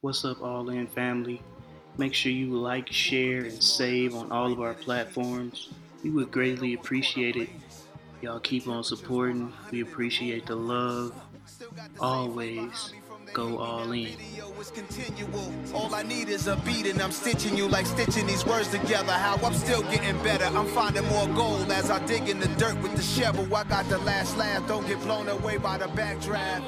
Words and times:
What's 0.00 0.24
up, 0.24 0.40
All 0.40 0.68
In 0.68 0.86
family? 0.86 1.42
Make 1.96 2.14
sure 2.14 2.30
you 2.30 2.56
like, 2.56 2.86
share, 2.92 3.40
and 3.40 3.60
save 3.60 4.14
on 4.14 4.30
all 4.30 4.52
of 4.52 4.60
our 4.60 4.74
platforms. 4.74 5.70
We 6.04 6.10
would 6.10 6.30
greatly 6.30 6.74
appreciate 6.74 7.34
it. 7.34 7.48
Y'all 8.22 8.38
keep 8.38 8.68
on 8.68 8.84
supporting. 8.84 9.52
We 9.72 9.80
appreciate 9.80 10.46
the 10.46 10.54
love. 10.54 11.20
Always 11.98 12.94
go 13.32 13.58
all 13.58 13.90
in. 13.90 14.14
All 15.74 15.92
I 15.92 16.04
need 16.04 16.28
is 16.28 16.46
a 16.46 16.54
beat 16.58 16.86
and 16.86 17.02
I'm 17.02 17.10
stitching 17.10 17.56
you 17.56 17.66
like 17.66 17.86
stitching 17.86 18.28
these 18.28 18.46
words 18.46 18.68
together. 18.68 19.10
How 19.10 19.34
I'm 19.44 19.54
still 19.54 19.82
getting 19.82 20.16
better. 20.22 20.44
I'm 20.44 20.68
finding 20.68 21.06
more 21.06 21.26
gold 21.34 21.72
as 21.72 21.90
I 21.90 22.04
dig 22.06 22.28
in 22.28 22.38
the 22.38 22.48
dirt 22.50 22.80
with 22.82 22.94
the 22.94 23.02
shovel. 23.02 23.52
I 23.52 23.64
got 23.64 23.88
the 23.88 23.98
last 23.98 24.36
laugh. 24.36 24.64
Don't 24.68 24.86
get 24.86 25.00
blown 25.00 25.28
away 25.28 25.56
by 25.56 25.76
the 25.76 25.86
backdraft. 25.86 26.62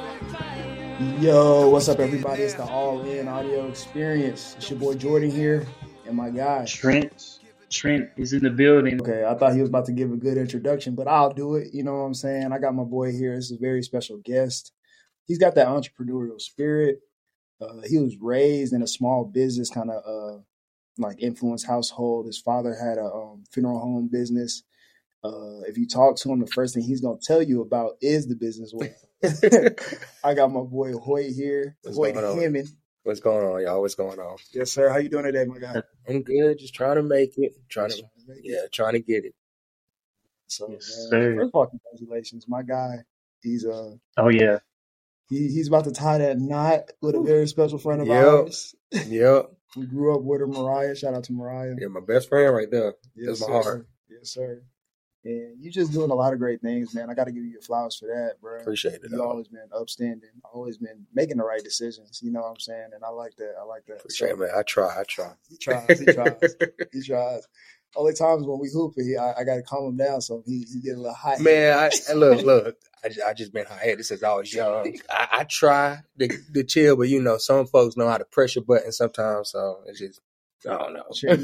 Yo, 1.01 1.71
what's 1.71 1.89
up, 1.89 1.99
everybody? 1.99 2.43
It's 2.43 2.53
the 2.53 2.65
All 2.65 3.01
In 3.09 3.27
Audio 3.27 3.67
Experience. 3.69 4.55
It's 4.59 4.69
your 4.69 4.79
boy 4.79 4.97
Jordan 4.97 5.31
here, 5.31 5.67
and 6.07 6.15
my 6.15 6.29
guy 6.29 6.67
Trent. 6.67 7.39
Trent 7.71 8.11
is 8.19 8.35
in 8.35 8.43
the 8.43 8.51
building. 8.51 9.01
Okay, 9.01 9.25
I 9.25 9.35
thought 9.35 9.55
he 9.55 9.61
was 9.61 9.71
about 9.71 9.87
to 9.87 9.93
give 9.93 10.13
a 10.13 10.17
good 10.17 10.37
introduction, 10.37 10.95
but 10.95 11.09
I'll 11.09 11.33
do 11.33 11.55
it. 11.55 11.69
You 11.73 11.85
know 11.85 11.95
what 11.95 12.01
I'm 12.01 12.13
saying? 12.13 12.53
I 12.53 12.59
got 12.59 12.75
my 12.75 12.85
boy 12.85 13.13
here. 13.13 13.35
This 13.35 13.47
is 13.47 13.57
a 13.57 13.61
very 13.61 13.83
special 13.83 14.19
guest. 14.19 14.73
He's 15.27 15.39
got 15.39 15.55
that 15.55 15.69
entrepreneurial 15.69 16.39
spirit. 16.39 16.99
Uh, 17.63 17.81
he 17.89 17.97
was 17.97 18.19
raised 18.21 18.75
in 18.75 18.83
a 18.83 18.87
small 18.87 19.25
business 19.25 19.71
kind 19.71 19.91
of 19.91 20.03
uh, 20.07 20.43
like 20.99 21.23
influence 21.23 21.65
household. 21.65 22.27
His 22.27 22.39
father 22.39 22.75
had 22.75 22.99
a 22.99 23.07
um, 23.07 23.45
funeral 23.51 23.81
home 23.81 24.11
business. 24.13 24.65
Uh, 25.25 25.61
if 25.67 25.79
you 25.79 25.87
talk 25.89 26.17
to 26.17 26.31
him, 26.31 26.41
the 26.41 26.47
first 26.47 26.75
thing 26.75 26.83
he's 26.83 27.01
gonna 27.01 27.19
tell 27.23 27.43
you 27.43 27.63
about 27.63 27.93
is 28.03 28.27
the 28.29 28.37
business 28.37 28.75
world. 28.75 28.93
I 30.25 30.35
got 30.35 30.51
my 30.53 30.63
boy 30.63 30.93
Hoyt 30.97 31.33
here, 31.33 31.77
What's 31.83 31.97
Hoyt 31.97 32.15
going 32.15 32.25
on? 32.27 32.37
Hammond. 32.39 32.69
What's 33.03 33.21
going 33.21 33.47
on, 33.47 33.63
y'all? 33.63 33.81
What's 33.81 33.95
going 33.95 34.19
on? 34.19 34.37
Yes, 34.53 34.73
sir. 34.73 34.91
How 34.91 34.99
you 34.99 35.09
doing 35.09 35.25
today, 35.25 35.45
my 35.45 35.59
guy? 35.59 35.83
I'm 36.09 36.23
good. 36.23 36.59
Just 36.59 36.75
trying 36.75 36.97
to 36.97 37.03
make 37.03 37.37
it. 37.39 37.53
Trying 37.69 37.91
to, 37.91 38.03
yeah, 38.43 38.63
trying 38.73 38.93
to 38.95 39.01
get 39.01 39.25
it. 39.25 39.35
So, 40.49 40.69
Yes, 40.69 41.09
man, 41.11 41.11
sir. 41.11 41.35
first 41.37 41.49
of 41.49 41.55
all, 41.55 41.67
congratulations, 41.67 42.47
my 42.49 42.63
guy. 42.63 42.97
He's 43.43 43.65
uh 43.67 43.93
Oh 44.19 44.29
yeah. 44.29 44.59
he, 45.29 45.49
he's 45.49 45.69
about 45.69 45.85
to 45.85 45.93
tie 45.93 46.19
that 46.19 46.39
knot 46.39 46.91
with 47.03 47.15
a 47.15 47.21
very 47.21 47.47
special 47.49 47.79
friend 47.79 48.03
of 48.03 48.09
Yep. 48.09 48.17
ours. 48.17 48.75
Yep. 48.93 49.53
We 49.77 49.87
grew 49.87 50.15
up 50.15 50.23
with 50.23 50.41
her, 50.41 50.47
Mariah. 50.47 50.97
Shout 50.97 51.15
out 51.15 51.25
to 51.25 51.33
Mariah. 51.33 51.75
Yeah, 51.81 51.89
my 51.89 52.01
best 52.01 52.29
friend 52.29 52.55
right 52.55 52.71
there. 52.71 52.95
Yes, 53.17 53.29
That's 53.29 53.41
my 53.41 53.47
sir. 53.47 53.53
heart. 53.63 53.89
Yes, 54.11 54.31
sir. 54.33 54.63
And 55.23 55.63
you 55.63 55.71
just 55.71 55.93
doing 55.93 56.11
a 56.11 56.15
lot 56.15 56.33
of 56.33 56.39
great 56.39 56.63
things, 56.63 56.95
man. 56.95 57.11
I 57.11 57.15
got 57.15 57.25
to 57.25 57.33
give 57.33 57.45
you 57.45 57.51
your 57.51 57.61
flowers 57.61 57.97
for 57.97 58.07
that, 58.07 58.41
bro. 58.41 58.59
Appreciate 58.61 58.95
it. 58.95 59.11
You 59.11 59.23
always 59.23 59.49
been 59.49 59.69
upstanding, 59.79 60.31
always 60.51 60.79
been 60.79 61.07
making 61.13 61.37
the 61.37 61.45
right 61.45 61.63
decisions. 61.63 62.21
You 62.23 62.33
know 62.33 62.41
what 62.41 62.51
I'm 62.53 62.59
saying? 62.61 62.89
And 62.95 63.05
I 63.05 63.11
like 63.11 63.37
that. 63.37 63.53
I 63.61 63.65
like 63.65 63.85
that. 63.87 63.99
Appreciate 63.99 64.29
So, 64.29 64.35
it, 64.35 64.39
man. 64.39 64.51
I 64.57 64.63
try. 64.63 64.99
I 64.99 65.03
try. 65.07 65.33
He 65.51 65.59
tries. 65.59 65.99
He 66.01 66.07
tries. 66.07 66.55
he 66.93 67.03
tries. 67.03 67.47
Only 67.97 68.15
times 68.15 68.47
when 68.47 68.61
we 68.61 68.71
hoop, 68.73 68.95
he, 68.97 69.17
I, 69.17 69.41
I 69.41 69.45
got 69.45 69.57
to 69.57 69.63
calm 69.63 69.89
him 69.89 69.97
down 69.97 70.21
so 70.23 70.43
he, 70.47 70.65
he 70.73 70.81
get 70.81 70.95
a 70.95 70.97
little 70.97 71.13
hot. 71.13 71.41
man, 71.41 71.77
I 71.77 71.91
and 72.09 72.21
look, 72.21 72.43
look. 72.45 72.77
I 73.05 73.09
just, 73.09 73.21
I 73.27 73.35
just 73.35 73.53
been 73.53 73.67
hot 73.67 73.81
headed 73.81 74.07
since 74.07 74.23
I 74.23 74.33
was 74.35 74.55
young. 74.55 74.97
I, 75.11 75.29
I 75.33 75.45
try 75.45 75.99
to, 76.19 76.29
to 76.55 76.65
chill, 76.65 76.97
but 76.97 77.09
you 77.09 77.21
know, 77.21 77.37
some 77.37 77.67
folks 77.67 77.97
know 77.97 78.09
how 78.09 78.17
to 78.19 78.25
press 78.25 78.55
your 78.55 78.65
button 78.65 78.93
sometimes. 78.93 79.51
So 79.51 79.81
it's 79.87 79.99
just, 79.99 80.21
I 80.69 80.79
don't 80.79 80.95
know. 80.95 81.05
Sure. 81.13 81.37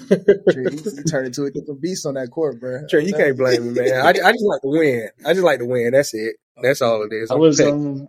Trey, 0.50 0.70
he, 0.70 0.84
he 0.98 1.05
turned 1.05 1.27
into 1.28 1.45
a 1.45 1.50
different 1.53 1.83
beast 1.83 2.06
on 2.06 2.14
that 2.14 2.31
court, 2.31 2.61
bro. 2.61 2.89
Trey, 2.89 3.05
you 3.06 3.14
can't 3.14 3.39
blame 3.39 3.64
me, 3.64 3.70
man. 3.73 4.03
I, 4.03 4.11
I 4.11 4.33
just 4.33 4.45
like 4.45 4.62
to 4.62 4.69
win. 4.69 5.11
I 5.25 5.33
just 5.34 5.45
like 5.45 5.61
to 5.61 5.67
win. 5.67 5.92
That's 5.92 6.14
it. 6.14 6.36
That's 6.62 6.83
all 6.83 7.03
it 7.05 7.12
is. 7.14 7.31
I 7.31 7.34
I'm 7.34 7.39
was 7.39 7.62
um 7.62 8.08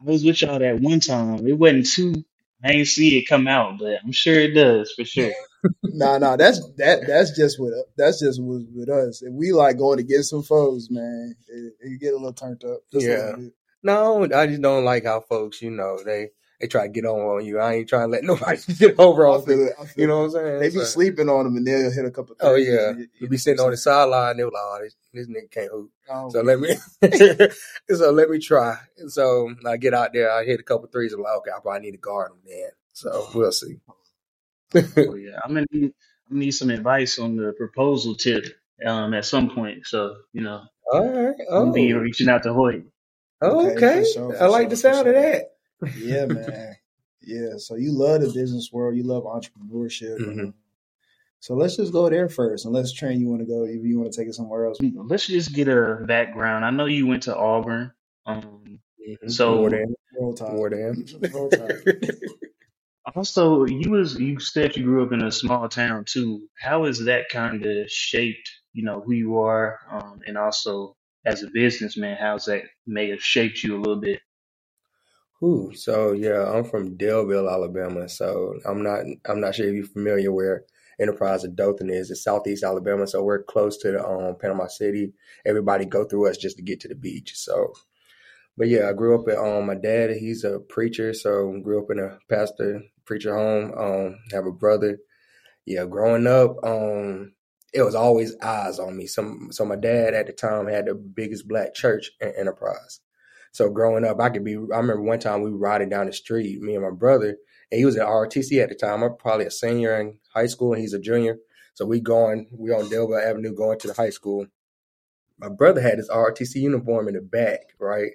I 0.00 0.04
was 0.04 0.24
with 0.24 0.42
y'all 0.42 0.58
that 0.60 0.80
one 0.80 1.00
time. 1.00 1.46
It 1.46 1.54
wasn't 1.58 1.86
too 1.86 2.24
I 2.64 2.72
ain't 2.72 2.88
see 2.88 3.18
it 3.18 3.28
come 3.28 3.48
out, 3.48 3.78
but 3.78 3.98
I'm 4.04 4.12
sure 4.12 4.34
it 4.34 4.54
does 4.54 4.92
for 4.92 5.04
sure. 5.04 5.32
Nah, 5.92 6.18
nah, 6.18 6.36
that's 6.36 6.60
that. 6.78 7.06
That's 7.06 7.36
just 7.36 7.60
with 7.60 7.74
that's 7.96 8.20
just 8.20 8.42
with, 8.42 8.68
with 8.74 8.88
us. 8.90 9.22
If 9.22 9.32
we 9.32 9.52
like 9.52 9.78
going 9.78 10.00
against 10.00 10.30
some 10.30 10.42
foes, 10.42 10.90
man, 10.90 11.34
it, 11.48 11.74
it 11.80 12.00
get 12.00 12.14
a 12.14 12.16
little 12.16 12.32
turned 12.34 12.64
up. 12.64 12.80
Just 12.92 13.08
a 13.08 13.12
Yeah. 13.12 13.16
little 13.16 13.32
bit. 13.34 13.54
No, 13.82 14.24
I 14.34 14.46
just 14.48 14.62
don't 14.62 14.84
like 14.84 15.04
how 15.04 15.20
folks, 15.20 15.62
you 15.62 15.70
know, 15.70 15.98
they 16.04 16.30
they 16.62 16.68
try 16.68 16.84
to 16.86 16.88
get 16.88 17.04
on 17.04 17.20
on 17.20 17.44
you. 17.44 17.58
I 17.58 17.74
ain't 17.74 17.88
trying 17.88 18.06
to 18.08 18.12
let 18.12 18.24
nobody 18.24 18.58
get 18.78 18.98
over 18.98 19.26
on 19.26 19.42
feel 19.44 19.56
me. 19.58 19.64
it. 19.64 19.72
I 19.78 19.84
feel 19.84 20.00
You 20.02 20.06
know 20.06 20.18
what 20.20 20.24
I'm 20.26 20.30
saying? 20.30 20.60
They 20.60 20.68
be 20.68 20.76
So- 20.76 20.84
sleeping 20.84 21.28
on 21.28 21.44
them 21.44 21.56
and 21.56 21.66
they'll 21.66 21.90
hit 21.90 22.04
a 22.06 22.10
couple. 22.10 22.36
Oh 22.40 22.54
yeah, 22.54 22.90
and 22.90 23.00
it- 23.02 23.10
you 23.18 23.28
be 23.28 23.36
sitting 23.36 23.60
on 23.60 23.70
the 23.72 23.76
sideline. 23.76 24.38
They 24.38 24.44
were 24.44 24.50
like, 24.52 24.62
"Oh, 24.64 24.78
this, 24.82 24.96
this 25.12 25.26
nigga 25.26 25.50
can't 25.50 25.70
hoop." 25.72 25.90
Oh, 26.08 26.30
So 26.30 26.40
let 26.40 26.58
me, 26.60 26.76
so 27.94 28.10
let 28.12 28.30
me 28.30 28.38
try. 28.38 28.76
And 28.98 29.10
so 29.12 29.54
I 29.66 29.76
get 29.76 29.92
out 29.92 30.12
there. 30.14 30.30
I 30.32 30.44
hit 30.44 30.60
a 30.60 30.62
couple 30.62 30.86
threes. 30.88 31.12
I'm 31.12 31.20
like, 31.20 31.36
okay, 31.38 31.50
I 31.54 31.60
probably 31.60 31.80
need 31.80 31.92
to 31.92 31.98
guard 31.98 32.30
him 32.32 32.38
then. 32.46 32.70
So 32.94 33.28
we'll 33.34 33.52
see. 33.52 33.76
Oh 34.74 35.14
yeah. 35.16 35.38
I'm 35.44 35.54
gonna 35.54 35.66
need 35.70 35.84
I'm 36.30 36.36
gonna 36.36 36.40
need 36.46 36.52
some 36.52 36.70
advice 36.70 37.18
on 37.18 37.36
the 37.36 37.52
proposal 37.52 38.14
tip 38.14 38.44
um 38.86 39.14
at 39.14 39.24
some 39.24 39.50
point. 39.50 39.86
So, 39.86 40.16
you 40.32 40.42
know, 40.42 40.62
All 40.92 41.08
right. 41.08 41.34
I'm 41.50 41.58
gonna 41.64 41.72
be 41.72 41.92
Oh, 41.92 41.98
reaching 41.98 42.28
out 42.28 42.42
to 42.44 42.52
Hoyt. 42.54 42.84
Okay, 43.42 43.74
okay. 43.76 43.98
for 44.00 44.06
sure, 44.08 44.34
for 44.34 44.42
I 44.42 44.46
like 44.46 44.62
sure, 44.62 44.68
the 44.70 44.76
for 44.76 44.80
sound 44.82 45.08
of 45.08 45.14
that. 45.14 45.51
Yeah, 45.98 46.26
man. 46.26 46.76
Yeah. 47.22 47.56
So 47.58 47.76
you 47.76 47.92
love 47.92 48.20
the 48.22 48.32
business 48.32 48.70
world. 48.72 48.96
You 48.96 49.04
love 49.04 49.24
entrepreneurship. 49.24 50.18
Mhm. 50.18 50.40
Um, 50.46 50.54
So 51.40 51.54
let's 51.54 51.76
just 51.76 51.92
go 51.92 52.08
there 52.08 52.28
first, 52.28 52.66
unless 52.66 52.92
Trent, 52.92 53.18
you 53.18 53.28
want 53.28 53.40
to 53.40 53.46
go. 53.46 53.64
If 53.64 53.82
you 53.84 53.98
want 53.98 54.12
to 54.12 54.16
take 54.18 54.28
it 54.28 54.34
somewhere 54.34 54.66
else. 54.66 54.78
Let's 54.80 55.26
just 55.26 55.52
get 55.52 55.68
a 55.68 56.04
background. 56.06 56.64
I 56.64 56.70
know 56.70 56.86
you 56.86 57.06
went 57.06 57.24
to 57.24 57.36
Auburn. 57.36 57.92
Um 58.26 58.78
Mhm. 59.08 59.30
So- 59.30 59.56
more 59.56 59.70
than 59.70 59.94
Roll 60.18 60.34
Tide. 60.34 60.52
more 60.54 60.70
than. 60.70 61.04
Also, 63.16 63.64
you 63.64 63.90
was 63.90 64.14
you 64.18 64.38
said 64.38 64.76
you 64.76 64.84
grew 64.84 65.04
up 65.04 65.12
in 65.12 65.22
a 65.22 65.32
small 65.32 65.68
town 65.68 66.04
too. 66.06 66.48
How 66.56 66.84
has 66.84 67.00
that 67.06 67.28
kind 67.30 67.66
of 67.66 67.90
shaped, 67.90 68.48
you 68.72 68.84
know, 68.84 69.00
who 69.00 69.12
you 69.12 69.38
are, 69.38 69.80
um, 69.90 70.20
and 70.26 70.38
also 70.38 70.96
as 71.26 71.42
a 71.42 71.50
businessman, 71.50 72.16
how's 72.16 72.44
that 72.46 72.62
may 72.86 73.10
have 73.10 73.20
shaped 73.20 73.64
you 73.64 73.76
a 73.76 73.80
little 73.80 74.00
bit? 74.00 74.20
Ooh, 75.44 75.72
so 75.74 76.12
yeah, 76.12 76.44
I'm 76.50 76.64
from 76.64 76.96
Daleville, 76.96 77.50
Alabama. 77.52 78.08
So 78.08 78.58
I'm 78.64 78.82
not 78.82 79.04
I'm 79.28 79.40
not 79.40 79.54
sure 79.54 79.68
if 79.68 79.74
you're 79.74 79.84
familiar 79.84 80.32
where 80.32 80.64
Enterprise 81.00 81.44
of 81.44 81.56
Dothan 81.56 81.90
is. 81.90 82.10
It's 82.10 82.22
southeast 82.24 82.64
Alabama, 82.64 83.06
so 83.06 83.22
we're 83.22 83.42
close 83.42 83.76
to 83.78 83.92
the 83.92 84.06
um, 84.06 84.36
Panama 84.40 84.68
City. 84.68 85.12
Everybody 85.44 85.84
go 85.84 86.04
through 86.04 86.28
us 86.30 86.36
just 86.38 86.56
to 86.58 86.62
get 86.62 86.80
to 86.80 86.88
the 86.88 86.94
beach. 86.94 87.36
So, 87.36 87.72
but 88.58 88.68
yeah, 88.68 88.88
I 88.90 88.92
grew 88.94 89.20
up 89.20 89.28
at 89.28 89.38
um 89.38 89.66
my 89.66 89.74
dad. 89.76 90.10
He's 90.12 90.44
a 90.44 90.60
preacher, 90.60 91.14
so 91.14 91.58
grew 91.62 91.82
up 91.84 91.90
in 91.90 91.98
a 91.98 92.18
pastor 92.28 92.82
preacher 93.04 93.36
home. 93.36 93.72
Um, 93.78 94.18
have 94.32 94.46
a 94.46 94.52
brother. 94.52 94.98
Yeah, 95.66 95.86
growing 95.86 96.26
up, 96.26 96.56
um, 96.64 97.34
it 97.74 97.82
was 97.82 97.94
always 97.94 98.36
eyes 98.42 98.78
on 98.78 98.96
me. 98.96 99.06
Some 99.06 99.48
so 99.52 99.64
my 99.64 99.76
dad 99.76 100.14
at 100.14 100.26
the 100.26 100.32
time 100.32 100.66
had 100.68 100.86
the 100.86 100.94
biggest 100.94 101.48
black 101.48 101.74
church 101.74 102.10
in 102.20 102.32
Enterprise. 102.38 103.00
So 103.52 103.68
growing 103.68 104.04
up, 104.04 104.18
I 104.18 104.30
could 104.30 104.44
be. 104.44 104.54
I 104.54 104.78
remember 104.78 105.02
one 105.02 105.18
time 105.18 105.42
we 105.42 105.50
were 105.50 105.58
riding 105.58 105.90
down 105.90 106.06
the 106.06 106.12
street, 106.12 106.60
me 106.60 106.74
and 106.74 106.82
my 106.82 106.90
brother, 106.90 107.36
and 107.70 107.78
he 107.78 107.84
was 107.84 107.96
at 107.96 108.06
ROTC 108.06 108.62
at 108.62 108.70
the 108.70 108.74
time. 108.74 109.02
I'm 109.02 109.16
probably 109.16 109.46
a 109.46 109.50
senior 109.50 109.98
in 110.00 110.18
high 110.34 110.46
school, 110.46 110.72
and 110.72 110.80
he's 110.80 110.94
a 110.94 110.98
junior. 110.98 111.36
So 111.74 111.86
we 111.86 112.00
going, 112.00 112.48
we 112.52 112.70
on 112.70 112.88
Daleville 112.88 113.24
Avenue 113.24 113.54
going 113.54 113.78
to 113.80 113.88
the 113.88 113.94
high 113.94 114.10
school. 114.10 114.46
My 115.38 115.48
brother 115.48 115.80
had 115.80 115.98
his 115.98 116.08
ROTC 116.08 116.56
uniform 116.56 117.08
in 117.08 117.14
the 117.14 117.20
back, 117.20 117.74
right, 117.78 118.12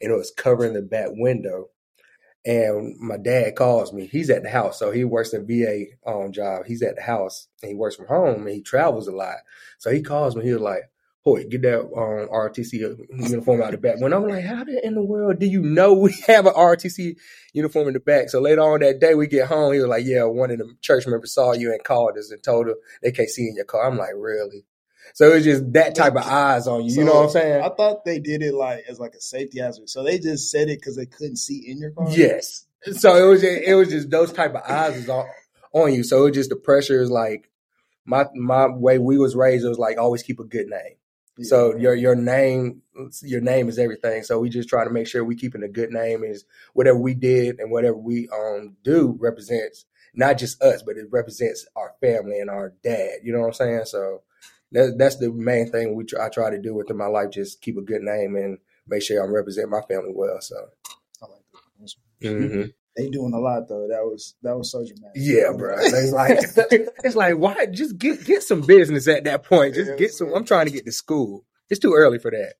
and 0.00 0.12
it 0.12 0.16
was 0.16 0.32
covering 0.34 0.72
the 0.72 0.82
back 0.82 1.08
window. 1.10 1.68
And 2.46 2.98
my 2.98 3.18
dad 3.18 3.56
calls 3.56 3.92
me. 3.92 4.06
He's 4.06 4.30
at 4.30 4.42
the 4.42 4.48
house, 4.48 4.78
so 4.78 4.90
he 4.90 5.04
works 5.04 5.34
a 5.34 5.40
VA 5.40 5.84
um, 6.06 6.32
job. 6.32 6.64
He's 6.66 6.82
at 6.82 6.96
the 6.96 7.02
house, 7.02 7.48
and 7.62 7.68
he 7.68 7.74
works 7.74 7.96
from 7.96 8.06
home, 8.06 8.46
and 8.46 8.54
he 8.54 8.62
travels 8.62 9.08
a 9.08 9.12
lot. 9.12 9.36
So 9.78 9.90
he 9.90 10.00
calls 10.00 10.36
me. 10.36 10.44
He 10.44 10.52
was 10.54 10.62
like, 10.62 10.84
Boy, 11.22 11.44
get 11.44 11.60
that 11.62 11.80
um, 11.80 12.28
RTC 12.32 12.72
uniform 13.10 13.60
out 13.60 13.72
the 13.72 13.76
back. 13.76 14.00
When 14.00 14.14
I'm 14.14 14.26
like, 14.26 14.42
how 14.44 14.64
the- 14.64 14.84
in 14.84 14.94
the 14.94 15.02
world 15.02 15.38
do 15.38 15.46
you 15.46 15.60
know 15.60 15.92
we 15.92 16.14
have 16.26 16.46
an 16.46 16.54
RTC 16.54 17.16
uniform 17.52 17.88
in 17.88 17.94
the 17.94 18.00
back? 18.00 18.30
So 18.30 18.40
later 18.40 18.62
on 18.62 18.80
that 18.80 19.00
day, 19.00 19.14
we 19.14 19.26
get 19.26 19.46
home. 19.48 19.74
He 19.74 19.80
was 19.80 19.88
like, 19.88 20.04
yeah, 20.06 20.24
one 20.24 20.50
of 20.50 20.58
the 20.58 20.74
church 20.80 21.06
members 21.06 21.34
saw 21.34 21.52
you 21.52 21.72
and 21.72 21.84
called 21.84 22.16
us 22.16 22.30
and 22.30 22.42
told 22.42 22.68
her 22.68 22.74
they 23.02 23.12
can't 23.12 23.28
see 23.28 23.48
in 23.48 23.54
your 23.56 23.66
car. 23.66 23.86
I'm 23.86 23.98
like, 23.98 24.14
really? 24.16 24.64
So 25.14 25.30
it's 25.32 25.44
just 25.44 25.72
that 25.74 25.94
type 25.94 26.14
of 26.14 26.24
eyes 26.24 26.66
on 26.66 26.84
you. 26.84 26.94
You 26.94 27.04
know 27.04 27.14
what 27.16 27.24
I'm 27.24 27.30
saying? 27.30 27.62
I 27.64 27.68
thought 27.68 28.04
they 28.04 28.18
did 28.18 28.42
it 28.42 28.54
like 28.54 28.84
as 28.88 28.98
like 29.00 29.14
a 29.14 29.20
safety 29.20 29.58
hazard. 29.60 29.90
So 29.90 30.02
they 30.02 30.18
just 30.18 30.50
said 30.50 30.68
it 30.68 30.78
because 30.78 30.96
they 30.96 31.06
couldn't 31.06 31.36
see 31.36 31.64
in 31.66 31.78
your 31.78 31.90
car. 31.90 32.06
Yes. 32.10 32.64
So 32.92 33.14
it 33.16 33.28
was 33.28 33.42
just, 33.42 33.62
it 33.62 33.74
was 33.74 33.88
just 33.88 34.10
those 34.10 34.32
type 34.32 34.54
of 34.54 34.62
eyes 34.62 34.96
is 34.96 35.08
on, 35.08 35.26
on 35.74 35.92
you. 35.92 36.02
So 36.02 36.20
it 36.20 36.24
was 36.30 36.34
just 36.34 36.50
the 36.50 36.56
pressure 36.56 37.02
is 37.02 37.10
like 37.10 37.50
my 38.06 38.24
my 38.34 38.68
way 38.68 38.98
we 38.98 39.18
was 39.18 39.34
raised. 39.36 39.64
It 39.64 39.68
was 39.68 39.78
like 39.78 39.98
always 39.98 40.22
keep 40.22 40.38
a 40.40 40.44
good 40.44 40.66
name. 40.68 40.94
So 41.42 41.76
your 41.76 41.94
your 41.94 42.14
name 42.14 42.82
your 43.22 43.40
name 43.40 43.68
is 43.68 43.78
everything. 43.78 44.22
So 44.24 44.38
we 44.38 44.48
just 44.50 44.68
try 44.68 44.84
to 44.84 44.90
make 44.90 45.06
sure 45.06 45.24
we 45.24 45.36
keeping 45.36 45.62
a 45.62 45.68
good 45.68 45.90
name 45.90 46.22
is 46.24 46.44
whatever 46.74 46.98
we 46.98 47.14
did 47.14 47.58
and 47.60 47.70
whatever 47.70 47.96
we 47.96 48.28
um 48.28 48.76
do 48.84 49.16
represents 49.18 49.86
not 50.14 50.38
just 50.38 50.60
us, 50.62 50.82
but 50.82 50.96
it 50.96 51.06
represents 51.10 51.66
our 51.76 51.94
family 52.00 52.40
and 52.40 52.50
our 52.50 52.74
dad. 52.82 53.20
You 53.22 53.32
know 53.32 53.40
what 53.40 53.46
I'm 53.48 53.52
saying? 53.54 53.84
So 53.86 54.22
that, 54.72 54.96
that's 54.98 55.16
the 55.16 55.30
main 55.30 55.70
thing 55.70 55.94
we 55.94 56.04
try, 56.04 56.26
I 56.26 56.28
try 56.28 56.50
to 56.50 56.58
do 56.60 56.74
within 56.74 56.96
my 56.96 57.06
life. 57.06 57.30
Just 57.30 57.60
keep 57.62 57.76
a 57.76 57.82
good 57.82 58.02
name 58.02 58.34
and 58.36 58.58
make 58.88 59.02
sure 59.02 59.22
I'm 59.22 59.32
representing 59.32 59.70
my 59.70 59.82
family 59.82 60.12
well. 60.14 60.40
So 60.40 60.56
I 61.22 61.26
like 61.26 61.42
that. 61.52 61.60
mhm. 62.22 62.72
They 63.00 63.08
doing 63.10 63.32
a 63.34 63.38
lot 63.38 63.68
though. 63.68 63.88
That 63.88 64.02
was 64.04 64.34
that 64.42 64.56
was 64.56 64.70
so 64.70 64.84
dramatic. 64.84 65.12
Yeah, 65.16 65.52
bro. 65.56 65.76
It's 65.78 66.12
like 66.12 66.38
it's 67.04 67.16
like 67.16 67.36
why 67.36 67.66
just 67.66 67.98
get 67.98 68.24
get 68.24 68.42
some 68.42 68.60
business 68.62 69.08
at 69.08 69.24
that 69.24 69.44
point. 69.44 69.74
Just 69.74 69.90
Yeah, 69.90 69.96
get 69.96 70.12
some. 70.12 70.28
man. 70.28 70.36
I'm 70.38 70.44
trying 70.44 70.66
to 70.66 70.72
get 70.72 70.84
to 70.84 70.92
school. 70.92 71.44
It's 71.70 71.80
too 71.80 71.94
early 71.94 72.18
for 72.18 72.30
that. 72.30 72.54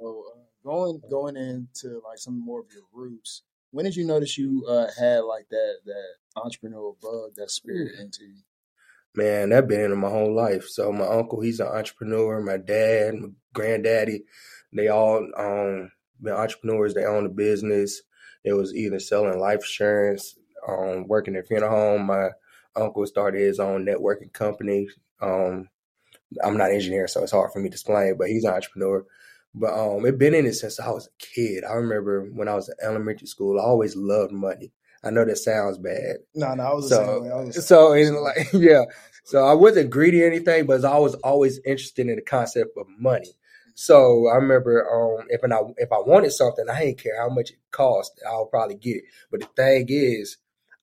So 0.00 0.24
uh, 0.34 0.40
going 0.64 1.00
going 1.10 1.36
into 1.36 2.02
like 2.08 2.18
some 2.18 2.38
more 2.44 2.60
of 2.60 2.66
your 2.72 2.84
roots, 2.92 3.42
when 3.70 3.84
did 3.84 3.96
you 3.96 4.06
notice 4.06 4.36
you 4.38 4.66
uh, 4.68 4.88
had 4.98 5.20
like 5.20 5.48
that 5.50 5.76
that 5.86 6.14
entrepreneurial 6.36 7.00
bug, 7.00 7.32
that 7.36 7.50
spirit 7.50 7.92
into 7.98 8.24
you? 8.24 8.42
Man, 9.14 9.50
that 9.50 9.66
been 9.68 9.90
in 9.92 9.98
my 9.98 10.10
whole 10.10 10.34
life. 10.34 10.68
So 10.68 10.92
my 10.92 11.06
uncle, 11.06 11.40
he's 11.40 11.60
an 11.60 11.66
entrepreneur. 11.68 12.40
My 12.40 12.58
dad, 12.58 13.14
my 13.14 13.28
granddaddy, 13.54 14.24
they 14.72 14.88
all 14.88 15.26
um 15.36 15.90
been 16.20 16.34
entrepreneurs. 16.34 16.94
They 16.94 17.04
own 17.04 17.26
a 17.26 17.30
business. 17.30 18.02
They 18.44 18.52
was 18.52 18.74
either 18.74 18.98
selling 18.98 19.38
life 19.38 19.60
insurance, 19.60 20.38
um, 20.66 21.06
working 21.06 21.34
in 21.34 21.44
funeral 21.44 21.70
home. 21.70 22.06
My 22.06 22.30
uncle 22.76 23.06
started 23.06 23.40
his 23.40 23.60
own 23.60 23.84
networking 23.84 24.32
company. 24.32 24.88
Um, 25.20 25.68
I'm 26.42 26.56
not 26.56 26.70
an 26.70 26.76
engineer, 26.76 27.08
so 27.08 27.22
it's 27.22 27.32
hard 27.32 27.52
for 27.52 27.60
me 27.60 27.68
to 27.68 27.74
explain, 27.74 28.16
but 28.18 28.28
he's 28.28 28.44
an 28.44 28.54
entrepreneur. 28.54 29.04
But 29.54 29.72
um, 29.72 30.04
it 30.06 30.18
been 30.18 30.34
in 30.34 30.46
it 30.46 30.54
since 30.54 30.78
I 30.78 30.90
was 30.90 31.06
a 31.06 31.10
kid. 31.18 31.64
I 31.64 31.72
remember 31.74 32.28
when 32.32 32.48
I 32.48 32.54
was 32.54 32.68
in 32.68 32.74
elementary 32.82 33.26
school, 33.26 33.58
I 33.58 33.64
always 33.64 33.96
loved 33.96 34.32
money. 34.32 34.72
I 35.02 35.10
know 35.10 35.24
that 35.24 35.38
sounds 35.38 35.78
bad, 35.78 36.16
No, 36.34 36.54
no, 36.54 36.62
I 36.64 36.74
was 36.74 36.88
so. 36.88 37.24
I 37.24 37.44
was 37.44 37.66
so 37.66 37.92
in 37.92 38.14
like, 38.16 38.48
yeah. 38.52 38.84
So 39.24 39.44
I 39.44 39.52
wasn't 39.52 39.90
greedy 39.90 40.22
or 40.22 40.26
anything, 40.26 40.66
but 40.66 40.84
I 40.84 40.98
was 40.98 41.14
always 41.16 41.60
interested 41.64 42.08
in 42.08 42.16
the 42.16 42.22
concept 42.22 42.76
of 42.76 42.86
money. 42.98 43.30
So 43.80 44.26
I 44.26 44.34
remember, 44.34 44.84
um, 44.90 45.26
if 45.30 45.44
and 45.44 45.54
I 45.54 45.60
if 45.76 45.92
I 45.92 45.98
wanted 46.00 46.32
something, 46.32 46.68
I 46.68 46.80
didn't 46.80 47.00
care 47.00 47.16
how 47.22 47.28
much 47.32 47.50
it 47.50 47.58
cost. 47.70 48.20
I'll 48.28 48.46
probably 48.46 48.74
get 48.74 48.96
it. 48.96 49.04
But 49.30 49.40
the 49.40 49.46
thing 49.56 49.86
is, 49.88 50.36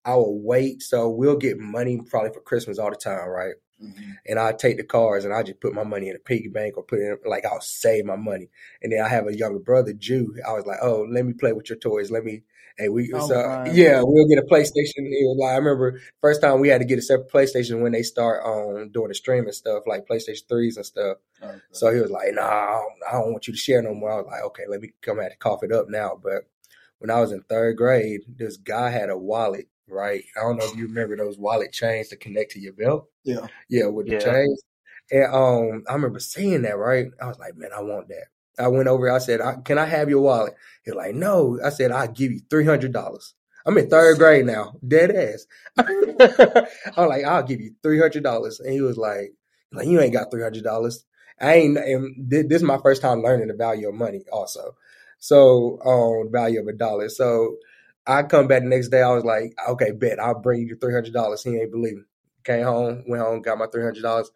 I 0.05 0.15
will 0.15 0.39
wait. 0.41 0.81
So 0.81 1.09
we'll 1.09 1.35
get 1.35 1.59
money 1.59 1.99
probably 2.09 2.31
for 2.31 2.39
Christmas 2.39 2.79
all 2.79 2.89
the 2.91 2.95
time, 2.95 3.27
right? 3.27 3.55
Mhm. 3.83 4.15
and 4.27 4.39
I 4.39 4.53
take 4.53 4.77
the 4.77 4.85
cars 4.85 5.25
and 5.25 5.33
I 5.33 5.43
just 5.43 5.59
put 5.59 5.73
my 5.73 5.83
money 5.83 6.07
in 6.07 6.15
a 6.15 6.19
piggy 6.19 6.47
bank 6.47 6.77
or 6.77 6.83
put 6.83 6.99
it 6.99 7.19
in, 7.25 7.29
like 7.29 7.43
I'll 7.45 7.59
save 7.59 8.05
my 8.05 8.15
money. 8.15 8.49
And 8.81 8.93
then 8.93 9.01
I 9.01 9.09
have 9.09 9.27
a 9.27 9.35
younger 9.37 9.59
brother, 9.59 9.91
Jew. 9.91 10.33
I 10.47 10.53
was 10.53 10.65
like, 10.65 10.79
oh, 10.81 11.05
let 11.11 11.25
me 11.25 11.33
play 11.33 11.51
with 11.51 11.69
your 11.69 11.77
toys. 11.77 12.09
Let 12.09 12.23
me, 12.23 12.43
hey, 12.77 12.89
we, 12.89 13.11
I'm 13.13 13.21
so, 13.21 13.41
crying. 13.41 13.71
yeah, 13.75 14.01
we'll 14.03 14.27
get 14.27 14.39
a 14.39 14.47
PlayStation. 14.47 14.97
It 14.97 15.25
was 15.27 15.37
like, 15.39 15.53
I 15.53 15.57
remember 15.57 15.99
first 16.21 16.41
time 16.41 16.59
we 16.59 16.69
had 16.69 16.81
to 16.81 16.85
get 16.85 16.99
a 16.99 17.01
separate 17.01 17.31
PlayStation 17.31 17.81
when 17.81 17.91
they 17.91 18.03
start 18.03 18.41
um 18.45 18.89
doing 18.91 19.09
the 19.09 19.15
streaming 19.15 19.53
stuff 19.53 19.83
like 19.87 20.07
PlayStation 20.07 20.47
threes 20.47 20.77
and 20.77 20.85
stuff. 20.85 21.17
Okay. 21.41 21.57
So 21.71 21.93
he 21.93 21.99
was 22.01 22.11
like, 22.11 22.33
nah, 22.33 22.41
I 22.43 22.71
don't, 22.73 22.93
I 23.09 23.11
don't 23.13 23.31
want 23.31 23.47
you 23.47 23.53
to 23.53 23.59
share 23.59 23.81
no 23.81 23.93
more. 23.93 24.11
I 24.11 24.17
was 24.17 24.27
like, 24.27 24.43
okay, 24.43 24.63
let 24.67 24.81
me 24.81 24.91
come 25.01 25.19
at 25.19 25.31
to 25.31 25.37
cough 25.37 25.63
it 25.63 25.71
up 25.71 25.89
now. 25.89 26.19
But 26.21 26.43
when 26.99 27.11
I 27.11 27.19
was 27.19 27.31
in 27.31 27.41
third 27.43 27.77
grade, 27.77 28.21
this 28.27 28.57
guy 28.57 28.89
had 28.89 29.09
a 29.09 29.17
wallet, 29.17 29.67
right? 29.87 30.23
I 30.37 30.41
don't 30.41 30.57
know 30.57 30.65
if 30.65 30.75
you 30.75 30.87
remember 30.87 31.17
those 31.17 31.37
wallet 31.37 31.71
chains 31.71 32.09
to 32.09 32.15
connect 32.15 32.51
to 32.51 32.59
your 32.59 32.73
belt. 32.73 33.09
Yeah. 33.23 33.47
Yeah, 33.69 33.87
with 33.87 34.07
the 34.07 34.13
Yeah. 34.13 34.19
chains. 34.19 34.61
And 35.11 35.33
um, 35.33 35.83
I 35.87 35.93
remember 35.93 36.19
seeing 36.19 36.63
that, 36.63 36.77
right? 36.77 37.07
I 37.21 37.27
was 37.27 37.37
like, 37.37 37.55
man, 37.55 37.69
I 37.75 37.81
want 37.81 38.07
that. 38.07 38.25
I 38.59 38.67
went 38.67 38.87
over, 38.87 39.09
I 39.09 39.19
said, 39.19 39.41
I, 39.41 39.55
can 39.55 39.77
I 39.77 39.85
have 39.85 40.09
your 40.09 40.21
wallet? 40.21 40.53
He's 40.83 40.95
like, 40.95 41.15
no. 41.15 41.59
I 41.63 41.69
said, 41.69 41.91
I'll 41.91 42.07
give 42.07 42.31
you 42.31 42.41
$300. 42.49 43.33
I'm 43.65 43.77
in 43.77 43.89
third 43.89 44.17
grade 44.19 44.45
now, 44.45 44.75
dead 44.87 45.11
ass. 45.11 45.47
I'm 46.97 47.09
like, 47.09 47.25
I'll 47.25 47.43
give 47.43 47.59
you 47.61 47.73
$300. 47.83 48.59
And 48.59 48.71
he 48.73 48.81
was 48.81 48.97
like, 48.97 49.33
like 49.71 49.87
you 49.87 49.99
ain't 49.99 50.13
got 50.13 50.31
$300. 50.31 51.03
I 51.39 51.53
ain't, 51.55 51.77
and 51.77 52.29
thi- 52.29 52.43
this 52.43 52.57
is 52.57 52.63
my 52.63 52.77
first 52.77 53.01
time 53.01 53.21
learning 53.21 53.47
the 53.47 53.53
value 53.55 53.89
of 53.89 53.95
money 53.95 54.23
also. 54.31 54.75
So, 55.19 55.79
um, 55.83 56.31
value 56.31 56.61
of 56.61 56.67
a 56.67 56.73
dollar. 56.73 57.09
So 57.09 57.57
I 58.07 58.23
come 58.23 58.47
back 58.47 58.61
the 58.63 58.69
next 58.69 58.89
day, 58.89 59.01
I 59.01 59.13
was 59.13 59.25
like, 59.25 59.53
okay, 59.69 59.91
bet, 59.91 60.19
I'll 60.19 60.39
bring 60.39 60.67
you 60.67 60.75
$300. 60.75 61.43
He 61.43 61.57
ain't 61.57 61.71
believe 61.71 61.95
me. 61.95 62.03
Came 62.43 62.63
home, 62.63 63.03
went 63.07 63.23
home, 63.23 63.41
got 63.41 63.57
my 63.57 63.65
$300, 63.65 64.27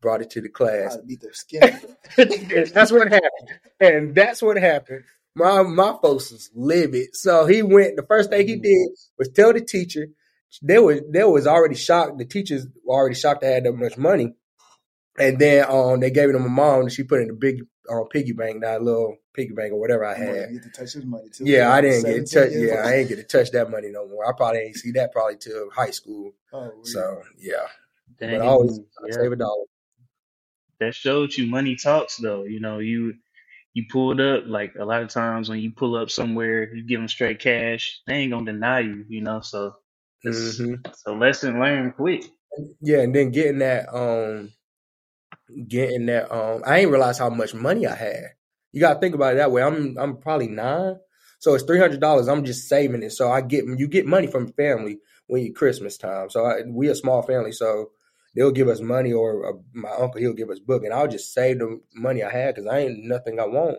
brought 0.00 0.22
it 0.22 0.30
to 0.30 0.40
the 0.40 0.48
class. 0.48 0.96
I 0.96 1.06
beat 1.06 1.20
their 1.20 1.32
skin. 1.32 1.80
that's 2.72 2.92
what 2.92 3.10
happened. 3.10 3.60
And 3.80 4.14
that's 4.14 4.42
what 4.42 4.56
happened. 4.56 5.04
My 5.34 5.62
my 5.62 5.94
folks 6.02 6.32
was 6.32 6.50
livid. 6.54 7.14
So 7.14 7.46
he 7.46 7.62
went 7.62 7.96
the 7.96 8.06
first 8.06 8.30
thing 8.30 8.46
he 8.46 8.56
did 8.56 8.88
was 9.18 9.28
tell 9.28 9.52
the 9.52 9.60
teacher 9.60 10.08
they 10.62 10.78
was 10.78 11.00
they 11.12 11.24
was 11.24 11.46
already 11.46 11.74
shocked. 11.74 12.18
The 12.18 12.24
teachers 12.24 12.66
were 12.84 12.94
already 12.94 13.14
shocked 13.14 13.42
they 13.42 13.52
had 13.52 13.64
that 13.64 13.72
much 13.72 13.96
money. 13.96 14.34
And 15.18 15.38
then 15.38 15.66
um 15.68 16.00
they 16.00 16.10
gave 16.10 16.30
it 16.30 16.32
to 16.32 16.38
my 16.38 16.48
mom 16.48 16.80
and 16.80 16.92
she 16.92 17.04
put 17.04 17.20
it 17.20 17.24
in 17.24 17.30
a 17.30 17.34
big 17.34 17.62
um, 17.90 18.06
piggy 18.08 18.32
bank, 18.32 18.62
that 18.62 18.82
little 18.82 19.16
piggy 19.34 19.54
bank 19.54 19.72
or 19.72 19.80
whatever 19.80 20.04
I 20.04 20.14
Come 20.14 20.28
on, 20.28 20.34
had. 20.34 20.50
you 20.50 20.60
get 20.60 20.74
to 20.74 20.80
touch 20.80 20.92
his 20.92 21.04
money 21.04 21.28
too. 21.30 21.44
Yeah, 21.46 21.72
I 21.72 21.80
didn't 21.80 22.04
get 22.04 22.26
to 22.26 22.34
touch. 22.34 22.52
Yeah. 22.52 22.82
I 22.84 22.94
ain't 22.96 23.08
get 23.08 23.16
to 23.16 23.24
touch 23.24 23.50
that 23.52 23.70
money 23.70 23.88
no 23.90 24.06
more. 24.08 24.28
I 24.28 24.32
probably 24.36 24.60
ain't 24.60 24.76
see 24.76 24.92
that 24.92 25.12
probably 25.12 25.36
till 25.38 25.70
high 25.70 25.90
school. 25.90 26.32
Oh, 26.52 26.70
weird. 26.74 26.86
So 26.86 27.22
yeah, 27.38 27.66
Dang, 28.18 28.38
but 28.38 28.44
I 28.44 28.48
always 28.48 28.80
yeah. 29.06 29.14
save 29.14 29.32
a 29.32 29.36
dollar. 29.36 29.64
That 30.80 30.94
showed 30.94 31.34
you 31.36 31.48
money 31.48 31.76
talks 31.76 32.16
though. 32.16 32.44
You 32.44 32.60
know, 32.60 32.78
you 32.80 33.14
you 33.74 33.84
pulled 33.90 34.20
up 34.20 34.44
like 34.46 34.74
a 34.78 34.84
lot 34.84 35.02
of 35.02 35.10
times 35.10 35.48
when 35.48 35.60
you 35.60 35.72
pull 35.72 35.96
up 35.96 36.10
somewhere, 36.10 36.74
you 36.74 36.84
give 36.84 37.00
them 37.00 37.08
straight 37.08 37.40
cash. 37.40 38.00
They 38.06 38.14
ain't 38.14 38.32
gonna 38.32 38.52
deny 38.52 38.80
you. 38.80 39.04
You 39.08 39.22
know, 39.22 39.40
so 39.40 39.76
it's, 40.24 40.62
hmm 40.62 40.74
so 40.94 41.14
lesson 41.14 41.60
learned 41.60 41.96
quick. 41.96 42.24
Yeah, 42.82 43.00
and 43.00 43.14
then 43.14 43.30
getting 43.32 43.58
that 43.60 43.94
um 43.94 44.52
getting 45.68 46.06
that 46.06 46.32
um 46.32 46.62
I 46.66 46.80
ain't 46.80 46.90
realize 46.90 47.18
how 47.18 47.30
much 47.30 47.54
money 47.54 47.86
I 47.86 47.94
had. 47.94 48.24
You 48.72 48.80
gotta 48.80 49.00
think 49.00 49.14
about 49.14 49.34
it 49.34 49.38
that 49.38 49.52
way. 49.52 49.62
I'm 49.62 49.96
I'm 49.98 50.18
probably 50.18 50.48
nine. 50.48 50.96
So 51.40 51.54
it's 51.54 51.64
three 51.64 51.80
hundred 51.80 52.00
dollars. 52.00 52.28
I'm 52.28 52.44
just 52.44 52.68
saving 52.68 53.02
it. 53.02 53.12
So 53.12 53.30
I 53.30 53.42
get 53.42 53.64
you 53.66 53.88
get 53.88 54.06
money 54.06 54.26
from 54.28 54.52
family 54.54 54.98
when 55.28 55.42
you 55.44 55.52
Christmas 55.54 55.98
time. 55.98 56.30
So 56.30 56.44
I, 56.46 56.62
we 56.66 56.88
a 56.88 56.94
small 56.94 57.22
family, 57.22 57.52
so 57.52 57.90
they'll 58.38 58.52
give 58.52 58.68
us 58.68 58.80
money, 58.80 59.12
or 59.12 59.48
uh, 59.48 59.52
my 59.74 59.90
uncle 59.90 60.20
he'll 60.20 60.32
give 60.32 60.50
us 60.50 60.60
book, 60.60 60.84
and 60.84 60.94
I'll 60.94 61.08
just 61.08 61.34
save 61.34 61.58
the 61.58 61.80
money 61.94 62.22
I 62.22 62.30
had 62.30 62.54
because 62.54 62.68
I 62.70 62.80
ain't 62.80 63.04
nothing 63.04 63.40
I 63.40 63.46
want. 63.46 63.78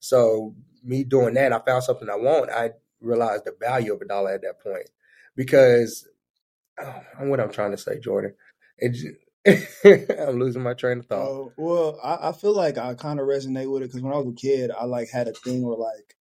So 0.00 0.54
me 0.82 1.04
doing 1.04 1.34
that, 1.34 1.52
I 1.52 1.60
found 1.60 1.84
something 1.84 2.08
I 2.08 2.16
want. 2.16 2.50
I 2.50 2.70
realized 3.00 3.44
the 3.44 3.54
value 3.60 3.94
of 3.94 4.00
a 4.00 4.06
dollar 4.06 4.32
at 4.32 4.42
that 4.42 4.60
point 4.60 4.88
because 5.36 6.08
oh, 6.80 7.02
what 7.20 7.40
I'm 7.40 7.52
trying 7.52 7.72
to 7.72 7.76
say, 7.78 7.98
Jordan. 7.98 8.34
I'm 9.46 10.38
losing 10.38 10.62
my 10.62 10.74
train 10.74 10.98
of 10.98 11.06
thought. 11.06 11.26
Oh 11.26 11.52
well, 11.56 11.98
I, 12.02 12.28
I 12.28 12.32
feel 12.32 12.54
like 12.54 12.76
I 12.76 12.94
kind 12.94 13.20
of 13.20 13.26
resonate 13.26 13.70
with 13.72 13.82
it 13.82 13.86
because 13.86 14.02
when 14.02 14.12
I 14.12 14.18
was 14.18 14.28
a 14.28 14.32
kid, 14.32 14.70
I 14.70 14.84
like 14.84 15.08
had 15.10 15.28
a 15.28 15.32
thing 15.32 15.62
where 15.62 15.76
like 15.76 16.16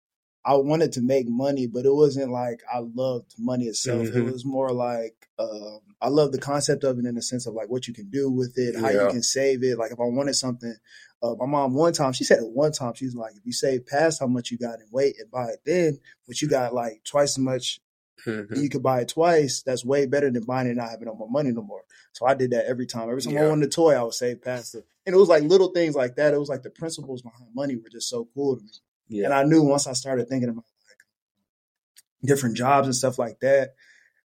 I 0.47 0.55
wanted 0.55 0.93
to 0.93 1.01
make 1.01 1.27
money, 1.27 1.67
but 1.67 1.85
it 1.85 1.93
wasn't 1.93 2.31
like 2.31 2.61
I 2.73 2.79
loved 2.79 3.33
money 3.37 3.65
itself. 3.65 4.07
It 4.07 4.13
Mhm. 4.13 4.31
was 4.31 4.45
more 4.45 4.71
like 4.71 5.27
um, 5.39 5.81
I 6.01 6.07
love 6.09 6.31
the 6.31 6.39
concept 6.39 6.83
of 6.83 6.97
it 6.97 7.05
in 7.05 7.15
the 7.15 7.21
sense 7.21 7.45
of 7.47 7.53
like 7.53 7.69
what 7.69 7.87
you 7.87 7.93
can 7.93 8.09
do 8.09 8.31
with 8.31 8.57
it, 8.57 8.75
how 8.75 8.89
you 8.89 9.09
can 9.11 9.21
save 9.21 9.61
it. 9.63 9.77
Like 9.77 9.91
if 9.91 9.99
I 9.99 10.05
wanted 10.05 10.35
something, 10.35 10.73
uh, 11.21 11.35
my 11.37 11.45
mom 11.45 11.73
one 11.73 11.91
time 11.93 12.13
she 12.13 12.23
said 12.23 12.39
it 12.39 12.49
one 12.49 12.71
time 12.71 12.93
she's 12.95 13.13
like, 13.13 13.33
if 13.35 13.45
you 13.45 13.51
save 13.53 13.85
past 13.85 14.19
how 14.21 14.27
much 14.27 14.49
you 14.51 14.57
got 14.57 14.79
in 14.79 14.87
weight 14.89 15.15
and 15.19 15.29
buy 15.29 15.47
it 15.49 15.59
then, 15.65 15.99
but 16.25 16.41
you 16.41 16.47
got 16.47 16.73
like 16.73 17.03
twice 17.03 17.31
as 17.33 17.39
much 17.39 17.81
Mhm. 18.25 18.57
you 18.61 18.69
could 18.69 18.81
buy 18.83 19.01
it 19.01 19.09
twice. 19.09 19.61
That's 19.63 19.85
way 19.85 20.05
better 20.07 20.31
than 20.31 20.43
buying 20.43 20.67
it 20.67 20.71
and 20.71 20.77
not 20.79 20.89
having 20.91 21.05
no 21.07 21.13
more 21.15 21.29
money 21.29 21.51
no 21.51 21.61
more. 21.61 21.83
So 22.13 22.25
I 22.25 22.33
did 22.33 22.51
that 22.51 22.65
every 22.65 22.85
time. 22.87 23.09
Every 23.09 23.21
time 23.21 23.37
I 23.37 23.41
Yeah. 23.41 23.49
wanted 23.49 23.67
a 23.67 23.69
toy, 23.69 23.93
I 23.93 24.01
would 24.03 24.13
save 24.13 24.41
past 24.41 24.75
it. 24.75 24.85
And 25.05 25.13
it 25.15 25.19
was 25.19 25.29
like 25.29 25.43
little 25.43 25.69
things 25.69 25.93
like 25.95 26.15
that. 26.15 26.33
It 26.33 26.39
was 26.39 26.49
like 26.49 26.63
the 26.63 26.69
principles 26.71 27.21
behind 27.21 27.53
money 27.53 27.75
were 27.75 27.89
just 27.89 28.09
so 28.09 28.27
cool 28.33 28.57
to 28.57 28.63
me. 28.63 28.71
And 29.09 29.33
I 29.33 29.43
knew 29.43 29.63
once 29.63 29.87
I 29.87 29.93
started 29.93 30.27
thinking 30.29 30.49
about 30.49 30.65
like 30.89 32.27
different 32.29 32.57
jobs 32.57 32.87
and 32.87 32.95
stuff 32.95 33.17
like 33.17 33.39
that, 33.41 33.73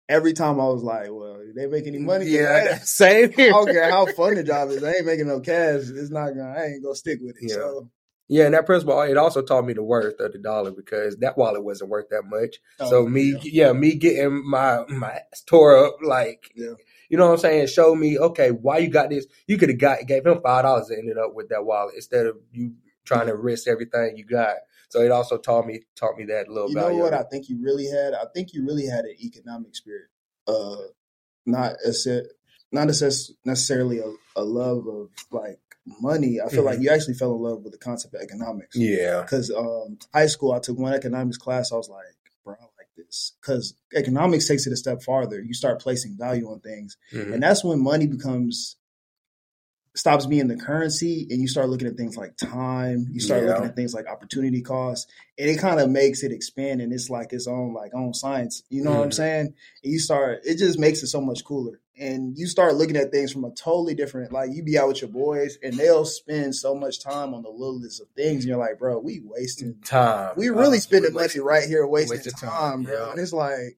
every 0.10 0.34
time 0.34 0.60
I 0.60 0.66
was 0.66 0.84
like, 0.84 1.08
well, 1.10 1.42
they 1.56 1.68
make 1.68 1.88
any 1.88 2.00
mm, 2.00 2.06
money? 2.06 2.26
Yeah. 2.26 2.78
Same 2.84 3.32
I 3.38 3.50
don't 3.50 3.68
care 3.68 3.90
how 3.92 4.06
fun 4.08 4.36
the 4.36 4.44
job 4.46 4.70
is. 4.70 4.84
I 4.84 4.94
ain't 4.94 5.06
making 5.06 5.28
no 5.28 5.40
cash. 5.40 5.82
It's 5.90 6.10
not 6.12 6.30
gonna. 6.30 6.54
I 6.58 6.66
ain't 6.66 6.84
gonna 6.84 6.96
stick 6.96 7.20
with 7.22 7.36
it. 7.42 7.50
Yeah. 7.50 7.56
So, 7.56 7.90
Yeah, 8.28 8.46
and 8.46 8.54
that 8.54 8.66
principle 8.66 9.00
it 9.02 9.18
also 9.18 9.42
taught 9.42 9.66
me 9.66 9.74
the 9.74 9.84
worth 9.84 10.20
of 10.20 10.34
the 10.34 10.40
dollar 10.40 10.72
because 10.72 11.18
that 11.18 11.38
wallet 11.38 11.64
wasn't 11.64 11.90
worth 11.90 12.10
that 12.10 12.24
much. 12.26 12.58
oh, 12.80 12.90
so 12.90 13.08
me, 13.08 13.38
yeah. 13.44 13.68
yeah. 13.68 13.74
me 13.74 13.96
getting 13.96 14.48
my 14.50 14.84
my 14.88 15.20
ass 15.32 15.42
tore 15.46 15.78
up, 15.86 15.98
like 16.02 16.52
Yeah. 16.56 16.74
you 17.10 17.18
know 17.18 17.28
what 17.28 17.34
I'm 17.34 17.40
saying, 17.40 17.68
Show 17.68 17.96
me 17.96 18.18
okay 18.20 18.52
why 18.52 18.80
you 18.80 18.90
got 18.90 19.10
this. 19.10 19.26
You 19.48 19.58
could 19.58 19.70
have 19.70 19.80
got 19.80 20.06
gave 20.08 20.26
him 20.26 20.42
five 20.42 20.64
dollars 20.64 20.90
and 20.90 21.00
ended 21.00 21.18
up 21.18 21.34
with 21.34 21.50
that 21.50 21.66
wallet 21.66 21.96
instead 21.96 22.26
of 22.28 22.38
you 22.52 22.74
trying 23.06 23.28
to 23.28 23.36
risk 23.36 23.68
everything 23.68 24.18
you 24.18 24.26
got. 24.26 24.58
So 24.90 25.02
it 25.02 25.12
also 25.12 25.38
taught 25.38 25.66
me 25.68 25.82
taught 25.96 26.18
me 26.18 26.26
that 26.26 26.48
little 26.50 26.70
You 26.70 26.76
know 26.76 26.96
what 26.96 27.14
I 27.14 27.24
think 27.24 27.50
you 27.50 27.62
really 27.62 27.88
had? 27.88 28.14
I 28.14 28.26
think 28.34 28.54
you 28.54 28.66
really 28.66 28.86
had 28.86 29.06
an 29.06 29.16
economic 29.22 29.76
spirit. 29.76 30.08
Uh, 30.48 30.78
not 31.46 31.74
a 31.86 32.22
not 32.72 32.88
necess- 32.88 33.32
necessarily 33.46 34.00
a, 34.00 34.12
a 34.36 34.44
love 34.44 34.88
of 34.88 35.10
like 35.32 35.60
money. 36.02 36.40
I 36.42 36.50
feel 36.50 36.64
like 36.64 36.80
you 36.82 36.90
actually 36.90 37.14
fell 37.16 37.34
in 37.36 37.42
love 37.42 37.64
with 37.64 37.72
the 37.74 37.80
concept 37.80 38.14
of 38.16 38.22
economics. 38.22 38.78
Mm-hmm. 38.78 38.94
yeah, 39.04 39.22
Because 39.22 39.52
um, 39.52 39.98
high 40.14 40.28
school, 40.28 40.52
I 40.52 40.60
took 40.60 40.78
one 40.78 40.94
economics 40.94 41.38
class. 41.38 41.72
I 41.72 41.76
was 41.76 41.88
like, 41.90 42.04
bro, 42.44 42.56
I 42.60 42.64
like 42.78 42.90
this. 42.98 43.34
Because 43.42 43.74
economics 43.96 44.48
takes 44.48 44.68
it 44.68 44.74
a 44.74 44.78
step 44.78 45.02
farther. 45.02 45.42
You 45.42 45.54
start 45.54 45.82
placing 45.82 46.18
value 46.18 46.50
on 46.50 46.60
things, 46.60 46.98
Mhm. 47.14 47.34
and 47.36 47.44
that's 47.44 47.64
when 47.64 47.82
money 47.82 48.08
becomes 48.08 48.76
stops 49.98 50.26
being 50.28 50.48
the 50.48 50.56
currency 50.56 51.26
and 51.30 51.42
you 51.42 51.48
start 51.48 51.70
looking 51.70 51.88
at 51.88 51.98
things 51.98 52.16
like 52.18 52.38
time 52.38 53.08
you 53.12 53.20
start 53.20 53.42
Yeah. 53.44 53.50
looking 53.50 53.66
at 53.66 53.76
things 53.76 53.94
like 53.94 54.08
opportunity 54.08 54.62
cost, 54.62 55.10
and 55.38 55.50
it 55.50 55.58
kind 55.60 55.80
of 55.80 55.90
makes 55.90 56.24
it 56.24 56.32
expand 56.32 56.82
and 56.82 56.94
it's 56.94 57.10
like 57.10 57.34
its 57.34 57.48
own 57.48 57.74
like 57.74 57.94
own 57.96 58.14
science 58.14 58.64
you 58.70 58.84
know 58.84 58.92
what 58.92 59.04
i'm 59.04 59.10
Mhm. 59.10 59.14
saying 59.16 59.54
and 59.84 59.92
you 59.94 60.00
start 60.00 60.42
it 60.46 60.58
just 60.58 60.78
makes 60.80 61.02
it 61.04 61.08
so 61.08 61.20
much 61.20 61.44
cooler 61.44 61.80
and 62.00 62.38
you 62.38 62.46
start 62.46 62.76
looking 62.76 62.96
at 62.96 63.12
things 63.12 63.32
from 63.32 63.44
a 63.44 63.50
totally 63.52 63.96
different 63.96 64.32
like 64.32 64.52
you 64.54 64.62
be 64.62 64.78
out 64.78 64.88
with 64.88 65.02
your 65.02 65.10
boys 65.10 65.58
and 65.64 65.74
they'll 65.74 66.06
spend 66.06 66.54
so 66.56 66.76
much 66.76 67.00
time 67.02 67.34
on 67.34 67.42
the 67.42 67.50
littlest 67.50 68.00
of 68.00 68.08
things 68.16 68.44
and 68.44 68.50
you're 68.50 68.58
like 68.58 68.78
bro 68.78 69.00
we 69.00 69.20
wasting 69.26 69.76
Time. 69.84 70.34
we 70.38 70.50
really 70.50 70.78
Uh, 70.78 70.82
spending 70.82 71.14
money 71.14 71.40
right 71.40 71.68
here 71.68 71.88
wasting 71.88 72.20
time, 72.34 72.50
time, 72.52 72.84
bro 72.84 72.94
yeah. 73.06 73.12
and 73.12 73.20
it's 73.20 73.34
like 73.34 73.78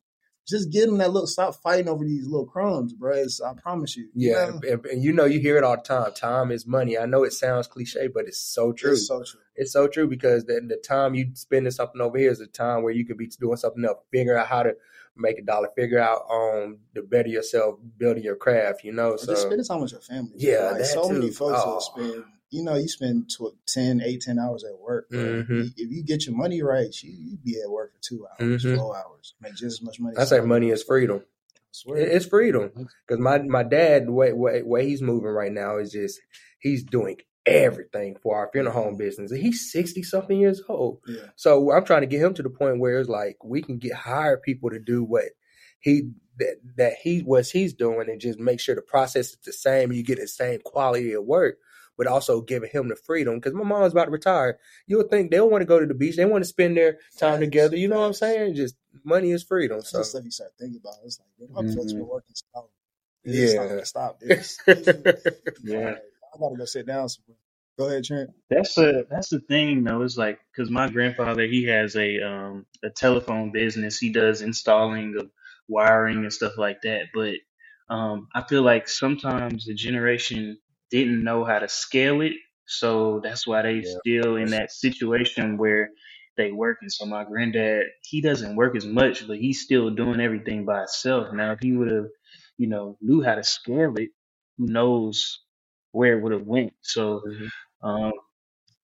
just 0.49 0.71
get 0.71 0.85
them 0.87 0.97
that 0.97 1.11
look 1.11 1.27
stop 1.27 1.55
fighting 1.61 1.87
over 1.87 2.03
these 2.03 2.25
little 2.25 2.45
crumbs 2.45 2.93
bro 2.93 3.13
it's, 3.15 3.39
i 3.41 3.53
promise 3.53 3.95
you 3.95 4.09
you 4.13 4.31
Yeah, 4.31 4.47
know? 4.47 4.59
and, 4.67 4.85
and 4.85 5.03
you 5.03 5.13
know 5.13 5.25
you 5.25 5.39
hear 5.39 5.57
it 5.57 5.63
all 5.63 5.75
the 5.77 5.81
time. 5.83 6.13
Time 6.13 6.51
is 6.51 6.65
money. 6.65 6.97
I 6.97 7.05
know 7.05 7.23
it 7.23 7.33
sounds 7.33 7.67
cliche, 7.67 8.07
but 8.07 8.25
it's 8.27 8.39
so 8.39 8.73
true. 8.73 8.91
it's 8.93 9.07
so 9.07 9.23
true 9.23 9.39
It's 9.55 9.71
so 9.73 9.87
true 9.87 10.07
because 10.07 10.45
then 10.45 10.67
the 10.67 10.77
time 10.77 11.13
you 11.15 11.31
spending 11.35 11.71
something 11.71 12.01
over 12.01 12.17
here 12.17 12.31
is 12.31 12.39
a 12.41 12.47
time 12.47 12.83
where 12.83 12.93
you 12.93 13.05
could 13.05 13.17
be 13.17 13.27
doing 13.27 13.57
something 13.57 13.85
else, 13.85 13.99
figure 14.11 14.37
out 14.37 14.47
how 14.47 14.63
to 14.63 14.73
make 15.15 15.37
a 15.39 15.41
dollar, 15.43 15.69
figure 15.75 15.99
out 15.99 16.21
um 16.31 16.79
to 16.95 17.01
better 17.03 17.29
yourself, 17.29 17.75
building 17.97 18.23
your 18.23 18.35
craft. 18.35 18.83
You 18.83 18.93
know, 18.93 19.11
Or 19.11 19.17
so 19.17 19.27
just 19.33 19.43
spending 19.43 19.65
time 19.65 19.81
with 19.81 19.91
your 19.91 20.01
family. 20.01 20.31
Yeah, 20.35 20.71
like 20.71 20.85
so 20.85 21.09
many 21.09 21.27
too. 21.29 21.33
folks 21.33 21.65
will 21.65 21.75
Oh. 21.75 21.79
spend. 21.79 22.23
You 22.51 22.63
know, 22.63 22.75
you 22.75 22.87
spend 22.87 23.29
tw- 23.29 23.55
10, 23.67 24.01
8, 24.01 24.21
10 24.21 24.39
hours 24.39 24.63
at 24.63 24.77
work. 24.79 25.09
bro. 25.09 25.19
Mhm. 25.43 25.71
If 25.77 25.91
you 25.91 26.03
get 26.03 26.25
your 26.25 26.35
money 26.35 26.61
right, 26.61 26.93
you 27.03 27.11
you 27.11 27.37
be 27.37 27.59
at 27.61 27.69
work 27.69 27.93
for 27.93 28.01
two 28.01 28.25
hours, 28.27 28.63
Mhm. 28.65 28.77
four 28.77 28.97
hours, 28.97 29.35
make 29.41 29.53
just 29.53 29.79
as 29.79 29.81
much 29.83 29.99
money. 29.99 30.17
I 30.17 30.25
say 30.25 30.39
money 30.41 30.69
is 30.71 30.83
freedom. 30.83 31.23
I 31.55 31.61
swear. 31.71 31.97
It- 31.99 32.09
It's 32.11 32.25
freedom 32.25 32.71
because 33.05 33.19
my 33.19 33.37
my 33.39 33.63
dad 33.63 34.07
the 34.07 34.11
way, 34.11 34.33
way 34.33 34.63
way 34.63 34.87
he's 34.87 35.01
moving 35.01 35.29
right 35.29 35.51
now 35.51 35.77
is 35.77 35.91
just 35.91 36.19
he's 36.59 36.83
doing 36.83 37.17
everything 37.45 38.15
for 38.21 38.35
our 38.35 38.49
funeral 38.51 38.73
home 38.73 38.97
business. 38.97 39.31
And 39.31 39.39
he's 39.41 39.71
sixty 39.71 40.01
something 40.03 40.39
years 40.39 40.61
old. 40.67 41.01
yeah, 41.07 41.27
So 41.35 41.71
I'm 41.71 41.85
trying 41.85 42.01
to 42.01 42.07
get 42.07 42.21
him 42.21 42.33
to 42.35 42.43
the 42.43 42.49
point 42.49 42.79
where 42.79 42.99
it's 42.99 43.09
like 43.09 43.43
we 43.43 43.61
can 43.61 43.77
get 43.77 43.93
hire 43.93 44.37
people 44.37 44.69
to 44.71 44.79
do 44.79 45.03
what 45.03 45.25
he 45.79 46.11
that 46.37 46.57
that 46.77 46.93
he 47.03 47.21
was 47.21 47.51
he's 47.51 47.73
doing 47.73 48.09
and 48.09 48.19
just 48.19 48.39
make 48.39 48.59
sure 48.59 48.73
the 48.75 48.81
process 48.81 49.29
is 49.31 49.37
the 49.45 49.53
same. 49.53 49.91
You 49.91 50.03
get 50.03 50.19
the 50.19 50.27
same 50.27 50.59
quality 50.61 51.13
of 51.13 51.25
work, 51.25 51.57
but 51.99 52.07
also 52.07 52.41
giving 52.41 52.71
him 52.71 52.89
the 52.89 52.97
freedom. 52.97 53.35
Because 53.37 53.53
my 53.53 53.65
mom's 53.65 53.93
about 53.93 54.07
to 54.07 54.11
retire. 54.11 54.59
You'll 54.87 55.09
think 55.09 55.31
they'll 55.31 55.51
want 55.51 55.63
to 55.63 55.67
go 55.67 55.79
to 55.81 55.87
the 55.87 55.95
beach. 55.95 56.17
They 56.17 56.25
want 56.25 56.43
to 56.45 56.49
spend 56.49 56.77
their 56.77 56.99
time 57.19 57.41
Facts, 57.41 57.41
together. 57.41 57.77
You 57.77 57.89
know 57.89 57.99
what 58.01 58.07
I'm 58.07 58.13
saying? 58.15 58.55
Just 58.55 58.77
money 59.05 59.31
is 59.33 59.43
freedom. 59.43 59.83
that's 59.83 59.91
So 59.91 59.99
the 59.99 60.05
stuff 60.05 60.25
you 60.25 60.31
start 60.31 60.53
thinking 60.59 60.81
about. 60.83 60.95
It's 61.05 61.19
like, 61.19 61.29
man, 61.39 61.49
my 61.55 61.63
folks 61.75 61.93
Mhm. 61.93 61.99
been 61.99 62.07
working 62.07 62.35
so. 62.35 62.69
It's 63.25 63.55
Yeah. 63.55 63.57
not 63.57 63.69
gonna 63.69 63.85
stop 63.85 64.19
this. 64.21 64.59
Yeah. 65.63 65.95
I 66.35 66.39
gotta 66.39 66.57
go 66.57 66.65
sit 66.65 66.87
down 66.87 67.09
somewhere. 67.09 67.37
Go 67.79 67.87
ahead, 67.87 68.05
Trent. 68.05 68.31
That's 68.49 68.79
a 68.79 69.05
that's 69.11 69.29
the 69.29 69.41
thing 69.41 69.83
though. 69.83 70.03
It's 70.03 70.17
like 70.17 70.39
because 70.53 70.71
my 70.71 70.89
grandfather 70.89 71.47
he 71.47 71.65
has 71.65 71.97
a 71.97 72.21
um 72.21 72.65
a 72.85 72.91
telephone 72.91 73.51
business. 73.51 73.99
He 73.99 74.11
does 74.13 74.41
installing 74.41 75.17
of 75.19 75.31
wiring 75.69 76.19
and 76.19 76.33
stuff 76.33 76.57
like 76.57 76.81
that. 76.83 77.07
But 77.13 77.35
um 77.93 78.29
I 78.35 78.43
feel 78.43 78.63
like 78.63 78.87
sometimes 78.89 79.65
the 79.65 79.75
generation 79.75 80.59
didn't 80.91 81.23
know 81.23 81.45
how 81.45 81.59
to 81.59 81.69
scale 81.69 82.21
it, 82.21 82.33
so 82.67 83.21
that's 83.23 83.47
why 83.47 83.63
they 83.63 83.83
Yeah. 83.83 83.97
still 83.99 84.37
in 84.37 84.51
that 84.51 84.71
situation 84.71 85.57
where 85.57 85.91
they 86.37 86.51
working. 86.51 86.89
So 86.89 87.05
my 87.05 87.23
granddad 87.25 87.87
he 88.03 88.21
doesn't 88.21 88.55
work 88.55 88.75
as 88.77 88.85
much, 88.85 89.27
but 89.27 89.37
he's 89.39 89.61
still 89.63 89.91
doing 89.91 90.21
everything 90.21 90.65
by 90.65 90.79
himself. 90.79 91.33
Now 91.33 91.53
if 91.53 91.59
he 91.61 91.73
would 91.73 91.91
have 91.91 92.07
you 92.57 92.67
know 92.67 92.97
knew 93.01 93.23
how 93.23 93.35
to 93.35 93.43
scale 93.43 93.95
it, 93.97 94.09
who 94.57 94.67
knows 94.67 95.41
where 95.91 96.17
it 96.17 96.23
would 96.23 96.33
have 96.33 96.47
went. 96.47 96.73
So. 96.81 97.21
Mhm. 97.25 97.49
Um, 97.83 98.11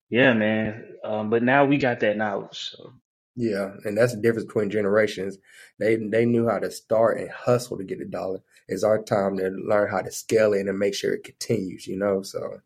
yeah, 0.10 0.34
man. 0.34 0.86
Um, 1.06 1.32
but 1.32 1.44
now 1.44 1.66
we 1.66 1.80
got 1.80 2.02
that 2.02 2.18
knowledge. 2.18 2.60
So 2.78 2.94
Yeah, 3.36 3.72
and 3.84 3.98
that's 3.98 4.15
the 4.15 4.22
difference 4.22 4.46
between 4.46 4.70
generations. 4.70 5.38
They 5.77 5.98
they 5.98 6.25
knew 6.25 6.48
how 6.48 6.60
to 6.60 6.72
start 6.72 7.20
and 7.20 7.30
hustle 7.30 7.77
to 7.77 7.84
get 7.84 8.00
a 8.00 8.06
dollar. 8.06 8.39
It's 8.68 8.84
our 8.84 9.04
time 9.04 9.38
to 9.38 9.50
learn 9.50 9.92
how 9.92 10.01
to 10.01 10.12
scale 10.12 10.54
it 10.54 10.68
and 10.68 10.80
make 10.80 10.96
sure 10.96 11.13
it 11.13 11.25
continues. 11.25 11.86
You 11.86 11.98
know, 11.98 12.22
so 12.22 12.62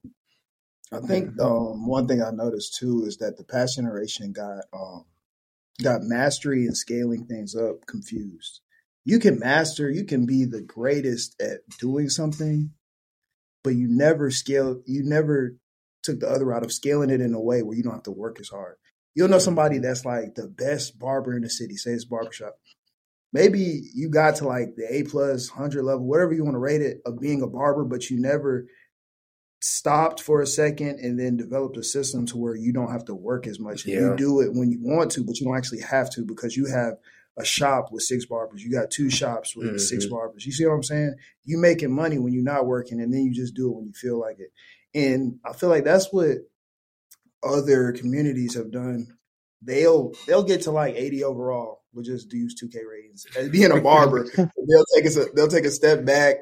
I 0.92 1.00
think 1.00 1.40
um, 1.42 1.88
one 1.88 2.08
thing 2.08 2.22
I 2.22 2.32
noticed 2.32 2.76
too 2.76 3.04
is 3.06 3.18
that 3.18 3.38
the 3.38 3.44
past 3.44 3.78
generation 3.78 4.32
got 4.32 4.66
um, 4.72 5.06
got 5.84 6.04
mastery 6.04 6.66
and 6.66 6.78
scaling 6.78 7.26
things 7.26 7.56
up 7.56 7.86
confused. 7.88 8.62
You 9.06 9.20
can 9.20 9.40
master, 9.40 9.90
you 9.90 10.06
can 10.06 10.26
be 10.28 10.46
the 10.46 10.62
greatest 10.62 11.42
at 11.42 11.62
doing 11.80 12.10
something, 12.10 12.72
but 13.64 13.72
you 13.76 13.88
never 13.88 14.30
scale. 14.30 14.82
You 14.86 15.04
never 15.04 15.56
took 16.04 16.20
the 16.20 16.30
other 16.30 16.46
route 16.46 16.64
of 16.64 16.72
scaling 16.72 17.10
it 17.10 17.22
in 17.22 17.34
a 17.34 17.42
way 17.42 17.64
where 17.64 17.76
you 17.76 17.84
don't 17.84 17.94
have 17.94 18.04
to 18.04 18.12
work 18.12 18.40
as 18.40 18.50
hard. 18.50 18.76
You'll 19.20 19.28
know 19.28 19.38
somebody 19.38 19.80
that's 19.80 20.06
like 20.06 20.36
the 20.36 20.48
best 20.48 20.98
barber 20.98 21.36
in 21.36 21.42
the 21.42 21.50
city, 21.50 21.76
say 21.76 21.92
it's 21.92 22.06
barbershop. 22.06 22.58
Maybe 23.34 23.82
you 23.94 24.08
got 24.08 24.38
to 24.38 24.48
like 24.48 24.78
the 24.78 24.88
A 24.90 25.04
plus 25.04 25.50
hundred 25.50 25.84
level, 25.84 26.06
whatever 26.06 26.32
you 26.32 26.46
want 26.46 26.56
to 26.56 26.60
rate 26.60 26.82
it, 26.82 27.02
of 27.06 27.20
being 27.20 27.42
a 27.42 27.48
barber, 27.48 27.84
but 27.84 28.10
you 28.10 28.18
never 28.18 28.68
stopped 29.60 30.22
for 30.22 30.42
a 30.42 30.48
second 30.48 31.00
and 31.02 31.20
then 31.20 31.36
developed 31.36 31.76
a 31.76 31.84
system 31.84 32.28
to 32.28 32.38
where 32.38 32.56
you 32.56 32.72
don't 32.72 32.94
have 32.94 33.04
to 33.04 33.14
work 33.14 33.46
as 33.46 33.60
much. 33.60 33.86
Yeah. 33.86 34.00
You 34.00 34.16
do 34.16 34.40
it 34.40 34.54
when 34.54 34.72
you 34.72 34.80
want 34.82 35.12
to, 35.12 35.24
but 35.26 35.38
you 35.38 35.46
don't 35.46 35.58
actually 35.58 35.82
have 35.82 36.10
to 36.12 36.24
because 36.24 36.56
you 36.56 36.68
have 36.68 36.94
a 37.36 37.44
shop 37.44 37.92
with 37.92 38.04
six 38.04 38.26
barbers. 38.26 38.64
You 38.64 38.72
got 38.72 38.90
two 38.90 39.10
shops 39.10 39.54
with 39.54 39.82
six 39.82 40.06
Mhm. 40.06 40.12
barbers. 40.12 40.46
You 40.46 40.54
see 40.54 40.66
what 40.66 40.76
I'm 40.76 40.84
saying? 40.84 41.16
You 41.44 41.58
making 41.58 41.92
money 41.92 42.20
when 42.20 42.32
you're 42.32 42.42
not 42.42 42.68
working 42.68 43.02
and 43.02 43.14
then 43.14 43.24
you 43.24 43.34
just 43.34 43.54
do 43.54 43.68
it 43.70 43.76
when 43.76 43.86
you 43.86 43.94
feel 43.94 44.18
like 44.18 44.40
it. 44.40 44.54
And 44.94 45.40
I 45.44 45.52
feel 45.52 45.68
like 45.68 45.84
that's 45.84 46.08
what 46.14 46.38
other 47.44 47.92
communities 47.94 48.56
have 48.56 48.72
done. 48.72 49.08
They'll 49.62 50.14
they'll 50.28 50.44
get 50.44 50.62
to 50.64 50.72
like 50.72 50.96
80 50.96 51.24
overall 51.24 51.84
with 51.94 52.06
just 52.06 52.30
dudes 52.30 52.56
2K 52.62 52.78
ratings. 52.90 53.26
As 53.36 53.50
being 53.50 53.72
a 53.72 53.82
barber, 53.90 54.26
they'll 54.36 54.86
take 54.96 55.06
us 55.06 55.18
a, 55.18 55.26
they'll 55.36 55.48
take 55.48 55.66
a 55.66 55.72
step 55.72 56.06
back, 56.06 56.38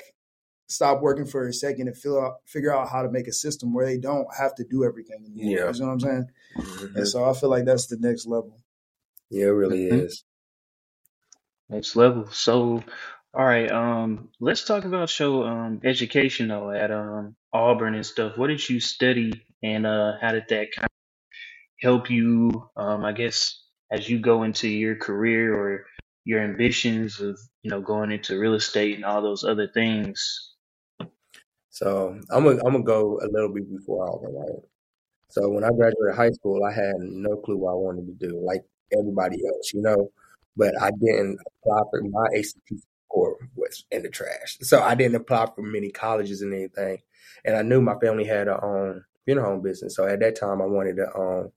stop 0.68 1.02
working 1.02 1.26
for 1.26 1.48
a 1.48 1.54
second, 1.54 1.88
and 1.88 1.98
figure 1.98 2.24
out 2.24 2.36
figure 2.46 2.76
out 2.76 2.90
how 2.90 3.02
to 3.02 3.10
make 3.12 3.28
a 3.28 3.34
system 3.34 3.74
where 3.74 3.86
they 3.86 3.98
don't 3.98 4.28
have 4.38 4.54
to 4.56 4.64
do 4.70 4.84
everything 4.84 5.26
anymore. 5.26 5.44
Yeah. 5.68 5.72
You 5.74 5.80
know 5.80 5.88
what 5.88 5.94
I'm 5.94 6.00
saying? 6.00 6.26
Mhm. 6.58 6.96
And 6.96 7.08
so 7.08 7.24
I 7.28 7.34
feel 7.34 7.50
like 7.50 7.66
that's 7.66 7.88
the 7.88 7.98
next 8.00 8.26
level. 8.28 8.60
yeah, 9.30 9.46
it 9.46 9.50
really 9.50 9.90
Mhm. 9.90 10.06
is. 10.06 10.24
next 11.70 11.96
level. 11.96 12.28
So, 12.32 12.84
all 13.34 13.46
right. 13.46 13.72
Um, 13.72 14.30
let's 14.40 14.66
talk 14.66 14.86
about 14.86 15.18
your 15.20 15.48
um 15.48 15.82
education 15.84 16.50
though 16.50 16.72
at 16.72 16.92
um 16.92 17.36
Auburn 17.54 17.96
and 17.96 18.06
stuff. 18.06 18.38
What 18.38 18.48
did 18.48 18.68
you 18.70 18.80
study, 18.80 19.34
and 19.64 19.86
uh, 19.88 20.14
how 20.22 20.34
did 20.34 20.46
that 20.50 20.70
kind 20.76 20.86
of 20.86 20.92
help 21.82 22.10
you? 22.10 22.70
Um, 22.78 23.06
I 23.06 23.14
guess 23.14 23.64
as 23.92 24.10
you 24.10 24.20
go 24.20 24.44
into 24.44 24.68
your 24.70 24.96
career 24.98 25.56
or 25.56 25.86
your 26.26 26.42
ambitions 26.42 27.22
of 27.22 27.40
you 27.64 27.72
know 27.72 27.82
going 27.82 28.12
into 28.12 28.40
real 28.40 28.56
estate 28.56 28.96
and 28.96 29.06
all 29.06 29.22
those 29.22 29.44
other 29.44 29.68
things. 29.74 30.54
So 31.70 32.20
I'm 32.32 32.44
gonna 32.46 32.60
I'm 32.66 32.74
gonna 32.74 32.84
go 32.84 33.20
a 33.22 33.28
little 33.32 33.54
bit 33.54 33.70
before 33.72 34.10
Auburn, 34.10 34.36
right? 34.36 34.64
So 35.30 35.50
when 35.50 35.64
I 35.64 35.70
graduated 35.70 36.16
high 36.16 36.32
school, 36.32 36.64
I 36.66 36.74
had 36.74 36.96
no 37.00 37.38
clue 37.38 37.58
what 37.58 37.72
I 37.72 37.76
wanted 37.76 38.08
to 38.08 38.28
do, 38.30 38.42
like 38.46 38.62
everybody 38.98 39.38
else, 39.48 39.74
you 39.74 39.82
know. 39.82 40.10
But 40.58 40.74
I 40.82 40.92
didn't 40.92 41.40
apply 41.64 41.82
for 41.92 42.02
my 42.04 42.28
ACT 42.38 42.82
score 43.10 43.38
was 43.56 43.86
in 43.92 44.04
the 44.04 44.10
trash, 44.10 44.58
so 44.62 44.82
I 44.82 44.96
didn't 44.96 45.16
apply 45.16 45.48
for 45.56 45.62
many 45.62 45.92
colleges 45.92 46.42
and 46.42 46.54
anything. 46.54 47.00
And 47.46 47.56
I 47.56 47.62
knew 47.62 47.82
my 47.82 47.98
family 48.00 48.26
had 48.26 48.48
a 48.48 48.62
um, 48.62 49.06
funeral 49.26 49.52
home 49.52 49.62
business, 49.62 49.96
so 49.96 50.08
at 50.08 50.20
that 50.20 50.40
time 50.40 50.62
I 50.62 50.66
wanted 50.66 50.98
to 50.98 51.16
um 51.16 51.52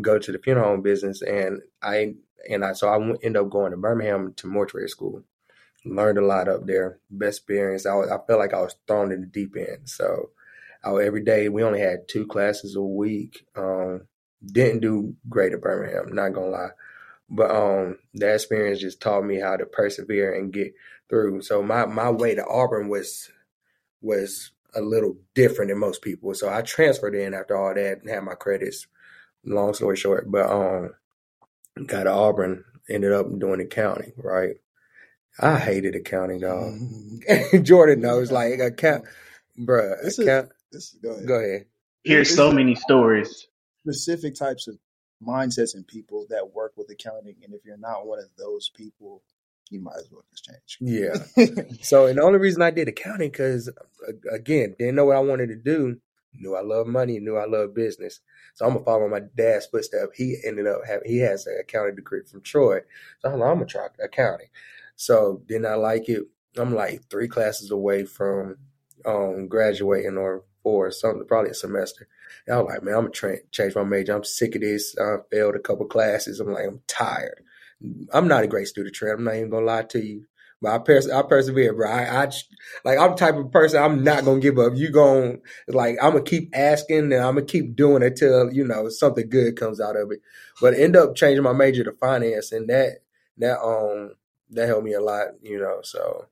go 0.00 0.18
to 0.18 0.32
the 0.32 0.38
funeral 0.38 0.68
home 0.68 0.82
business, 0.82 1.22
and 1.22 1.60
I 1.82 2.14
and 2.48 2.64
I 2.64 2.72
so 2.72 2.88
I 2.88 2.96
ended 2.96 3.36
up 3.36 3.50
going 3.50 3.72
to 3.72 3.76
Birmingham 3.76 4.34
to 4.36 4.46
mortuary 4.46 4.88
school. 4.88 5.22
Learned 5.84 6.18
a 6.18 6.24
lot 6.24 6.48
up 6.48 6.66
there. 6.66 6.98
Best 7.10 7.38
experience. 7.38 7.86
I 7.86 7.94
was, 7.94 8.10
I 8.10 8.18
felt 8.26 8.38
like 8.38 8.52
I 8.52 8.60
was 8.60 8.76
thrown 8.86 9.12
in 9.12 9.22
the 9.22 9.26
deep 9.26 9.56
end. 9.56 9.88
So 9.88 10.30
I, 10.84 10.90
every 10.90 11.24
day 11.24 11.48
we 11.48 11.62
only 11.62 11.80
had 11.80 12.06
two 12.06 12.26
classes 12.26 12.76
a 12.76 12.82
week. 12.82 13.46
Um, 13.56 14.02
didn't 14.44 14.80
do 14.80 15.14
great 15.28 15.52
at 15.52 15.60
Birmingham. 15.60 16.14
Not 16.14 16.34
gonna 16.34 16.48
lie, 16.48 16.70
but 17.30 17.50
um, 17.50 17.98
that 18.14 18.34
experience 18.34 18.80
just 18.80 19.00
taught 19.00 19.24
me 19.24 19.38
how 19.40 19.56
to 19.56 19.64
persevere 19.66 20.34
and 20.34 20.52
get 20.52 20.74
through. 21.08 21.42
So 21.42 21.62
my 21.62 21.86
my 21.86 22.10
way 22.10 22.34
to 22.34 22.44
Auburn 22.46 22.88
was 22.88 23.30
was 24.02 24.50
a 24.74 24.80
little 24.80 25.16
different 25.34 25.70
than 25.70 25.78
most 25.78 26.02
people. 26.02 26.34
So 26.34 26.48
I 26.52 26.62
transferred 26.62 27.14
in 27.14 27.34
after 27.34 27.56
all 27.56 27.74
that 27.74 28.00
and 28.02 28.10
had 28.10 28.22
my 28.24 28.34
credits. 28.34 28.86
Long 29.44 29.72
story 29.74 29.96
short, 29.96 30.30
but 30.30 30.50
um, 30.50 30.90
got 31.86 32.04
to 32.04 32.10
Auburn. 32.10 32.64
Ended 32.88 33.12
up 33.12 33.26
doing 33.38 33.60
accounting. 33.60 34.12
Right. 34.16 34.56
I 35.38 35.58
hated 35.58 35.94
accounting, 35.94 36.40
dog. 36.40 36.74
Jordan 37.64 38.00
knows, 38.00 38.30
like 38.32 38.58
account, 38.60 39.04
bruh. 39.58 39.96
This 40.02 40.18
is- 40.18 40.26
Account. 40.26 40.50
This, 40.72 40.94
go 41.02 41.10
ahead. 41.12 41.26
Go 41.26 41.34
ahead. 41.34 41.64
Here's 42.04 42.34
so 42.34 42.50
many 42.52 42.74
stories. 42.74 43.46
specific 43.82 44.34
types 44.34 44.68
of 44.68 44.76
mindsets 45.24 45.74
and 45.74 45.86
people 45.86 46.26
that 46.30 46.54
work 46.54 46.72
with 46.76 46.90
accounting. 46.90 47.36
And 47.44 47.54
if 47.54 47.64
you're 47.64 47.76
not 47.76 48.06
one 48.06 48.18
of 48.18 48.30
those 48.38 48.70
people, 48.70 49.22
you 49.70 49.80
might 49.80 49.96
as 49.98 50.08
well 50.10 50.24
just 50.30 50.44
change. 50.44 50.78
Yeah. 50.80 51.14
So, 51.82 52.06
and 52.06 52.18
the 52.18 52.22
only 52.22 52.38
reason 52.38 52.62
I 52.62 52.70
did 52.70 52.88
accounting 52.88 53.30
because 53.30 53.70
again, 54.30 54.74
didn't 54.78 54.96
know 54.96 55.06
what 55.06 55.16
I 55.16 55.20
wanted 55.20 55.48
to 55.48 55.56
do. 55.56 55.98
Knew 56.34 56.54
I 56.54 56.62
love 56.62 56.86
money, 56.86 57.18
knew 57.18 57.36
I 57.36 57.46
love 57.46 57.74
business. 57.74 58.20
So 58.54 58.64
I'm 58.66 58.72
gonna 58.74 58.84
follow 58.84 59.08
my 59.08 59.20
dad's 59.36 59.66
footsteps. 59.66 60.16
He 60.16 60.36
ended 60.44 60.66
up 60.66 60.80
having 60.86 61.10
he 61.10 61.18
has 61.18 61.46
an 61.46 61.58
accounting 61.60 61.96
degree 61.96 62.22
from 62.30 62.42
Troy. 62.42 62.80
So 63.20 63.30
I'm 63.30 63.38
like, 63.40 63.50
I'm 63.50 63.56
gonna 63.56 63.66
try 63.66 63.86
accounting. 64.02 64.48
So 64.96 65.42
didn't 65.46 65.66
I 65.66 65.74
like 65.74 66.08
it? 66.08 66.24
I'm 66.56 66.74
like 66.74 67.08
three 67.08 67.28
classes 67.28 67.70
away 67.70 68.04
from 68.04 68.56
um, 69.06 69.48
graduating 69.48 70.18
or 70.18 70.44
four, 70.62 70.90
something, 70.90 71.26
probably 71.26 71.50
a 71.50 71.54
semester. 71.54 72.08
And 72.46 72.56
I 72.56 72.60
was 72.60 72.72
like, 72.72 72.82
man, 72.82 72.94
I'm 72.94 73.10
gonna 73.10 73.38
change 73.50 73.74
my 73.74 73.84
major. 73.84 74.14
I'm 74.14 74.24
sick 74.24 74.54
of 74.54 74.62
this. 74.62 74.96
I 74.98 75.16
failed 75.30 75.56
a 75.56 75.60
couple 75.60 75.86
classes. 75.86 76.40
I'm 76.40 76.52
like, 76.52 76.66
I'm 76.66 76.80
tired. 76.86 77.42
I'm 78.12 78.28
not 78.28 78.44
a 78.44 78.48
great 78.48 78.68
student, 78.68 78.94
Trent. 78.94 79.18
I'm 79.18 79.24
not 79.24 79.36
even 79.36 79.50
gonna 79.50 79.66
lie 79.66 79.82
to 79.84 80.04
you. 80.04 80.26
But 80.62 80.72
I, 80.74 80.78
pers- 80.78 81.10
I 81.10 81.22
persevere, 81.22 81.72
bro. 81.72 81.90
I, 81.90 82.24
I 82.24 82.30
like 82.84 82.98
I'm 82.98 83.10
the 83.12 83.16
type 83.16 83.36
of 83.36 83.50
person 83.50 83.82
I'm 83.82 84.04
not 84.04 84.24
gonna 84.26 84.40
give 84.40 84.58
up. 84.58 84.74
You 84.76 84.90
gonna 84.90 85.36
like 85.68 85.96
I'm 86.02 86.12
gonna 86.12 86.22
keep 86.22 86.50
asking 86.54 87.12
and 87.12 87.14
I'm 87.14 87.36
gonna 87.36 87.46
keep 87.46 87.76
doing 87.76 88.02
it 88.02 88.16
till 88.16 88.52
you 88.52 88.66
know 88.66 88.88
something 88.90 89.28
good 89.30 89.56
comes 89.56 89.80
out 89.80 89.96
of 89.96 90.10
it. 90.12 90.20
But 90.60 90.74
end 90.74 90.96
up 90.96 91.16
changing 91.16 91.44
my 91.44 91.54
major 91.54 91.82
to 91.84 91.92
finance, 91.92 92.52
and 92.52 92.68
that 92.68 92.98
that 93.38 93.58
um 93.58 94.16
that 94.50 94.66
helped 94.66 94.84
me 94.84 94.92
a 94.92 95.00
lot, 95.00 95.28
you 95.42 95.58
know. 95.58 95.80
So, 95.82 96.26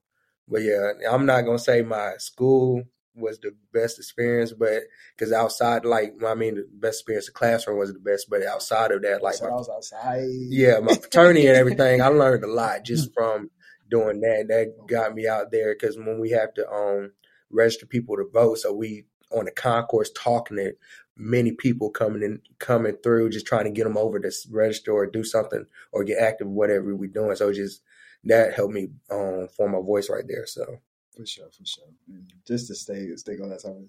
but 0.47 0.61
yeah, 0.61 0.93
I'm 1.11 1.25
not 1.25 1.43
gonna 1.43 1.59
say 1.59 1.81
my 1.81 2.15
school 2.19 2.85
was 3.19 3.39
the 3.41 3.55
best 3.73 3.99
experience, 3.99 4.53
but 4.53 4.83
because 5.17 5.33
outside, 5.33 5.85
like 5.85 6.15
I 6.27 6.35
mean, 6.35 6.57
the 6.57 6.69
best 6.73 7.01
experience, 7.01 7.27
the 7.27 7.33
classroom 7.33 7.79
was 7.79 7.93
the 7.93 7.99
best, 7.99 8.29
but 8.31 8.45
outside 8.45 8.93
of 8.93 9.03
that, 9.03 9.23
like 9.23 9.35
so 9.35 9.47
my, 9.47 9.51
I 9.51 9.55
was 9.55 9.69
outside. 9.69 10.25
yeah, 10.49 10.79
my 10.81 10.95
fraternity 11.01 11.47
and 11.47 11.57
everything, 11.57 12.03
I 12.03 12.09
learned 12.09 12.45
a 12.45 12.53
lot 12.53 12.85
just 12.85 13.13
from 13.15 13.51
doing 13.91 14.21
that. 14.21 14.47
That 14.49 14.87
got 14.87 15.15
me 15.15 15.27
out 15.27 15.51
there 15.51 15.75
because 15.75 15.97
when 15.97 16.21
we 16.21 16.31
have 16.31 16.55
to 16.55 16.69
um 16.71 17.13
register 17.51 17.87
people 17.87 18.17
to 18.17 18.25
vote, 18.33 18.59
so 18.59 18.73
we 18.73 19.07
on 19.33 19.45
the 19.45 19.51
concourse 19.51 20.11
talking 20.15 20.57
to 20.57 20.73
many 21.17 21.53
people 21.53 21.91
coming 21.91 22.23
in, 22.23 22.41
coming 22.59 22.97
through, 23.03 23.31
just 23.31 23.47
trying 23.47 23.65
to 23.65 23.71
get 23.71 23.85
them 23.85 23.99
over 23.99 24.19
to 24.19 24.33
register 24.51 24.93
or 24.93 25.07
do 25.07 25.25
something 25.25 25.67
or 25.93 26.05
get 26.05 26.19
active, 26.19 26.49
whatever 26.49 26.95
we're 26.95 27.09
doing. 27.09 27.37
So 27.37 27.53
just 27.53 27.83
that 28.25 28.55
helped 28.55 28.75
me 28.75 28.89
um 29.11 29.49
form 29.57 29.73
my 29.73 29.81
voice 29.81 30.09
right 30.09 30.25
there. 30.27 30.47
So 30.47 30.79
for 31.19 31.27
sure, 31.27 31.51
for 31.51 31.65
sure. 31.67 31.85
And 32.09 32.33
Just 32.47 32.69
to 32.69 32.77
stay 32.77 33.09
stay 33.17 33.33
on 33.43 33.51
that 33.51 33.63
topic. 33.63 33.89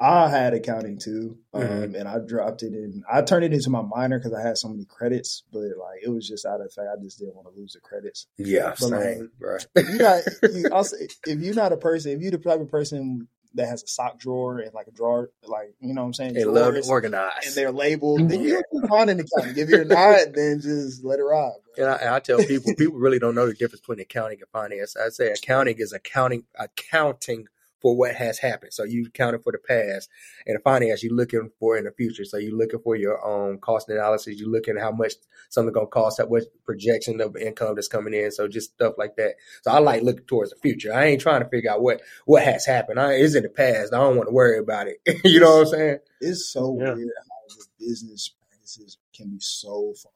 I 0.00 0.28
had 0.28 0.54
accounting 0.54 0.98
too, 0.98 1.38
um, 1.52 1.62
mm-hmm. 1.62 1.94
and 1.94 2.08
I 2.08 2.18
dropped 2.18 2.62
it 2.62 2.72
and 2.72 3.04
I 3.10 3.22
turned 3.22 3.44
it 3.44 3.52
into 3.52 3.70
my 3.70 3.82
minor 3.82 4.18
because 4.18 4.32
I 4.32 4.42
had 4.42 4.58
so 4.58 4.68
many 4.68 4.84
credits, 4.86 5.44
but 5.52 5.60
like 5.60 6.00
it 6.02 6.08
was 6.08 6.26
just 6.26 6.44
out 6.44 6.60
of 6.60 6.72
fact. 6.72 6.88
I 6.92 7.00
just 7.02 7.18
didn't 7.18 7.36
want 7.36 7.46
to 7.48 7.60
lose 7.60 7.74
the 7.74 7.80
credits. 7.80 8.26
Yeah, 8.36 8.70
but 8.70 8.88
same, 8.88 9.30
like, 9.40 9.86
you 9.88 9.98
got, 9.98 10.22
you 10.42 10.68
also, 10.72 10.96
if 10.98 11.38
you're 11.40 11.54
not 11.54 11.72
a 11.72 11.76
person, 11.76 12.12
if 12.12 12.22
you're 12.22 12.32
the 12.32 12.38
type 12.38 12.60
of 12.60 12.70
person 12.70 13.28
that 13.54 13.68
has 13.68 13.82
a 13.82 13.86
sock 13.86 14.18
drawer 14.18 14.58
and 14.58 14.74
like 14.74 14.86
a 14.86 14.90
drawer, 14.90 15.30
like 15.46 15.74
you 15.80 15.94
know 15.94 16.02
what 16.02 16.08
I'm 16.08 16.14
saying, 16.14 16.34
they 16.34 16.44
love 16.44 16.74
to 16.74 16.86
organize 16.88 17.46
and 17.46 17.54
they're 17.54 17.72
labeled. 17.72 18.28
Then 18.28 18.42
you 18.42 18.62
can 18.70 19.08
an 19.08 19.20
accounting. 19.20 19.56
If 19.56 19.68
you're 19.68 19.84
not, 19.84 20.32
then 20.34 20.60
just 20.60 21.04
let 21.04 21.18
it 21.18 21.22
ride. 21.22 21.52
And 21.76 21.86
I, 21.86 21.94
and 21.96 22.08
I, 22.10 22.20
tell 22.20 22.38
people, 22.38 22.74
people 22.76 22.98
really 22.98 23.18
don't 23.18 23.34
know 23.34 23.46
the 23.46 23.54
difference 23.54 23.80
between 23.80 24.00
accounting 24.00 24.38
and 24.40 24.48
finance. 24.50 24.96
I 24.96 25.08
say 25.08 25.32
accounting 25.32 25.78
is 25.78 25.92
accounting, 25.92 26.44
accounting 26.58 27.48
for 27.84 27.94
what 27.94 28.14
has 28.14 28.38
happened. 28.38 28.72
So 28.72 28.84
you 28.84 29.04
accounting 29.08 29.42
for 29.42 29.52
the 29.52 29.58
past, 29.58 30.08
and 30.46 30.56
the 30.56 30.60
finance 30.60 31.02
you're 31.02 31.12
looking 31.12 31.50
for 31.60 31.76
in 31.76 31.84
the 31.84 31.90
future. 31.90 32.24
So 32.24 32.38
you're 32.38 32.56
looking 32.56 32.80
for 32.80 32.96
your 32.96 33.22
own 33.22 33.58
cost 33.58 33.90
analysis. 33.90 34.40
You're 34.40 34.48
looking 34.48 34.78
at 34.78 34.82
how 34.82 34.90
much 34.90 35.12
something 35.50 35.70
gonna 35.70 35.86
cost, 35.88 36.18
at 36.18 36.30
what 36.30 36.44
projection 36.64 37.20
of 37.20 37.36
income 37.36 37.74
that's 37.74 37.86
coming 37.86 38.14
in. 38.14 38.30
So 38.30 38.48
just 38.48 38.72
stuff 38.72 38.94
like 38.96 39.16
that. 39.16 39.34
So 39.64 39.70
I 39.70 39.80
like 39.80 40.02
looking 40.02 40.24
towards 40.24 40.48
the 40.48 40.56
future. 40.56 40.94
I 40.94 41.04
ain't 41.04 41.20
trying 41.20 41.42
to 41.42 41.48
figure 41.50 41.70
out 41.70 41.82
what 41.82 42.00
what 42.24 42.42
has 42.42 42.64
happened. 42.64 42.98
I 42.98 43.12
it's 43.12 43.34
in 43.34 43.42
the 43.42 43.50
past. 43.50 43.92
I 43.92 43.98
don't 43.98 44.16
want 44.16 44.30
to 44.30 44.34
worry 44.34 44.58
about 44.58 44.86
it. 44.88 44.96
you 45.22 45.40
know 45.40 45.58
what 45.58 45.66
I'm 45.66 45.74
saying? 45.74 45.98
It's 46.22 46.50
so 46.50 46.78
yeah. 46.80 46.94
weird 46.94 47.10
how 47.18 47.54
the 47.54 47.66
business 47.86 48.30
practices 48.48 48.96
can 49.14 49.28
be 49.28 49.40
so 49.40 49.92
far 50.02 50.12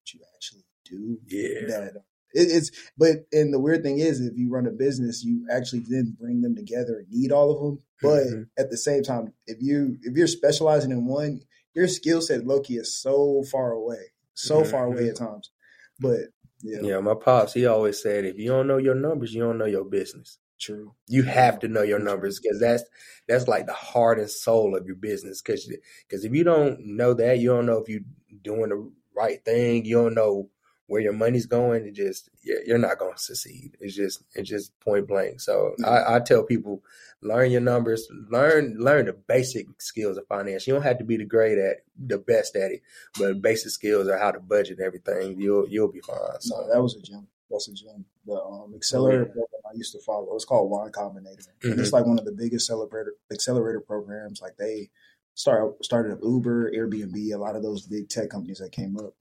what 0.00 0.12
you 0.12 0.20
actually 0.34 0.64
do. 0.84 1.20
Yeah. 1.28 1.68
That 1.68 2.02
it, 2.36 2.48
it's 2.50 2.70
but 2.96 3.26
and 3.32 3.52
the 3.52 3.60
weird 3.60 3.82
thing 3.82 3.98
is, 3.98 4.20
if 4.20 4.36
you 4.36 4.50
run 4.50 4.66
a 4.66 4.70
business, 4.70 5.24
you 5.24 5.46
actually 5.50 5.84
then 5.88 6.16
bring 6.18 6.42
them 6.42 6.54
together 6.54 6.98
and 6.98 7.06
need 7.10 7.32
all 7.32 7.50
of 7.50 7.60
them. 7.60 7.82
But 8.02 8.26
mm-hmm. 8.26 8.42
at 8.58 8.70
the 8.70 8.76
same 8.76 9.02
time, 9.02 9.32
if 9.46 9.58
you 9.60 9.96
if 10.02 10.16
you're 10.16 10.26
specializing 10.26 10.90
in 10.90 11.06
one, 11.06 11.40
your 11.74 11.88
skill 11.88 12.20
set, 12.20 12.42
lowkey, 12.42 12.78
is 12.78 12.94
so 12.94 13.42
far 13.50 13.72
away, 13.72 14.12
so 14.34 14.60
mm-hmm. 14.60 14.70
far 14.70 14.84
away 14.86 15.08
at 15.08 15.16
times. 15.16 15.50
But 15.98 16.20
yeah, 16.62 16.80
yeah, 16.82 17.00
my 17.00 17.14
pops, 17.14 17.54
he 17.54 17.66
always 17.66 18.02
said, 18.02 18.24
if 18.24 18.38
you 18.38 18.48
don't 18.48 18.66
know 18.66 18.78
your 18.78 18.94
numbers, 18.94 19.34
you 19.34 19.42
don't 19.42 19.58
know 19.58 19.66
your 19.66 19.84
business. 19.84 20.38
True. 20.58 20.94
You 21.06 21.22
have 21.24 21.58
to 21.60 21.68
know 21.68 21.82
your 21.82 21.98
numbers 21.98 22.40
because 22.40 22.60
that's 22.60 22.82
that's 23.28 23.48
like 23.48 23.66
the 23.66 23.74
heart 23.74 24.18
and 24.18 24.30
soul 24.30 24.74
of 24.74 24.86
your 24.86 24.96
business. 24.96 25.42
Because 25.42 25.70
because 26.08 26.24
if 26.24 26.32
you 26.32 26.44
don't 26.44 26.78
know 26.80 27.14
that, 27.14 27.38
you 27.38 27.48
don't 27.48 27.66
know 27.66 27.78
if 27.78 27.88
you're 27.88 28.00
doing 28.42 28.70
the 28.70 28.90
right 29.14 29.44
thing. 29.44 29.84
You 29.84 30.02
don't 30.02 30.14
know 30.14 30.48
where 30.86 31.00
your 31.00 31.12
money's 31.12 31.46
going, 31.46 31.84
it 31.86 31.94
just 31.94 32.30
you're 32.42 32.78
not 32.78 32.98
going 32.98 33.14
to 33.14 33.22
succeed. 33.22 33.76
It's 33.80 33.94
just 33.94 34.22
it's 34.34 34.48
just 34.48 34.78
point 34.80 35.08
blank. 35.08 35.40
So 35.40 35.74
mm-hmm. 35.80 35.84
I, 35.84 36.16
I, 36.16 36.20
tell 36.20 36.44
people 36.44 36.82
learn 37.22 37.50
your 37.50 37.60
numbers, 37.60 38.08
learn 38.30 38.76
learn 38.78 39.06
the 39.06 39.12
basic 39.12 39.66
skills 39.80 40.16
of 40.16 40.26
finance. 40.26 40.66
You 40.66 40.74
don't 40.74 40.82
have 40.82 40.98
to 40.98 41.04
be 41.04 41.16
the 41.16 41.24
great 41.24 41.58
at 41.58 41.78
the 41.98 42.18
best 42.18 42.56
at 42.56 42.70
it, 42.70 42.82
but 43.18 43.42
basic 43.42 43.72
skills 43.72 44.08
are 44.08 44.18
how 44.18 44.30
to 44.30 44.40
budget 44.40 44.80
everything. 44.80 45.40
You'll 45.40 45.68
you'll 45.68 45.92
be 45.92 46.00
fine. 46.00 46.40
So 46.40 46.56
no, 46.56 46.72
that 46.72 46.82
was 46.82 46.94
a 46.94 47.02
gem. 47.02 47.26
That's 47.50 47.68
a 47.68 47.74
gem. 47.74 48.04
The 48.26 48.34
um, 48.34 48.72
accelerator 48.74 49.22
oh, 49.22 49.26
yeah. 49.26 49.32
program 49.32 49.62
I 49.72 49.76
used 49.76 49.92
to 49.92 50.00
follow. 50.00 50.34
It's 50.34 50.44
called 50.44 50.70
Y 50.70 50.88
Combinator, 50.90 51.48
mm-hmm. 51.48 51.72
and 51.72 51.80
it's 51.80 51.92
like 51.92 52.06
one 52.06 52.18
of 52.18 52.24
the 52.24 52.32
biggest 52.32 52.70
accelerator 52.70 53.14
accelerator 53.32 53.80
programs. 53.80 54.40
Like 54.40 54.56
they 54.56 54.90
start 55.34 55.84
started 55.84 56.12
up 56.12 56.20
Uber, 56.22 56.70
Airbnb, 56.72 57.34
a 57.34 57.38
lot 57.38 57.56
of 57.56 57.62
those 57.62 57.86
big 57.86 58.08
tech 58.08 58.30
companies 58.30 58.58
that 58.58 58.72
came 58.72 58.96
up, 58.96 59.14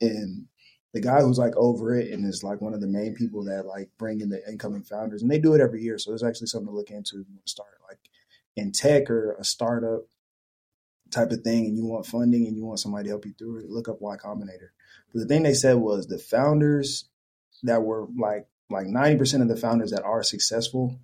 and 0.00 0.46
the 0.94 1.00
guy 1.00 1.20
who's 1.20 1.38
like 1.38 1.54
over 1.56 1.94
it 1.94 2.10
and 2.12 2.24
is 2.26 2.42
like 2.42 2.60
one 2.60 2.74
of 2.74 2.80
the 2.80 2.86
main 2.86 3.14
people 3.14 3.44
that 3.44 3.66
like 3.66 3.90
bring 3.98 4.20
in 4.20 4.28
the 4.28 4.40
incoming 4.48 4.82
founders 4.82 5.22
and 5.22 5.30
they 5.30 5.38
do 5.38 5.54
it 5.54 5.60
every 5.60 5.82
year 5.82 5.98
so 5.98 6.12
it's 6.12 6.24
actually 6.24 6.46
something 6.46 6.68
to 6.68 6.74
look 6.74 6.90
into 6.90 7.24
to 7.24 7.26
start 7.44 7.68
like 7.88 7.98
in 8.56 8.72
tech 8.72 9.10
or 9.10 9.34
a 9.34 9.44
startup 9.44 10.02
type 11.10 11.30
of 11.30 11.40
thing 11.40 11.66
and 11.66 11.76
you 11.76 11.86
want 11.86 12.06
funding 12.06 12.46
and 12.46 12.56
you 12.56 12.64
want 12.64 12.80
somebody 12.80 13.04
to 13.04 13.10
help 13.10 13.24
you 13.24 13.32
through 13.38 13.58
it 13.58 13.70
look 13.70 13.88
up 13.88 14.00
y 14.00 14.16
combinator 14.16 14.70
but 15.12 15.20
the 15.20 15.26
thing 15.26 15.42
they 15.42 15.54
said 15.54 15.74
was 15.74 16.06
the 16.06 16.18
founders 16.18 17.08
that 17.62 17.82
were 17.82 18.06
like 18.16 18.46
like 18.70 18.86
90% 18.86 19.40
of 19.40 19.48
the 19.48 19.56
founders 19.56 19.90
that 19.92 20.02
are 20.02 20.22
successful 20.22 21.00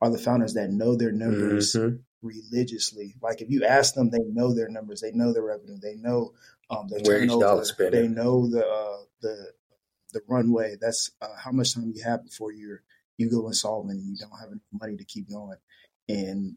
are 0.00 0.10
the 0.10 0.18
founders 0.18 0.54
that 0.54 0.70
know 0.70 0.96
their 0.96 1.12
numbers 1.12 1.74
mm-hmm. 1.74 1.96
religiously 2.22 3.14
like 3.22 3.42
if 3.42 3.50
you 3.50 3.64
ask 3.64 3.94
them 3.94 4.10
they 4.10 4.18
know 4.30 4.54
their 4.54 4.68
numbers 4.68 5.00
they 5.00 5.12
know 5.12 5.32
their 5.32 5.42
revenue 5.42 5.76
they 5.80 5.94
know 5.96 6.32
um, 6.70 6.88
the 6.88 7.00
Where 7.02 7.20
turnover, 7.20 7.64
they 7.90 8.08
know 8.08 8.48
the 8.48 8.66
uh, 8.66 9.04
the 9.20 9.52
the 10.12 10.20
runway. 10.28 10.76
That's 10.80 11.10
uh, 11.20 11.36
how 11.42 11.52
much 11.52 11.74
time 11.74 11.92
you 11.94 12.02
have 12.04 12.24
before 12.24 12.52
you 12.52 12.78
you 13.18 13.30
go 13.30 13.46
insolvent 13.46 13.98
and 13.98 14.08
you 14.08 14.16
don't 14.16 14.38
have 14.38 14.50
enough 14.50 14.62
money 14.72 14.96
to 14.96 15.04
keep 15.04 15.28
going. 15.30 15.58
And 16.08 16.56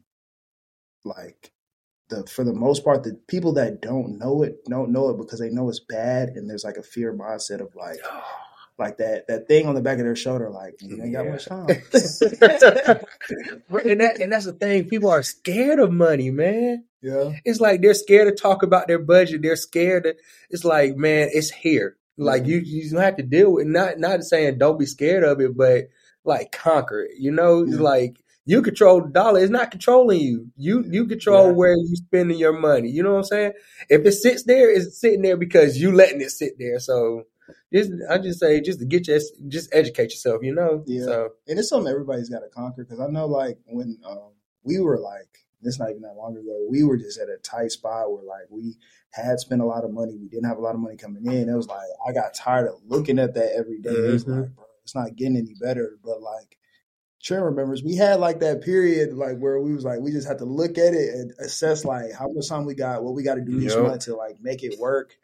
like 1.04 1.52
the 2.08 2.26
for 2.26 2.44
the 2.44 2.52
most 2.52 2.84
part, 2.84 3.02
the 3.02 3.18
people 3.28 3.52
that 3.54 3.82
don't 3.82 4.18
know 4.18 4.42
it 4.42 4.64
don't 4.64 4.90
know 4.90 5.10
it 5.10 5.18
because 5.18 5.40
they 5.40 5.50
know 5.50 5.68
it's 5.68 5.80
bad, 5.80 6.30
and 6.30 6.48
there's 6.48 6.64
like 6.64 6.76
a 6.76 6.82
fear 6.82 7.12
mindset 7.12 7.60
of 7.60 7.74
like. 7.74 7.98
Like 8.78 8.98
that 8.98 9.26
that 9.28 9.48
thing 9.48 9.66
on 9.66 9.74
the 9.74 9.80
back 9.80 9.98
of 9.98 10.04
their 10.04 10.16
shoulder, 10.16 10.50
like 10.50 10.80
you 10.80 11.02
ain't 11.02 11.12
got 11.12 11.24
yeah. 11.24 11.30
much 11.30 11.46
time. 11.46 11.68
and 11.68 11.82
that 14.00 14.18
and 14.20 14.32
that's 14.32 14.44
the 14.44 14.52
thing. 14.52 14.88
People 14.88 15.10
are 15.10 15.22
scared 15.22 15.78
of 15.78 15.92
money, 15.92 16.30
man. 16.30 16.84
Yeah. 17.02 17.32
It's 17.44 17.60
like 17.60 17.80
they're 17.80 17.94
scared 17.94 18.28
to 18.28 18.40
talk 18.40 18.62
about 18.62 18.88
their 18.88 18.98
budget. 18.98 19.42
They're 19.42 19.56
scared. 19.56 20.04
To, 20.04 20.16
it's 20.50 20.64
like, 20.64 20.96
man, 20.96 21.28
it's 21.32 21.50
here. 21.50 21.96
Like 22.16 22.46
you, 22.46 22.58
you 22.58 22.98
have 22.98 23.16
to 23.16 23.22
deal 23.22 23.52
with 23.52 23.66
not 23.66 23.98
not 23.98 24.24
saying 24.24 24.58
don't 24.58 24.78
be 24.78 24.86
scared 24.86 25.22
of 25.22 25.40
it, 25.40 25.56
but 25.56 25.84
like 26.24 26.50
conquer 26.50 27.02
it. 27.02 27.12
You 27.18 27.30
know, 27.30 27.64
yeah. 27.64 27.78
like 27.78 28.20
you 28.44 28.62
control 28.62 29.02
the 29.02 29.08
dollar. 29.08 29.40
It's 29.40 29.50
not 29.50 29.70
controlling 29.70 30.20
you. 30.20 30.50
You 30.56 30.84
you 30.88 31.06
control 31.06 31.46
yeah. 31.46 31.52
where 31.52 31.76
you 31.76 31.94
spending 31.94 32.38
your 32.38 32.58
money. 32.58 32.90
You 32.90 33.04
know 33.04 33.12
what 33.12 33.18
I'm 33.18 33.24
saying? 33.24 33.52
If 33.88 34.04
it 34.04 34.12
sits 34.12 34.44
there, 34.44 34.70
it's 34.70 35.00
sitting 35.00 35.22
there 35.22 35.36
because 35.36 35.76
you 35.76 35.92
letting 35.92 36.20
it 36.20 36.30
sit 36.30 36.54
there. 36.58 36.80
So 36.80 37.24
just 37.72 37.92
I 38.10 38.18
just 38.18 38.40
say 38.40 38.60
just 38.60 38.80
to 38.80 38.86
get 38.86 39.08
your 39.08 39.18
just 39.48 39.74
educate 39.74 40.10
yourself. 40.10 40.42
You 40.42 40.54
know. 40.54 40.82
Yeah. 40.86 41.04
So 41.04 41.28
and 41.46 41.58
it's 41.58 41.68
something 41.68 41.90
everybody's 41.90 42.28
got 42.28 42.40
to 42.40 42.48
conquer 42.48 42.84
because 42.84 43.00
I 43.00 43.06
know 43.06 43.26
like 43.26 43.58
when 43.66 43.98
um, 44.04 44.32
we 44.62 44.80
were 44.80 44.98
like 44.98 45.28
it's 45.62 45.78
not 45.78 45.90
even 45.90 46.02
that 46.02 46.16
long 46.16 46.36
ago. 46.36 46.66
We 46.70 46.84
were 46.84 46.96
just 46.96 47.18
at 47.18 47.28
a 47.28 47.36
tight 47.38 47.72
spot 47.72 48.12
where 48.12 48.22
like 48.22 48.46
we 48.50 48.76
had 49.10 49.40
spent 49.40 49.60
a 49.60 49.66
lot 49.66 49.84
of 49.84 49.92
money. 49.92 50.16
We 50.16 50.28
didn't 50.28 50.48
have 50.48 50.58
a 50.58 50.62
lot 50.62 50.74
of 50.74 50.80
money 50.80 50.96
coming 50.96 51.26
in. 51.26 51.48
It 51.48 51.56
was 51.56 51.68
like 51.68 51.88
I 52.06 52.12
got 52.12 52.34
tired 52.34 52.68
of 52.68 52.80
looking 52.86 53.18
at 53.18 53.34
that 53.34 53.54
every 53.56 53.80
day. 53.80 53.90
Mm-hmm. 53.90 54.14
It's 54.14 54.26
like, 54.26 54.54
bro, 54.54 54.64
it's 54.84 54.94
not 54.94 55.16
getting 55.16 55.36
any 55.36 55.54
better. 55.60 55.98
But 56.04 56.22
like 56.22 56.58
Trent 57.22 57.42
remembers, 57.42 57.82
we 57.82 57.96
had 57.96 58.20
like 58.20 58.40
that 58.40 58.62
period 58.62 59.14
like 59.14 59.38
where 59.38 59.60
we 59.60 59.74
was 59.74 59.84
like 59.84 60.00
we 60.00 60.12
just 60.12 60.28
had 60.28 60.38
to 60.38 60.44
look 60.44 60.78
at 60.78 60.94
it 60.94 61.14
and 61.14 61.32
assess 61.40 61.84
like 61.84 62.12
how 62.12 62.28
much 62.28 62.48
time 62.48 62.64
we 62.64 62.74
got, 62.74 63.02
what 63.02 63.14
we 63.14 63.22
got 63.22 63.34
to 63.34 63.40
do 63.40 63.58
each 63.58 63.72
yep. 63.72 63.82
month 63.82 64.04
to 64.04 64.14
like 64.14 64.40
make 64.40 64.62
it 64.62 64.78
work. 64.78 65.16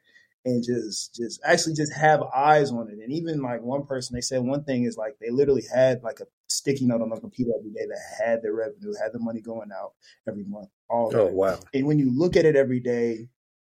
And 0.44 0.62
just 0.62 1.14
just 1.14 1.40
actually 1.44 1.74
just 1.74 1.92
have 1.94 2.22
eyes 2.34 2.70
on 2.70 2.88
it. 2.88 2.98
And 3.02 3.12
even 3.12 3.40
like 3.40 3.62
one 3.62 3.86
person, 3.86 4.14
they 4.14 4.20
said 4.20 4.42
one 4.42 4.64
thing 4.64 4.84
is 4.84 4.96
like 4.96 5.16
they 5.20 5.30
literally 5.30 5.64
had 5.74 6.02
like 6.02 6.20
a 6.20 6.26
sticky 6.48 6.86
note 6.86 7.00
on 7.02 7.08
their 7.10 7.20
computer 7.20 7.52
every 7.58 7.70
day 7.70 7.86
that 7.86 8.24
had 8.24 8.42
their 8.42 8.54
revenue, 8.54 8.92
had 9.02 9.12
the 9.12 9.18
money 9.18 9.40
going 9.40 9.70
out 9.72 9.92
every 10.28 10.44
month, 10.44 10.68
all 10.88 11.10
Oh 11.12 11.26
that. 11.26 11.32
wow. 11.32 11.58
And 11.72 11.86
when 11.86 11.98
you 11.98 12.16
look 12.16 12.36
at 12.36 12.44
it 12.44 12.56
every 12.56 12.80
day, 12.80 13.28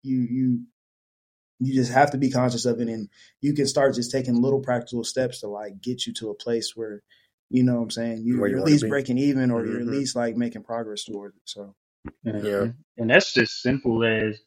you 0.03 0.21
you 0.21 0.65
you 1.61 1.75
just 1.75 1.93
have 1.93 2.11
to 2.13 2.19
be 2.19 2.31
conscious 2.31 2.65
of 2.67 2.81
it 2.81 2.89
and 2.89 3.09
you 3.41 3.53
can 3.53 3.67
start 3.67 3.95
just 3.95 4.13
taking 4.13 4.41
little 4.41 4.61
practical 4.61 5.03
steps 5.03 5.41
to 5.41 5.49
like 5.49 5.81
get 5.81 6.07
you 6.07 6.13
to 6.15 6.31
a 6.31 6.35
place 6.35 6.73
where 6.77 7.03
you 7.51 7.65
know 7.65 7.77
what 7.77 7.83
I'm 7.83 7.91
saying 7.91 8.23
you, 8.25 8.39
Where 8.39 8.49
you 8.49 8.57
you're 8.57 8.61
at 8.65 8.67
least 8.67 8.89
breaking 8.89 9.19
even 9.19 9.51
or 9.51 9.65
you're 9.67 9.81
at 9.81 9.87
Mhm. 9.87 9.91
least 9.91 10.15
like 10.15 10.37
making 10.37 10.63
progress 10.63 11.05
towards 11.05 11.35
it. 11.37 11.43
So 11.47 11.75
Yeah. 12.23 12.69
And 12.97 13.11
that's 13.11 13.33
just 13.33 13.61
simple 13.63 14.05
as 14.05 14.39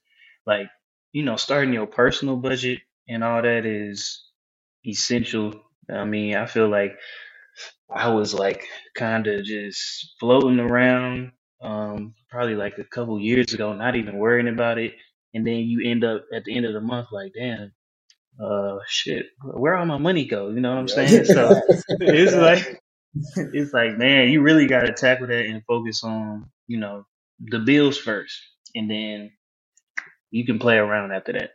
like, 0.45 0.69
you 1.13 1.24
know, 1.24 1.38
starting 1.38 1.74
your 1.74 1.88
personal 1.88 2.38
budget 2.38 2.80
and 3.10 3.24
all 3.24 3.41
that 3.41 3.65
is 3.65 4.24
essential. 4.86 5.54
I 5.91 6.06
mean, 6.06 6.36
I 6.36 6.45
feel 6.47 6.69
like 6.69 6.93
I 7.93 8.10
was 8.13 8.34
like 8.34 8.65
kind 8.95 9.28
of 9.28 9.45
just 9.45 10.15
floating 10.19 10.60
around, 10.60 11.32
um, 11.62 12.13
probably 12.30 12.56
like 12.56 12.78
a 12.80 12.86
couple 12.86 13.19
years 13.19 13.54
ago, 13.54 13.74
not 13.74 13.95
even 13.95 14.17
worrying 14.17 14.50
about 14.50 14.78
it. 14.80 14.93
And 15.34 15.47
then 15.47 15.58
you 15.58 15.89
end 15.89 16.04
up 16.04 16.26
at 16.34 16.45
the 16.45 16.56
end 16.56 16.65
of 16.65 16.74
the 16.74 16.82
month 16.82 17.10
like, 17.12 17.34
damn, 17.34 17.74
uh, 18.43 18.78
shit, 18.88 19.28
where 19.43 19.76
all 19.76 19.86
my 19.86 19.97
money 20.00 20.26
go? 20.26 20.50
You 20.50 20.62
know 20.62 20.71
what 20.71 20.80
I'm 20.80 20.88
saying? 20.89 21.26
So 21.26 21.62
it's 22.02 22.36
like, 22.36 22.82
it's 23.38 23.74
like, 23.74 23.97
man, 23.97 24.30
you 24.30 24.41
really 24.41 24.67
got 24.67 24.82
to 24.84 24.93
tackle 24.93 25.28
that 25.28 25.45
and 25.45 25.63
focus 25.65 26.04
on, 26.04 26.50
you 26.67 26.80
know, 26.80 27.06
the 27.39 27.60
bills 27.60 27.97
first, 27.97 28.39
and 28.76 28.89
then 28.91 29.32
you 30.32 30.46
can 30.46 30.60
play 30.60 30.78
around 30.78 31.12
after 31.12 31.34
that. 31.34 31.52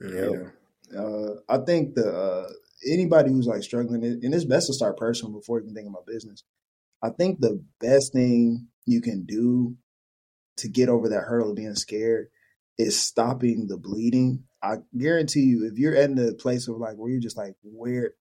Yep. 0.00 0.52
yeah, 0.92 1.00
uh, 1.00 1.34
I 1.48 1.58
think 1.64 1.94
the 1.94 2.10
uh, 2.10 2.48
anybody 2.90 3.30
who's 3.30 3.46
like 3.46 3.62
struggling, 3.62 4.04
and 4.04 4.34
it's 4.34 4.44
best 4.44 4.68
to 4.68 4.74
start 4.74 4.96
personal 4.96 5.32
before 5.32 5.60
even 5.60 5.74
thinking 5.74 5.90
about 5.90 6.06
business. 6.06 6.44
I 7.02 7.10
think 7.10 7.40
the 7.40 7.62
best 7.80 8.12
thing 8.12 8.68
you 8.86 9.00
can 9.00 9.24
do 9.24 9.76
to 10.58 10.68
get 10.68 10.88
over 10.88 11.08
that 11.08 11.24
hurdle 11.24 11.50
of 11.50 11.56
being 11.56 11.74
scared 11.74 12.28
is 12.78 13.00
stopping 13.00 13.66
the 13.66 13.76
bleeding. 13.76 14.44
I 14.62 14.76
guarantee 14.96 15.40
you, 15.40 15.66
if 15.70 15.78
you're 15.78 15.94
in 15.94 16.14
the 16.14 16.34
place 16.34 16.68
of 16.68 16.76
like 16.76 16.96
where 16.96 17.10
you're 17.10 17.20
just 17.20 17.36
like, 17.36 17.54
where, 17.62 18.14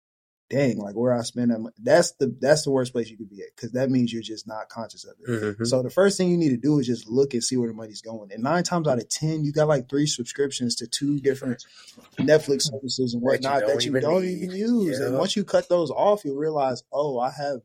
dang, 0.53 0.77
like 0.77 0.95
where 0.95 1.13
I 1.13 1.21
spend 1.23 1.51
that, 1.51 1.59
money, 1.59 1.75
that's 1.81 2.11
the 2.13 2.35
that's 2.39 2.63
the 2.63 2.71
worst 2.71 2.93
place 2.93 3.09
you 3.09 3.17
could 3.17 3.29
be 3.29 3.41
at 3.41 3.55
because 3.55 3.71
that 3.71 3.89
means 3.89 4.13
you're 4.13 4.21
just 4.21 4.47
not 4.47 4.69
conscious 4.69 5.03
of 5.05 5.15
it. 5.19 5.57
Mhm. 5.57 5.67
So 5.67 5.81
the 5.81 5.89
first 5.89 6.17
thing 6.17 6.29
you 6.29 6.37
need 6.37 6.49
to 6.49 6.57
do 6.57 6.79
is 6.79 6.87
just 6.87 7.09
look 7.09 7.33
and 7.33 7.43
see 7.43 7.57
where 7.57 7.67
the 7.67 7.73
money's 7.73 8.01
going. 8.01 8.31
And 8.31 8.43
nine 8.43 8.63
times 8.63 8.87
out 8.87 8.99
of 8.99 9.09
ten, 9.09 9.43
you 9.43 9.51
got 9.51 9.67
like 9.67 9.89
three 9.89 10.05
subscriptions 10.05 10.75
to 10.75 10.87
two 10.87 11.19
different 11.19 11.65
Netflix 12.19 12.69
services 12.71 13.13
and 13.13 13.21
That 13.21 13.25
you 13.25 13.31
whatnot 13.31 13.59
don't 13.61 13.69
that 13.69 13.85
you 13.85 13.91
even 13.91 14.01
don't 14.01 14.25
even 14.25 14.51
use. 14.51 14.99
And 14.99 15.17
once 15.17 15.35
you 15.35 15.43
cut 15.43 15.69
those 15.69 15.89
off, 15.89 16.23
you'll 16.23 16.37
realize, 16.37 16.83
oh, 16.91 17.19
I 17.19 17.31
have 17.31 17.61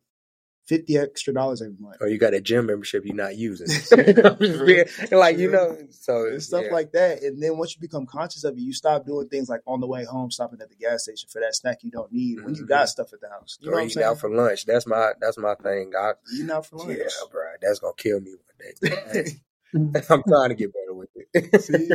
fifty 0.68 0.96
extra 0.98 1.32
dollars 1.34 1.62
every 1.62 1.76
month. 1.80 1.96
Or 2.00 2.08
you 2.08 2.18
got 2.18 2.34
a 2.34 2.40
gym 2.40 2.66
membership 2.66 3.04
you're 3.06 3.16
not 3.16 3.36
using. 3.36 3.66
like 5.10 5.38
you 5.38 5.50
know, 5.50 5.76
so 5.90 6.26
and 6.28 6.42
stuff 6.42 6.64
yeah. 6.66 6.72
like 6.72 6.92
that. 6.92 7.22
And 7.22 7.42
then 7.42 7.56
once 7.58 7.74
you 7.74 7.80
become 7.80 8.06
conscious 8.06 8.44
of 8.44 8.56
it, 8.56 8.60
you 8.60 8.72
stop 8.72 9.06
doing 9.06 9.28
things 9.28 9.48
like 9.48 9.62
on 9.66 9.80
the 9.80 9.86
way 9.86 10.04
home, 10.04 10.30
stopping 10.30 10.60
at 10.60 10.68
the 10.68 10.76
gas 10.76 11.04
station 11.04 11.28
for 11.32 11.40
that 11.40 11.54
snack 11.56 11.78
you 11.82 11.90
don't 11.90 12.12
need 12.12 12.44
when 12.44 12.54
you 12.54 12.64
Mhm. 12.64 12.68
got 12.68 12.88
stuff 12.88 13.12
at 13.12 13.20
the 13.20 13.28
house. 13.30 13.58
You 13.60 13.70
know 13.70 13.76
or 13.76 13.80
what 13.80 13.90
eating 13.90 14.02
out 14.02 14.20
for 14.20 14.30
lunch. 14.30 14.66
That's 14.66 14.86
my 14.86 15.12
that's 15.20 15.38
my 15.38 15.54
thing. 15.56 15.92
I, 15.98 16.12
Eating 16.34 16.50
out 16.50 16.66
for 16.66 16.76
lunch. 16.76 16.98
yeah, 16.98 17.06
bro, 17.32 17.42
that's 17.60 17.78
gonna 17.80 17.94
kill 17.96 18.20
me 18.20 18.32
one 18.32 18.92
day. 18.92 19.40
I'm 20.10 20.22
trying 20.22 20.48
to 20.50 20.54
get 20.54 20.72
better 20.72 20.94
with 20.94 21.10
it. 21.14 21.62
See, 21.62 21.88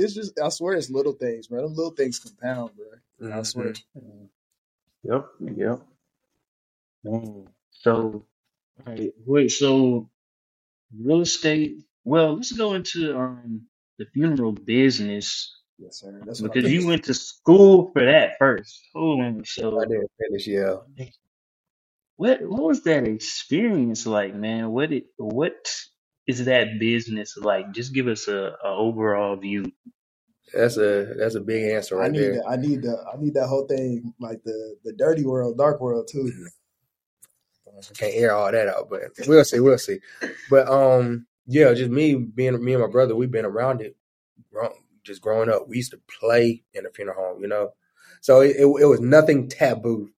it's 0.00 0.14
just 0.14 0.38
I 0.40 0.48
swear 0.50 0.74
it's 0.74 0.90
little 0.90 1.12
things, 1.14 1.50
man. 1.50 1.62
Them 1.62 1.74
little 1.74 1.92
things 1.92 2.18
compound, 2.18 2.72
bro. 2.76 3.30
I 3.32 3.42
swear. 3.42 3.72
Mhm. 3.96 4.28
Yep, 5.04 5.26
yep. 5.56 5.80
Man. 7.04 7.48
So, 7.80 8.26
all 8.86 8.92
right, 8.92 9.12
wait. 9.26 9.50
So, 9.52 10.10
real 10.98 11.22
estate. 11.22 11.84
Well, 12.04 12.36
let's 12.36 12.52
go 12.52 12.74
into 12.74 13.16
um 13.18 13.62
the 13.98 14.06
funeral 14.14 14.52
business 14.52 15.54
Yes, 15.78 16.00
sir. 16.00 16.22
That's 16.26 16.42
what 16.42 16.52
I'm 16.52 16.58
because 16.58 16.70
you 16.70 16.86
thinking. 16.86 16.86
went 16.86 17.04
to 17.06 17.14
school 17.14 17.90
for 17.92 18.04
that 18.06 18.32
first. 18.38 18.80
Hold 18.94 19.22
on. 19.22 19.44
I 19.80 19.84
So, 19.84 19.86
didn't 19.86 20.10
finish. 20.20 20.46
Yeah, 20.48 20.76
what 22.16 22.42
what 22.42 22.64
was 22.64 22.84
that 22.84 23.06
experience 23.08 24.06
like, 24.06 24.34
man? 24.34 24.70
What 24.72 24.92
it 24.92 25.06
what 25.18 25.68
is 26.28 26.46
that 26.46 26.80
business 26.80 27.36
like? 27.38 27.72
Just 27.72 27.94
give 27.94 28.08
us 28.08 28.28
a, 28.28 28.56
a 28.64 28.68
overall 28.68 29.36
view. 29.36 29.66
that's 30.54 30.78
a 30.78 31.14
that's 31.18 31.36
a 31.36 31.40
big 31.40 31.72
answer 31.72 31.96
I 31.96 32.08
right 32.08 32.10
need 32.10 32.32
there. 32.32 32.34
that. 32.34 32.46
I 32.48 32.56
need 32.56 32.82
the. 32.82 33.04
I 33.12 33.16
need 33.20 33.34
that 33.34 33.48
whole 33.48 33.66
thing, 33.66 34.14
like 34.20 34.42
the 34.44 34.76
the 34.84 34.94
dirty 34.94 35.24
world, 35.26 35.58
dark 35.58 35.80
world 35.80 36.08
too. 36.12 36.32
Can't 37.96 38.14
air 38.14 38.34
all 38.34 38.50
that 38.50 38.68
out, 38.68 38.88
but 38.90 39.02
we'll 39.26 39.44
see, 39.44 39.60
we'll 39.60 39.78
see. 39.78 39.98
But 40.50 40.68
um, 40.68 41.26
yeah, 41.46 41.72
just 41.74 41.90
me 41.90 42.14
being 42.14 42.62
me 42.64 42.74
and 42.74 42.82
my 42.82 42.88
brother, 42.88 43.14
we've 43.14 43.30
been 43.30 43.44
around 43.44 43.80
it, 43.80 43.96
just 45.04 45.22
growing 45.22 45.50
up. 45.50 45.68
We 45.68 45.76
used 45.76 45.92
to 45.92 46.00
play 46.20 46.62
in 46.74 46.86
a 46.86 46.90
funeral 46.90 47.16
home, 47.22 47.42
you 47.42 47.48
know, 47.48 47.74
so 48.20 48.40
it, 48.40 48.56
it, 48.56 48.66
it 48.66 48.86
was 48.86 49.00
nothing 49.00 49.48
taboo 49.48 50.10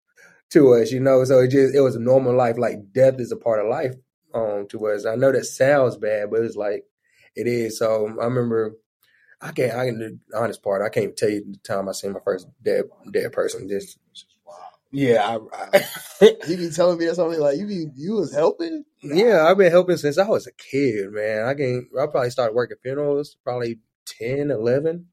to 0.51 0.75
us, 0.75 0.90
you 0.92 1.01
know. 1.01 1.25
So 1.25 1.40
it 1.40 1.49
just 1.49 1.75
it 1.75 1.81
was 1.81 1.97
a 1.97 2.01
normal 2.01 2.35
life. 2.35 2.57
Like 2.59 2.92
death 2.92 3.21
is 3.21 3.33
a 3.33 3.37
part 3.37 3.61
of 3.61 3.71
life 3.71 3.94
um 4.35 4.66
to 4.71 4.87
us. 4.88 5.07
I 5.07 5.16
know 5.16 5.33
that 5.33 5.44
sounds 5.44 5.97
bad, 5.97 6.31
but 6.31 6.42
it's 6.42 6.57
like 6.57 6.85
it 7.35 7.47
is. 7.47 7.79
So 7.79 8.07
I 8.21 8.25
remember. 8.25 8.75
I 9.40 9.53
can't. 9.53 9.73
I 9.75 9.87
can. 9.87 9.99
The 9.99 10.18
honest 10.37 10.62
part. 10.62 10.83
I 10.83 10.88
can't 10.88 11.16
tell 11.16 11.29
you 11.29 11.44
the 11.49 11.59
time 11.59 11.88
I 11.88 11.92
seen 11.92 12.12
my 12.12 12.21
first 12.25 12.49
dead 12.62 12.87
dead 13.12 13.33
person. 13.33 13.68
Just 13.68 13.99
yeah, 14.90 15.38
I, 15.53 15.77
I 15.77 15.85
He 16.46 16.57
be 16.57 16.70
telling 16.70 16.98
me 16.98 17.07
that 17.07 17.16
something 17.16 17.40
like 17.40 17.59
you 17.59 17.66
be 17.66 17.87
you 17.94 18.14
was 18.14 18.33
helping. 18.35 18.85
Yeah, 19.03 19.44
I've 19.46 19.59
been 19.59 19.70
helping 19.70 19.96
since 19.96 20.18
I 20.18 20.27
was 20.27 20.46
a 20.46 20.53
kid, 20.53 21.12
man. 21.12 21.44
I 21.46 21.55
can 21.55 21.88
I 22.01 22.07
probably 22.07 22.31
started 22.31 22.55
working 22.55 22.79
funerals 22.83 23.37
probably 23.44 23.79
10, 24.07 24.51
11. 24.51 25.07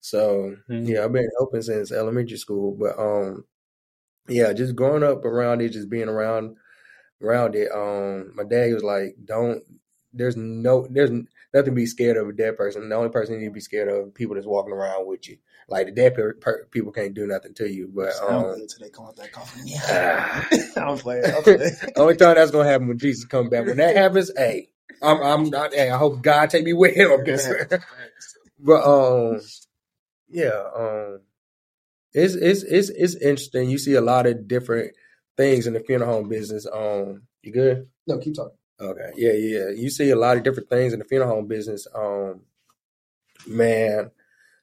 So 0.00 0.56
Mhm. 0.70 0.88
yeah, 0.88 1.04
I've 1.04 1.12
been 1.12 1.28
helping 1.38 1.62
since 1.62 1.92
elementary 1.92 2.36
school. 2.38 2.76
But 2.78 2.98
um 2.98 3.44
yeah, 4.28 4.52
just 4.52 4.76
growing 4.76 5.02
up 5.04 5.24
around 5.24 5.62
it, 5.62 5.70
just 5.72 5.90
being 5.90 6.08
around 6.08 6.56
around 7.22 7.54
it. 7.56 7.70
Um 7.72 8.34
my 8.36 8.44
dad 8.44 8.74
was 8.74 8.84
like, 8.84 9.16
Don't 9.24 9.62
there's 10.16 10.36
no 10.36 10.86
there's 10.90 11.10
nothing 11.10 11.26
to 11.52 11.70
be 11.70 11.86
scared 11.86 12.16
of 12.16 12.28
a 12.28 12.32
dead 12.32 12.56
person. 12.56 12.88
The 12.88 12.94
only 12.94 13.10
person 13.10 13.34
you 13.34 13.40
need 13.40 13.46
to 13.46 13.52
be 13.52 13.60
scared 13.60 13.88
of 13.88 14.08
are 14.08 14.10
people 14.10 14.34
that's 14.34 14.46
walking 14.46 14.72
around 14.72 15.06
with 15.06 15.28
you. 15.28 15.38
Like 15.68 15.86
the 15.86 15.92
dead 15.92 16.14
per, 16.14 16.34
per, 16.34 16.66
people 16.70 16.92
can't 16.92 17.14
do 17.14 17.26
nothing 17.26 17.54
to 17.54 17.70
you. 17.70 17.90
But 17.92 18.12
um 18.22 18.56
good 18.56 18.68
till 18.68 18.80
they 18.80 18.90
come 18.90 19.06
out 19.06 19.16
that 19.16 19.32
coffin. 19.32 19.62
ah, 19.88 20.48
I'm 20.76 20.98
playing. 20.98 21.24
I'm 21.26 21.42
playing. 21.42 21.72
only 21.96 22.16
time 22.16 22.34
that's 22.34 22.50
gonna 22.50 22.68
happen 22.68 22.88
when 22.88 22.98
Jesus 22.98 23.24
comes 23.24 23.50
back. 23.50 23.66
When 23.66 23.76
that 23.78 23.96
happens, 23.96 24.30
hey, 24.36 24.70
I'm 25.02 25.22
I'm 25.22 25.50
not. 25.50 25.74
Hey, 25.74 25.90
I 25.90 25.96
hope 25.96 26.22
God 26.22 26.50
take 26.50 26.64
me 26.64 26.72
with 26.72 26.94
him. 26.94 27.10
but 28.58 28.82
um, 28.82 29.40
yeah, 30.28 30.62
um, 30.76 31.20
it's 32.12 32.34
it's 32.34 32.62
it's 32.62 32.88
it's 32.90 33.14
interesting. 33.16 33.70
You 33.70 33.78
see 33.78 33.94
a 33.94 34.00
lot 34.00 34.26
of 34.26 34.48
different 34.48 34.94
things 35.36 35.66
in 35.66 35.74
the 35.74 35.80
funeral 35.80 36.12
home 36.12 36.28
business. 36.28 36.66
Um, 36.72 37.22
you 37.42 37.52
good? 37.52 37.88
No, 38.06 38.18
keep 38.18 38.34
talking. 38.34 38.56
Okay, 38.80 39.10
yeah, 39.16 39.32
yeah. 39.32 39.68
You 39.70 39.88
see 39.88 40.10
a 40.10 40.16
lot 40.16 40.36
of 40.36 40.42
different 40.42 40.68
things 40.68 40.92
in 40.92 40.98
the 40.98 41.04
funeral 41.04 41.30
home 41.34 41.46
business. 41.46 41.86
Um, 41.94 42.42
man, 43.46 44.10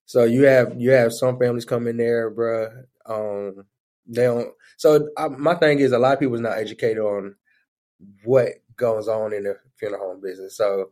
so 0.06 0.24
you 0.26 0.44
have 0.44 0.80
you 0.80 0.92
have 0.92 1.14
some 1.14 1.40
families 1.40 1.66
come 1.66 1.88
in 1.88 1.98
there, 1.98 2.30
bruh. 2.32 2.84
Um, 3.06 3.66
they 4.08 4.24
don't. 4.24 4.50
So 4.78 5.10
I, 5.18 5.30
my 5.30 5.56
thing 5.56 5.80
is, 5.80 5.94
a 5.94 6.00
lot 6.00 6.14
of 6.14 6.20
people's 6.20 6.42
not 6.42 6.58
educated 6.58 7.00
on 7.00 7.36
what 8.24 8.50
goes 8.76 9.08
on 9.08 9.34
in 9.34 9.44
the 9.44 9.58
funeral 9.78 10.06
home 10.06 10.22
business. 10.22 10.58
So 10.58 10.92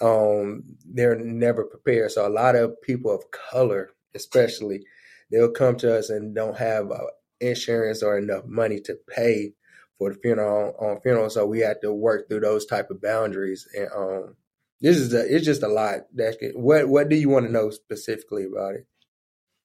um, 0.00 0.64
they're 0.86 1.16
never 1.16 1.64
prepared. 1.64 2.12
So 2.12 2.26
a 2.26 2.30
lot 2.30 2.56
of 2.56 2.80
people 2.82 3.12
of 3.12 3.30
color, 3.30 3.90
especially, 4.14 4.84
they'll 5.30 5.50
come 5.50 5.76
to 5.76 5.98
us 5.98 6.10
and 6.10 6.34
don't 6.34 6.56
have 6.56 6.90
uh, 6.90 6.98
insurance 7.40 8.02
or 8.02 8.18
enough 8.18 8.44
money 8.46 8.80
to 8.80 8.96
pay 9.08 9.54
for 9.98 10.12
the 10.12 10.20
funeral 10.20 10.74
on 10.80 11.00
funeral. 11.02 11.30
So 11.30 11.46
we 11.46 11.60
had 11.60 11.82
to 11.82 11.92
work 11.92 12.28
through 12.28 12.40
those 12.40 12.66
type 12.66 12.90
of 12.90 13.02
boundaries. 13.02 13.68
And 13.74 13.88
um, 13.96 14.36
this 14.80 14.98
is 14.98 15.14
a, 15.14 15.34
it's 15.34 15.46
just 15.46 15.62
a 15.64 15.68
lot. 15.68 16.02
That 16.14 16.38
can, 16.40 16.52
what 16.52 16.88
what 16.88 17.08
do 17.10 17.16
you 17.16 17.30
want 17.30 17.46
to 17.46 17.52
know 17.52 17.70
specifically 17.70 18.44
about 18.46 18.76
it? 18.76 18.86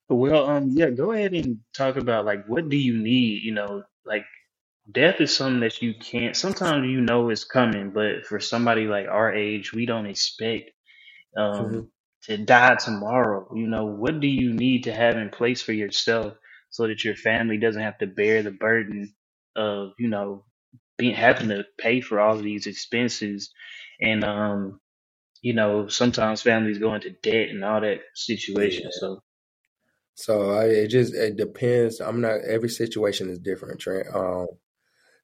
Well, 0.09 0.47
um, 0.49 0.69
yeah, 0.73 0.91
go 0.91 1.11
ahead 1.13 1.33
and 1.33 1.59
talk 1.73 1.97
about 1.97 2.25
like 2.25 2.45
what 2.47 2.69
do 2.69 2.77
you 2.77 2.97
need? 2.97 3.43
You 3.43 3.53
know, 3.53 3.83
like 4.05 4.25
death 4.91 5.21
is 5.21 5.35
something 5.35 5.61
that 5.61 5.81
you 5.81 5.95
can't. 5.99 6.35
Sometimes 6.37 6.87
you 6.87 7.01
know 7.01 7.29
it's 7.29 7.43
coming, 7.45 7.91
but 7.91 8.25
for 8.27 8.39
somebody 8.39 8.87
like 8.87 9.07
our 9.09 9.33
age, 9.33 9.73
we 9.73 9.85
don't 9.87 10.07
expect 10.07 10.71
um 11.37 11.89
to 12.23 12.37
die 12.37 12.75
tomorrow. 12.75 13.51
You 13.55 13.67
know, 13.67 13.85
what 13.85 14.19
do 14.21 14.27
you 14.27 14.53
need 14.53 14.85
to 14.85 14.93
have 14.93 15.17
in 15.17 15.29
place 15.31 15.61
for 15.61 15.73
yourself 15.73 16.35
so 16.71 16.87
that 16.87 17.03
your 17.05 17.15
family 17.15 17.57
doesn't 17.57 17.81
have 17.81 17.99
to 17.99 18.07
bear 18.07 18.43
the 18.43 18.51
burden 18.51 19.13
of 19.55 19.91
you 19.99 20.09
know 20.09 20.45
being 20.97 21.15
having 21.15 21.49
to 21.49 21.65
pay 21.79 22.01
for 22.01 22.19
all 22.19 22.35
of 22.35 22.43
these 22.43 22.67
expenses 22.67 23.51
and 24.01 24.23
um 24.23 24.79
you 25.41 25.53
know 25.53 25.87
sometimes 25.87 26.41
families 26.41 26.79
go 26.79 26.95
into 26.95 27.11
debt 27.23 27.49
and 27.49 27.63
all 27.65 27.81
that 27.81 28.01
situation. 28.15 28.83
Yeah. 28.85 28.89
So 28.91 29.19
So 30.15 30.51
I, 30.51 30.65
it 30.65 30.87
just 30.89 31.15
it 31.15 31.37
depends. 31.37 32.01
I'm 32.01 32.21
not 32.21 32.41
every 32.47 32.69
situation 32.69 33.29
is 33.29 33.39
different. 33.39 33.79
Trent. 33.81 34.07
Um, 34.13 34.47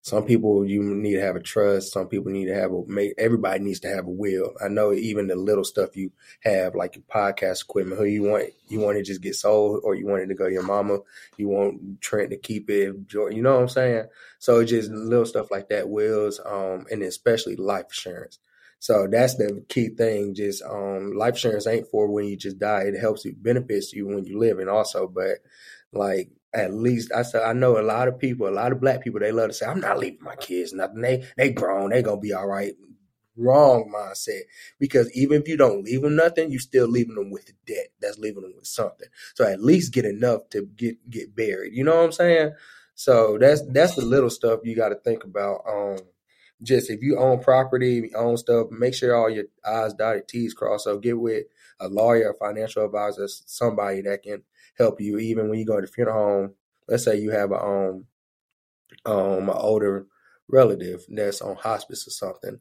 some 0.06 0.24
people 0.24 0.64
you 0.68 0.84
need 0.84 1.16
to 1.16 1.22
have 1.22 1.36
a 1.36 1.40
trust. 1.40 1.92
Some 1.92 2.08
people 2.08 2.32
need 2.32 2.46
to 2.46 2.54
have 2.54 2.72
a 2.72 2.84
make. 2.86 3.16
Everybody 3.18 3.64
needs 3.64 3.80
to 3.80 3.88
have 3.88 4.06
a 4.06 4.12
will. 4.12 4.54
I 4.64 4.68
know 4.68 4.94
even 4.94 5.26
the 5.26 5.36
little 5.36 5.64
stuff 5.64 5.98
you 5.98 6.12
have, 6.42 6.76
like 6.76 6.96
your 6.96 7.04
podcast 7.12 7.64
equipment, 7.64 7.98
who 7.98 8.06
you 8.06 8.22
want, 8.22 8.52
you 8.68 8.80
want 8.80 8.98
to 8.98 9.04
just 9.04 9.22
get 9.22 9.34
sold, 9.34 9.82
or 9.84 9.96
you 9.96 10.06
want 10.06 10.22
it 10.22 10.28
to 10.28 10.36
go 10.36 10.46
to 10.46 10.54
your 10.54 10.62
mama. 10.62 11.00
You 11.38 11.48
want 11.48 12.02
Trent 12.02 12.30
to 12.30 12.38
keep 12.38 12.70
it. 12.70 12.96
You 13.12 13.42
know 13.42 13.56
what 13.56 13.62
I'm 13.64 13.68
saying? 13.68 14.06
So 14.38 14.64
just 14.64 14.92
little 14.92 15.26
stuff 15.26 15.50
like 15.50 15.70
that, 15.70 15.90
wills, 15.90 16.40
um, 16.46 16.86
and 16.92 17.02
especially 17.02 17.56
life 17.56 17.86
insurance. 17.86 18.38
So 18.78 19.08
that's 19.10 19.38
the 19.38 19.66
key 19.70 19.90
thing. 19.90 20.36
Just 20.36 20.62
um, 20.62 21.14
life 21.14 21.34
insurance 21.34 21.66
ain't 21.66 21.88
for 21.88 22.08
when 22.12 22.26
you 22.26 22.38
just 22.38 22.60
die. 22.60 22.84
It 22.84 23.00
helps 23.00 23.26
you, 23.26 23.34
benefits 23.36 23.92
you 23.92 24.06
when 24.06 24.24
you 24.24 24.38
live, 24.38 24.60
and 24.60 24.70
also, 24.70 25.08
but 25.08 25.40
like 25.92 26.30
at 26.56 26.74
least 26.74 27.12
I 27.14 27.24
said 27.24 27.44
I 27.44 27.54
know 27.54 27.80
a 27.80 27.82
lot 27.82 28.08
of 28.08 28.18
people, 28.18 28.48
a 28.48 28.50
lot 28.50 28.72
of 28.72 28.80
black 28.82 29.04
people, 29.04 29.20
they 29.20 29.32
love 29.32 29.50
to 29.50 29.54
say, 29.54 29.66
I'm 29.66 29.80
not 29.82 30.00
leaving 30.00 30.24
my 30.24 30.36
kids 30.36 30.74
nothing. 30.74 31.02
They 31.02 31.26
they 31.38 31.52
grown, 31.52 31.90
they 31.92 32.02
gonna 32.02 32.20
be 32.20 32.34
all 32.34 32.48
right. 32.48 32.74
Wrong 33.38 33.92
mindset. 33.94 34.44
Because 34.80 35.12
even 35.14 35.42
if 35.42 35.48
you 35.50 35.58
don't 35.58 35.84
leave 35.84 36.02
them 36.02 36.16
nothing, 36.16 36.52
you're 36.52 36.60
still 36.62 36.88
leaving 36.88 37.16
them 37.16 37.32
with 37.32 37.46
the 37.48 37.54
debt. 37.68 37.88
That's 38.02 38.18
leaving 38.18 38.44
them 38.44 38.54
with 38.56 38.66
something. 38.66 39.10
So 39.34 39.46
at 39.46 39.62
least 39.62 39.94
get 39.94 40.06
enough 40.06 40.50
to 40.52 40.68
get 40.78 41.10
get 41.10 41.36
buried. 41.36 41.74
You 41.74 41.84
know 41.84 41.98
what 41.98 42.06
I'm 42.06 42.12
saying? 42.14 42.54
So 42.94 43.38
that's 43.38 43.62
that's 43.72 43.96
the 43.96 44.06
little 44.06 44.30
stuff 44.30 44.62
you 44.64 44.76
got 44.76 44.90
to 44.90 44.96
think 44.96 45.26
about. 45.26 45.62
Um, 45.68 45.98
just 46.64 46.90
if 46.90 47.02
you 47.02 47.20
own 47.20 47.40
property, 47.40 48.12
own 48.16 48.38
stuff, 48.38 48.68
make 48.72 48.94
sure 48.94 49.16
all 49.16 49.30
your 49.30 49.46
I's 49.66 49.94
dotted, 49.94 50.28
T's 50.28 50.54
crossed. 50.54 50.86
So 50.86 50.98
get 50.98 51.20
with 51.20 51.44
a 51.80 51.90
lawyer, 51.90 52.32
a 52.32 52.34
financial 52.34 52.86
advisor, 52.86 53.28
somebody 53.28 54.02
that 54.04 54.24
can 54.24 54.44
help 54.78 55.02
you 55.02 55.18
even 55.20 55.50
when 55.50 55.60
you 55.60 55.66
go 55.66 55.80
to 55.80 55.88
funeral 55.88 56.18
home. 56.18 56.54
Let's 56.88 57.04
say 57.04 57.20
you 57.20 57.32
have 57.32 57.52
a 57.52 57.60
um 57.60 58.06
um 59.06 59.50
an 59.50 59.56
older 59.56 60.06
relative 60.48 61.06
that's 61.10 61.42
on 61.42 61.56
hospice 61.56 62.08
or 62.08 62.12
something. 62.12 62.60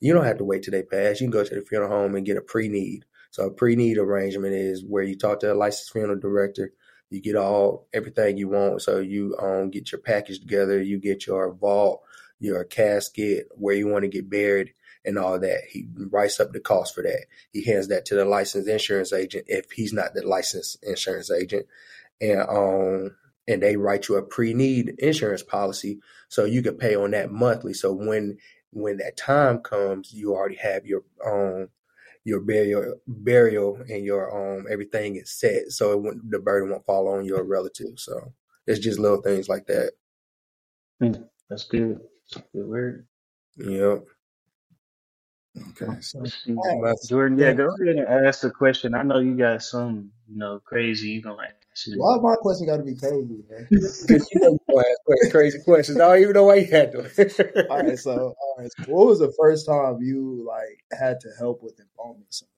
You 0.00 0.12
don't 0.12 0.24
have 0.24 0.38
to 0.38 0.44
wait 0.44 0.62
till 0.62 0.72
they 0.72 0.82
pass. 0.82 1.20
You 1.20 1.26
can 1.26 1.32
go 1.32 1.44
to 1.44 1.54
the 1.54 1.62
funeral 1.62 1.90
home 1.90 2.14
and 2.14 2.26
get 2.26 2.36
a 2.36 2.42
pre-need. 2.42 3.04
So 3.30 3.46
a 3.46 3.50
pre-need 3.50 3.98
arrangement 3.98 4.54
is 4.54 4.84
where 4.84 5.02
you 5.02 5.16
talk 5.16 5.40
to 5.40 5.52
a 5.52 5.54
licensed 5.54 5.92
funeral 5.92 6.20
director. 6.20 6.72
You 7.10 7.20
get 7.20 7.36
all 7.36 7.88
everything 7.92 8.36
you 8.36 8.48
want. 8.48 8.82
So 8.82 8.98
you 8.98 9.36
um 9.40 9.70
get 9.70 9.92
your 9.92 10.00
package 10.00 10.40
together. 10.40 10.82
You 10.82 10.98
get 10.98 11.26
your 11.26 11.52
vault, 11.52 12.02
your 12.38 12.64
casket, 12.64 13.48
where 13.52 13.74
you 13.74 13.88
want 13.88 14.02
to 14.02 14.08
get 14.08 14.30
buried, 14.30 14.74
and 15.04 15.18
all 15.18 15.38
that. 15.38 15.62
He 15.68 15.86
writes 16.10 16.40
up 16.40 16.52
the 16.52 16.60
cost 16.60 16.94
for 16.94 17.02
that. 17.02 17.26
He 17.52 17.64
hands 17.64 17.88
that 17.88 18.04
to 18.06 18.14
the 18.14 18.24
licensed 18.24 18.68
insurance 18.68 19.12
agent 19.12 19.46
if 19.48 19.70
he's 19.72 19.92
not 19.92 20.14
the 20.14 20.26
licensed 20.26 20.82
insurance 20.82 21.30
agent, 21.30 21.66
and 22.20 22.40
um 22.42 23.16
and 23.46 23.62
they 23.62 23.76
write 23.76 24.08
you 24.08 24.16
a 24.16 24.22
pre-need 24.22 24.94
insurance 24.98 25.42
policy 25.42 26.00
so 26.28 26.44
you 26.44 26.62
can 26.62 26.76
pay 26.76 26.96
on 26.96 27.10
that 27.12 27.30
monthly. 27.30 27.74
So 27.74 27.92
when 27.92 28.38
when 28.70 28.98
that 28.98 29.16
time 29.16 29.58
comes, 29.60 30.12
you 30.12 30.34
already 30.34 30.56
have 30.56 30.86
your 30.86 31.04
um 31.24 31.68
your 32.24 32.40
burial 32.40 32.96
burial 33.06 33.78
and 33.88 34.04
your 34.04 34.58
um 34.58 34.66
everything 34.70 35.16
is 35.16 35.30
set, 35.30 35.70
so 35.70 35.92
it 36.06 36.30
the 36.30 36.38
burden 36.38 36.70
won't 36.70 36.86
fall 36.86 37.08
on 37.08 37.24
your 37.24 37.44
relative. 37.44 37.98
So 37.98 38.32
it's 38.66 38.80
just 38.80 38.98
little 38.98 39.22
things 39.22 39.48
like 39.48 39.66
that. 39.66 39.92
Mm, 41.02 41.28
that's 41.50 41.64
good. 41.64 42.00
Good 42.52 42.66
word. 42.66 43.06
Yep. 43.58 44.04
Okay, 45.56 46.00
so 46.00 46.24
Jordan, 47.06 47.38
yeah, 47.38 47.52
go 47.52 47.68
ahead 47.80 47.96
and 47.96 48.26
ask 48.26 48.40
the 48.40 48.50
question. 48.50 48.94
I 48.94 49.02
know 49.02 49.20
you 49.20 49.36
got 49.36 49.62
some, 49.62 50.10
you 50.28 50.36
know, 50.36 50.58
crazy. 50.58 51.10
You 51.10 51.22
gonna 51.22 51.36
like 51.36 51.54
why 51.96 52.16
my 52.18 52.36
question 52.36 52.66
got 52.66 52.76
to 52.76 52.82
be 52.82 52.94
crazy, 52.94 53.42
man? 53.50 53.68
Because 53.70 54.28
you 54.32 54.40
know 54.40 54.58
you 54.68 54.84
ask 55.22 55.32
crazy 55.32 55.58
questions. 55.64 55.98
I 55.98 56.08
don't 56.08 56.22
even 56.22 56.32
know 56.34 56.44
why 56.44 56.56
you 56.56 56.66
had 56.70 56.92
to. 56.92 57.66
all 57.70 57.78
right, 57.78 57.98
so 57.98 58.34
all 58.40 58.54
right. 58.58 58.70
So 58.76 58.84
what 58.86 59.06
was 59.06 59.18
the 59.18 59.32
first 59.38 59.66
time 59.66 59.98
you 60.00 60.44
like 60.46 60.84
had 60.98 61.20
to 61.20 61.28
help 61.38 61.62
with 61.62 61.78
embalming 61.80 62.24
something? 62.30 62.52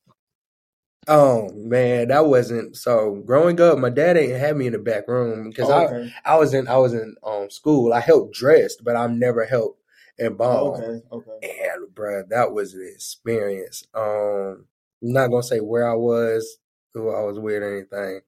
Oh 1.08 1.50
man, 1.54 2.08
that 2.08 2.26
wasn't 2.26 2.76
so. 2.76 3.22
Growing 3.24 3.60
up, 3.60 3.78
my 3.78 3.90
dad 3.90 4.16
ain't 4.16 4.38
had 4.38 4.56
me 4.56 4.66
in 4.66 4.72
the 4.72 4.78
back 4.78 5.08
room 5.08 5.48
because 5.48 5.70
oh, 5.70 5.84
okay. 5.84 6.12
I 6.24 6.34
I 6.34 6.36
was 6.36 6.52
in 6.52 6.68
I 6.68 6.76
was 6.76 6.92
in 6.92 7.14
um 7.22 7.48
school. 7.48 7.92
I 7.92 8.00
helped 8.00 8.34
dressed, 8.34 8.84
but 8.84 8.96
I've 8.96 9.12
never 9.12 9.44
helped 9.44 9.80
embalm. 10.18 10.82
Oh, 10.82 10.82
okay, 10.82 11.02
okay. 11.12 11.56
And 11.62 11.94
bro, 11.94 12.24
that 12.30 12.52
was 12.52 12.74
an 12.74 12.90
experience. 12.94 13.84
Um, 13.94 14.66
I'm 15.02 15.12
not 15.12 15.28
gonna 15.28 15.42
say 15.42 15.60
where 15.60 15.90
I 15.90 15.94
was, 15.94 16.58
who 16.94 17.10
I 17.10 17.22
was 17.22 17.38
with, 17.38 17.62
or 17.62 17.76
anything. 17.76 18.20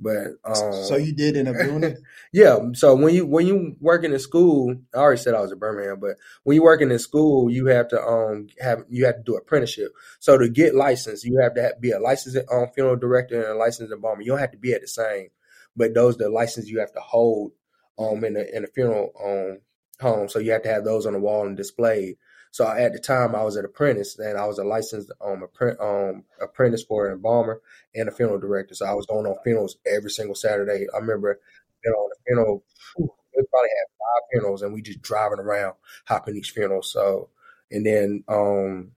But 0.00 0.26
um, 0.44 0.72
so 0.72 0.96
you 0.96 1.14
did 1.14 1.36
end 1.36 1.48
up 1.48 1.56
doing 1.56 1.84
it. 1.84 1.98
yeah. 2.32 2.58
So 2.72 2.96
when 2.96 3.14
you 3.14 3.26
when 3.26 3.46
you 3.46 3.76
working 3.80 4.12
in 4.12 4.18
school, 4.18 4.76
I 4.92 4.98
already 4.98 5.20
said 5.20 5.34
I 5.34 5.40
was 5.40 5.52
at 5.52 5.60
Birmingham, 5.60 6.00
but 6.00 6.16
when 6.42 6.56
you 6.56 6.62
working 6.62 6.90
in 6.90 6.98
school, 6.98 7.50
you 7.50 7.66
have 7.66 7.88
to 7.88 8.02
um 8.02 8.48
have 8.60 8.84
you 8.88 9.06
have 9.06 9.16
to 9.16 9.22
do 9.22 9.36
apprenticeship. 9.36 9.92
So 10.18 10.36
to 10.36 10.48
get 10.48 10.74
licensed, 10.74 11.24
you 11.24 11.38
have 11.40 11.54
to 11.54 11.62
have, 11.62 11.80
be 11.80 11.92
a 11.92 12.00
licensed 12.00 12.36
um, 12.52 12.66
funeral 12.74 12.96
director 12.96 13.40
and 13.40 13.52
a 13.52 13.58
licensed 13.58 13.92
embalmer. 13.92 14.22
You 14.22 14.32
don't 14.32 14.40
have 14.40 14.52
to 14.52 14.58
be 14.58 14.72
at 14.72 14.80
the 14.80 14.88
same, 14.88 15.28
but 15.76 15.94
those 15.94 16.16
are 16.16 16.24
the 16.24 16.28
license 16.28 16.68
you 16.68 16.80
have 16.80 16.92
to 16.92 17.00
hold 17.00 17.52
um 17.98 18.24
in 18.24 18.34
the 18.34 18.56
in 18.56 18.64
a 18.64 18.68
funeral 18.68 19.12
um 19.24 19.60
home. 20.00 20.28
So 20.28 20.38
you 20.38 20.52
have 20.52 20.62
to 20.62 20.72
have 20.72 20.84
those 20.84 21.06
on 21.06 21.12
the 21.12 21.20
wall 21.20 21.46
and 21.46 21.56
displayed. 21.56 22.16
So 22.50 22.68
at 22.68 22.92
the 22.92 23.00
time, 23.00 23.34
I 23.34 23.42
was 23.42 23.56
an 23.56 23.64
apprentice, 23.64 24.16
and 24.16 24.38
I 24.38 24.46
was 24.46 24.58
a 24.58 24.64
licensed 24.64 25.10
um, 25.20 25.44
um, 25.80 26.24
apprentice 26.40 26.84
for 26.84 27.06
an 27.06 27.14
embalmer 27.14 27.60
and 27.96 28.08
a 28.08 28.12
funeral 28.12 28.38
director. 28.38 28.76
So 28.76 28.86
I 28.86 28.94
was 28.94 29.06
going 29.06 29.26
on 29.26 29.34
funerals 29.42 29.76
every 29.84 30.10
single 30.10 30.36
Saturday. 30.36 30.86
I 30.94 30.98
remember 30.98 31.40
being 31.82 31.94
on 31.94 32.10
a 32.12 32.22
funeral. 32.24 32.64
we 32.96 33.08
probably 33.50 33.70
had 33.70 33.90
five 33.98 34.22
funerals, 34.32 34.62
and 34.62 34.72
we 34.72 34.82
just 34.82 35.02
driving 35.02 35.40
around, 35.40 35.74
hopping 36.06 36.36
each 36.36 36.52
funeral. 36.52 36.82
So, 36.82 37.30
and 37.72 37.84
then 37.84 38.22
um, 38.28 38.92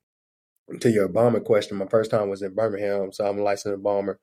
to 0.79 0.91
your 0.91 1.07
embalming 1.07 1.43
question, 1.43 1.77
my 1.77 1.87
first 1.87 2.11
time 2.11 2.29
was 2.29 2.43
in 2.43 2.53
Birmingham, 2.53 3.11
so 3.11 3.25
I'm 3.25 3.39
a 3.39 3.43
licensed 3.43 3.73
embalmer. 3.73 4.19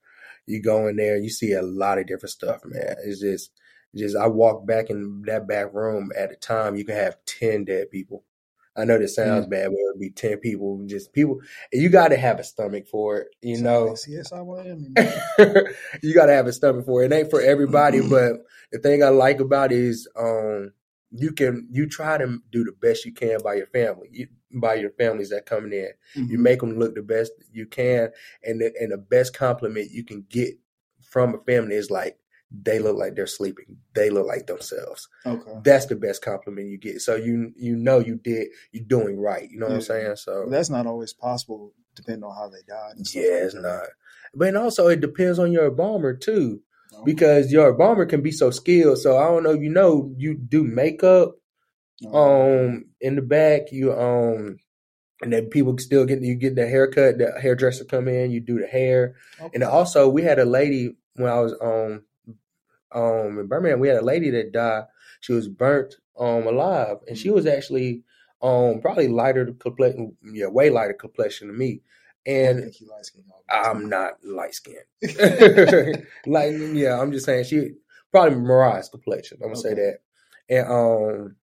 You 0.47 0.63
go 0.63 0.87
in 0.87 0.95
there, 0.95 1.17
you 1.17 1.31
see 1.31 1.55
a 1.55 1.63
lot 1.63 1.99
of 1.99 2.07
different 2.07 2.31
stuff, 2.31 2.61
man. 2.65 2.97
It's 3.05 3.21
just, 3.21 3.51
just 3.95 4.17
I 4.17 4.27
walk 4.27 4.67
back 4.67 4.91
in 4.91 5.23
that 5.27 5.47
back 5.47 5.73
room 5.73 6.11
at 6.17 6.33
a 6.33 6.37
time, 6.37 6.77
you 6.77 6.85
can 6.85 6.97
have 6.97 7.17
ten 7.27 7.65
dead 7.65 7.91
people 7.91 8.25
I 8.77 8.85
know 8.85 8.99
this 8.99 9.15
sounds 9.15 9.47
mm. 9.47 9.51
bad, 9.51 9.67
but 9.67 9.79
it 9.79 9.93
would 9.93 10.01
be 10.01 10.11
ten 10.11 10.39
people. 10.39 10.83
Just 10.87 11.13
people. 11.13 11.41
You 11.73 11.89
got 11.89 12.09
to 12.09 12.17
have 12.17 12.41
a 12.41 12.45
stomach 12.45 12.89
for 12.89 13.19
it. 13.19 13.29
You 13.41 13.63
know. 13.63 13.97
Yes, 14.09 14.33
I 14.33 14.39
am. 14.39 14.95
you 16.03 16.15
got 16.15 16.27
to 16.27 16.33
have 16.33 16.47
a 16.47 16.53
stomach 16.53 16.85
for 16.85 17.03
it. 17.03 17.13
It 17.13 17.15
ain't 17.15 17.31
for 17.31 17.41
everybody, 17.41 18.01
but 18.01 18.33
the 18.73 18.79
thing 18.79 19.05
I 19.05 19.09
like 19.09 19.41
about 19.41 19.71
it 19.71 19.79
is, 19.79 20.09
um, 20.19 20.73
you 21.13 21.33
can 21.33 21.69
you 21.71 21.89
try 21.89 22.19
to 22.19 22.39
do 22.51 22.65
the 22.65 22.73
best 22.73 23.05
you 23.05 23.13
can 23.13 23.41
by 23.43 23.55
your 23.55 23.69
family, 23.69 24.09
you, 24.11 24.27
by 24.53 24.75
your 24.75 24.91
families 24.91 25.31
that 25.31 25.47
coming 25.47 25.73
in. 25.73 25.91
Mm-hmm. 26.17 26.33
You 26.33 26.39
make 26.39 26.59
them 26.59 26.79
look 26.79 26.97
the 26.97 27.03
best 27.03 27.31
you 27.53 27.67
can, 27.67 28.11
and 28.43 28.61
the, 28.61 28.73
and 28.81 28.91
the 28.91 28.99
best 28.99 29.37
compliment 29.37 29.93
you 29.93 30.05
can 30.05 30.27
get 30.29 30.59
from 31.01 31.35
a 31.35 31.39
family 31.39 31.77
is 31.77 31.93
like 31.93 32.19
they 32.63 32.79
look 32.79 32.97
like 32.97 33.17
they're 33.17 33.27
sleeping. 33.27 33.77
They 33.95 34.11
look 34.11 34.27
like 34.27 34.47
themselves. 34.47 35.09
Okay. 35.27 35.53
That's 35.65 35.87
the 35.87 35.97
best 35.97 36.23
compliment 36.23 36.69
you 36.69 36.79
get. 36.79 37.01
So 37.01 37.17
you 37.17 37.53
you 37.57 37.77
know 37.77 37.99
you 37.99 38.17
did 38.17 38.49
you're 38.73 38.85
doing 38.85 39.19
right. 39.19 39.51
You 39.51 39.59
know 39.59 39.67
yeah. 39.67 39.73
what 39.73 39.77
I'm 39.77 39.83
saying? 39.83 40.17
So 40.17 40.47
that's 40.49 40.71
not 40.71 40.87
always 40.87 41.13
possible 41.13 41.73
depending 41.97 42.25
on 42.25 42.35
how 42.35 42.49
they 42.49 42.61
died. 42.67 42.95
yeah, 43.15 43.23
like 43.23 43.43
it's 43.45 43.55
that. 43.55 43.63
not. 43.63 43.87
But 44.35 44.57
also 44.57 44.89
it 44.89 45.01
depends 45.01 45.39
on 45.39 45.53
your 45.53 45.67
embalmer 45.67 46.15
too. 46.15 46.61
Okay. 46.93 47.03
Because 47.05 47.53
your 47.53 47.71
embalmer 47.71 48.07
can 48.07 48.23
be 48.23 48.31
so 48.31 48.51
skilled. 48.51 48.99
So 48.99 49.19
I 49.19 49.25
don't 49.25 49.43
know 49.43 49.53
you 49.53 49.71
know 49.71 50.13
you 50.17 50.35
do 50.35 50.63
makeup 50.63 51.35
okay. 52.05 52.17
um 52.17 52.85
in 53.01 53.17
the 53.17 53.23
back, 53.23 53.73
you 53.73 53.93
um 53.93 54.59
and 55.23 55.33
then 55.33 55.47
people 55.47 55.77
still 55.79 56.05
get 56.05 56.23
you 56.23 56.35
get 56.35 56.55
the 56.55 56.69
haircut, 56.69 57.19
the 57.19 57.33
hairdresser 57.41 57.85
come 57.85 58.09
in, 58.09 58.31
you 58.31 58.41
do 58.41 58.61
the 58.61 58.67
hair. 58.67 59.17
And 59.53 59.63
also 59.65 60.09
we 60.09 60.23
had 60.23 60.39
a 60.39 60.45
lady 60.45 60.97
when 61.15 61.31
I 61.31 61.41
was 61.41 61.55
um 61.61 62.03
um 62.95 63.39
in 63.39 63.47
Birmingham, 63.47 63.81
we 63.81 63.89
had 63.89 63.99
a 63.99 64.05
lady 64.05 64.31
that 64.31 64.53
died. 64.53 64.85
She 65.21 65.33
was 65.33 65.49
burnt 65.49 65.97
um 66.19 66.47
alive, 66.47 66.99
and 67.09 67.19
she 67.19 67.31
was 67.31 67.47
actually 67.47 68.03
um 68.43 68.81
probably 68.81 69.09
lighter 69.09 69.53
complexion, 69.59 70.17
yeah, 70.23 70.47
way 70.47 70.71
lighter 70.71 70.95
complexion 70.95 71.49
than 71.49 71.59
me. 71.59 71.81
And 72.27 72.73
I'm 73.51 73.89
not 73.89 74.15
light 74.25 74.55
skinned. 74.55 74.79
like 76.27 76.53
yeah, 76.53 76.99
I'm 77.01 77.13
just 77.13 77.27
saying 77.27 77.45
she 77.45 77.73
probably 78.11 78.39
Mariah's 78.39 78.89
complexion. 78.89 79.39
I'm 79.43 79.53
gonna 79.53 79.61
okay. 79.61 79.69
say 79.69 79.75
that. 79.75 79.99
And 80.49 80.69
um 80.69 81.37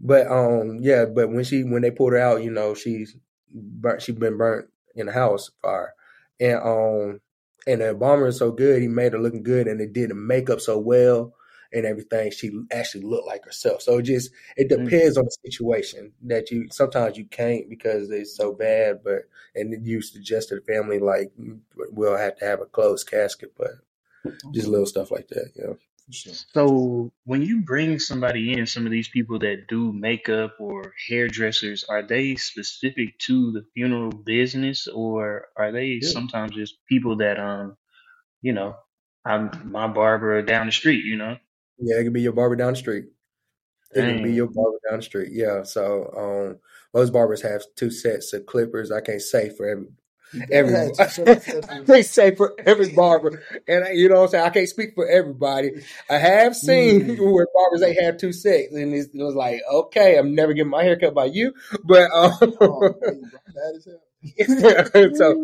but 0.00 0.30
um 0.30 0.78
yeah, 0.80 1.04
but 1.06 1.30
when 1.30 1.44
she 1.44 1.64
when 1.64 1.82
they 1.82 1.90
pulled 1.90 2.12
her 2.12 2.18
out, 2.18 2.42
you 2.42 2.50
know, 2.50 2.74
she's 2.74 3.16
burnt 3.52 4.02
she 4.02 4.12
been 4.12 4.36
burnt 4.36 4.68
in 4.94 5.06
the 5.06 5.12
house 5.12 5.50
fire. 5.62 5.94
And 6.38 6.58
um 6.58 7.20
and 7.68 7.82
the 7.82 7.90
embalmer 7.90 8.28
is 8.28 8.38
so 8.38 8.50
good, 8.50 8.80
he 8.80 8.88
made 8.88 9.12
her 9.12 9.18
looking 9.20 9.42
good, 9.42 9.68
and 9.68 9.80
it 9.80 9.92
did 9.92 10.10
the 10.10 10.14
makeup 10.14 10.60
so 10.60 10.78
well 10.78 11.34
and 11.72 11.84
everything. 11.84 12.30
She 12.30 12.50
actually 12.72 13.04
looked 13.04 13.26
like 13.26 13.44
herself. 13.44 13.82
So 13.82 13.98
it 13.98 14.02
just 14.02 14.30
it 14.56 14.68
mm. 14.68 14.84
depends 14.84 15.16
mm-hmm. 15.16 15.20
on 15.20 15.24
the 15.26 15.36
situation 15.50 16.12
that 16.22 16.50
you 16.50 16.68
sometimes 16.70 17.18
you 17.18 17.26
can't 17.26 17.68
because 17.68 18.10
it's 18.10 18.34
so 18.34 18.52
bad. 18.52 19.00
But 19.04 19.22
and 19.54 19.86
you 19.86 20.00
suggest 20.00 20.48
to 20.48 20.56
the 20.56 20.60
family 20.62 20.98
like 20.98 21.30
we'll 21.90 22.16
have 22.16 22.36
to 22.38 22.44
have 22.46 22.60
a 22.60 22.66
closed 22.66 23.08
casket, 23.08 23.52
but 23.56 23.72
just 24.52 24.66
little 24.66 24.86
stuff 24.86 25.10
like 25.10 25.28
that. 25.28 25.50
Yeah. 25.54 25.74
For 26.08 26.14
sure. 26.14 26.34
So 26.54 27.12
when 27.24 27.42
you 27.42 27.62
bring 27.62 27.98
somebody 27.98 28.54
in, 28.54 28.66
some 28.66 28.86
of 28.86 28.92
these 28.92 29.08
people 29.08 29.38
that 29.40 29.66
do 29.68 29.92
makeup 29.92 30.56
or 30.58 30.94
hairdressers, 31.08 31.84
are 31.84 32.02
they 32.02 32.36
specific 32.36 33.18
to 33.20 33.52
the 33.52 33.64
funeral 33.74 34.10
business 34.10 34.88
or 34.88 35.48
are 35.56 35.70
they 35.70 36.00
Yeah. 36.02 36.08
sometimes 36.08 36.52
just 36.56 36.84
people 36.88 37.16
that 37.18 37.38
um, 37.38 37.76
you 38.42 38.52
know, 38.52 38.76
I'm 39.24 39.50
my 39.70 39.86
barber 39.88 40.42
down 40.42 40.66
the 40.66 40.72
street, 40.72 41.04
you 41.04 41.16
know? 41.16 41.36
Yeah, 41.78 42.00
it 42.00 42.04
could 42.04 42.12
be 42.12 42.22
your 42.22 42.32
barber 42.32 42.56
down 42.56 42.72
the 42.72 42.78
street. 42.78 43.06
It 43.94 44.02
could 44.02 44.22
be 44.22 44.28
Dang. 44.28 44.34
your 44.34 44.46
barber 44.48 44.78
down 44.88 44.98
the 44.98 45.02
street. 45.04 45.32
Yeah. 45.32 45.62
So 45.64 46.12
um 46.16 46.60
most 46.94 47.12
barbers 47.12 47.42
have 47.42 47.62
two 47.76 47.90
sets 47.90 48.32
of 48.32 48.46
clippers. 48.46 48.90
I 48.90 49.00
can't 49.00 49.20
say 49.20 49.50
for 49.50 49.68
every 49.68 49.88
every 50.52 50.72
Yeah, 50.72 50.88
to 50.90 51.08
show 51.10 51.24
the- 51.24 51.66
I 51.70 51.84
can't 51.84 52.06
say 52.06 52.34
for 52.34 52.54
every 52.66 52.92
barber. 52.94 53.42
And 53.66 53.84
I- 53.84 53.92
you 53.92 54.08
know 54.08 54.16
what 54.16 54.22
I'm 54.24 54.28
saying? 54.30 54.44
I 54.44 54.50
can't 54.50 54.68
speak 54.68 54.94
for 54.94 55.06
everybody. 55.08 55.82
I 56.10 56.18
have 56.18 56.54
seen 56.56 57.00
Mm. 57.16 57.32
where 57.32 57.46
barbers 57.54 57.80
they 57.80 57.94
have 58.02 58.16
two 58.18 58.32
sets 58.32 58.72
and 58.74 58.94
it's, 58.94 59.08
it 59.14 59.22
was 59.22 59.34
like, 59.34 59.60
okay, 59.72 60.16
I'm 60.16 60.34
never 60.34 60.52
getting 60.52 60.70
my 60.70 60.82
hair 60.84 60.98
cut 60.98 61.14
by 61.14 61.26
you. 61.26 61.54
But 61.84 62.10
um 62.12 62.54
Oh, 62.60 62.94
so 65.14 65.42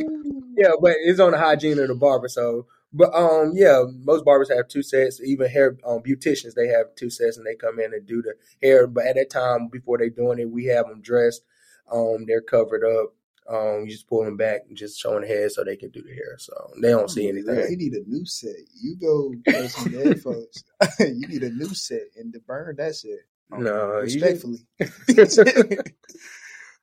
yeah, 0.57 0.73
but 0.81 0.95
it's 1.01 1.21
on 1.21 1.33
the 1.33 1.39
hygiene 1.39 1.79
of 1.79 1.89
the 1.89 1.95
barber. 1.95 2.29
So, 2.29 2.67
but 2.93 3.13
um, 3.15 3.53
yeah, 3.55 3.85
most 4.05 4.25
barbers 4.25 4.51
have 4.51 4.69
two 4.69 4.83
sets. 4.83 5.21
Even 5.23 5.49
hair 5.49 5.77
um, 5.85 6.01
beauticians, 6.01 6.55
they 6.55 6.69
have 6.69 6.95
two 6.97 7.11
sets, 7.11 7.37
and 7.37 7.47
they 7.47 7.55
come 7.55 7.79
in 7.81 7.93
and 7.93 8.07
do 8.07 8.23
the 8.23 8.35
hair. 8.63 8.87
But 8.87 9.07
at 9.07 9.17
that 9.17 9.31
time, 9.31 9.69
before 9.69 9.99
they 9.99 10.11
doing 10.11 10.39
it, 10.39 10.51
we 10.51 10.67
have 10.67 10.87
them 10.89 11.01
dressed. 11.03 11.43
Um, 11.91 12.25
they're 12.27 12.41
covered 12.41 12.85
up. 12.85 13.15
Um, 13.47 13.83
you 13.85 13.91
just 13.91 14.09
pull 14.09 14.25
them 14.25 14.39
back 14.39 14.63
and 14.69 14.77
just 14.77 14.99
showing 14.99 15.21
the 15.21 15.27
head 15.27 15.53
so 15.53 15.65
they 15.65 15.77
can 15.77 15.91
do 15.91 16.03
the 16.03 16.15
hair. 16.15 16.37
So 16.39 16.55
they 16.81 16.89
don't 16.91 17.11
see 17.11 17.29
anything. 17.29 17.67
he 17.69 17.77
need 17.77 17.93
a 17.93 18.03
new 18.09 18.25
set. 18.25 18.55
You 18.81 18.97
go 18.97 19.35
some 19.69 19.93
dead 19.93 20.21
folks. 20.23 20.65
you 21.01 21.29
need 21.29 21.43
a 21.43 21.51
new 21.51 21.75
set 21.75 22.03
and 22.17 22.33
to 22.33 22.41
burn 22.41 22.77
that 22.77 22.95
set. 22.95 23.11
No, 23.51 24.01
respectfully. 24.01 24.67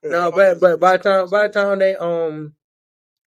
no, 0.04 0.30
but 0.30 0.60
but 0.60 0.78
by 0.78 0.96
the 0.96 1.02
time 1.02 1.28
by 1.28 1.48
the 1.48 1.52
time 1.52 1.78
they 1.80 1.96
um 1.96 2.54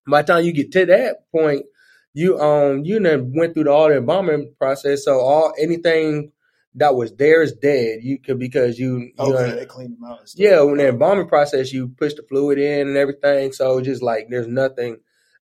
by 0.08 0.22
the 0.22 0.32
time 0.32 0.44
you 0.44 0.52
get 0.52 0.72
to 0.72 0.86
that 0.86 1.30
point, 1.30 1.66
you 2.14 2.40
um 2.40 2.84
you 2.84 2.98
done 2.98 3.32
went 3.36 3.52
through 3.52 3.64
the, 3.64 3.70
all 3.70 3.88
the 3.88 3.98
embalming 3.98 4.54
process. 4.58 5.04
So 5.04 5.20
all 5.20 5.52
anything 5.60 6.32
that 6.76 6.94
was 6.94 7.14
there 7.16 7.42
is 7.42 7.52
dead. 7.52 8.00
You 8.02 8.18
could 8.18 8.38
because 8.38 8.78
you 8.78 8.98
you 8.98 9.12
Okay, 9.18 9.32
done- 9.48 9.56
they 9.56 9.66
clean 9.66 9.90
them 9.92 10.04
out. 10.04 10.20
And 10.20 10.28
stuff. 10.28 10.40
yeah 10.42 10.60
when 10.62 10.78
the 10.78 10.88
embalming 10.88 11.28
process 11.28 11.72
you 11.72 11.88
push 11.88 12.14
the 12.14 12.22
fluid 12.22 12.58
in 12.58 12.88
and 12.88 12.96
everything. 12.96 13.52
So 13.52 13.80
just 13.80 14.02
like 14.02 14.28
there's 14.30 14.46
nothing. 14.48 14.98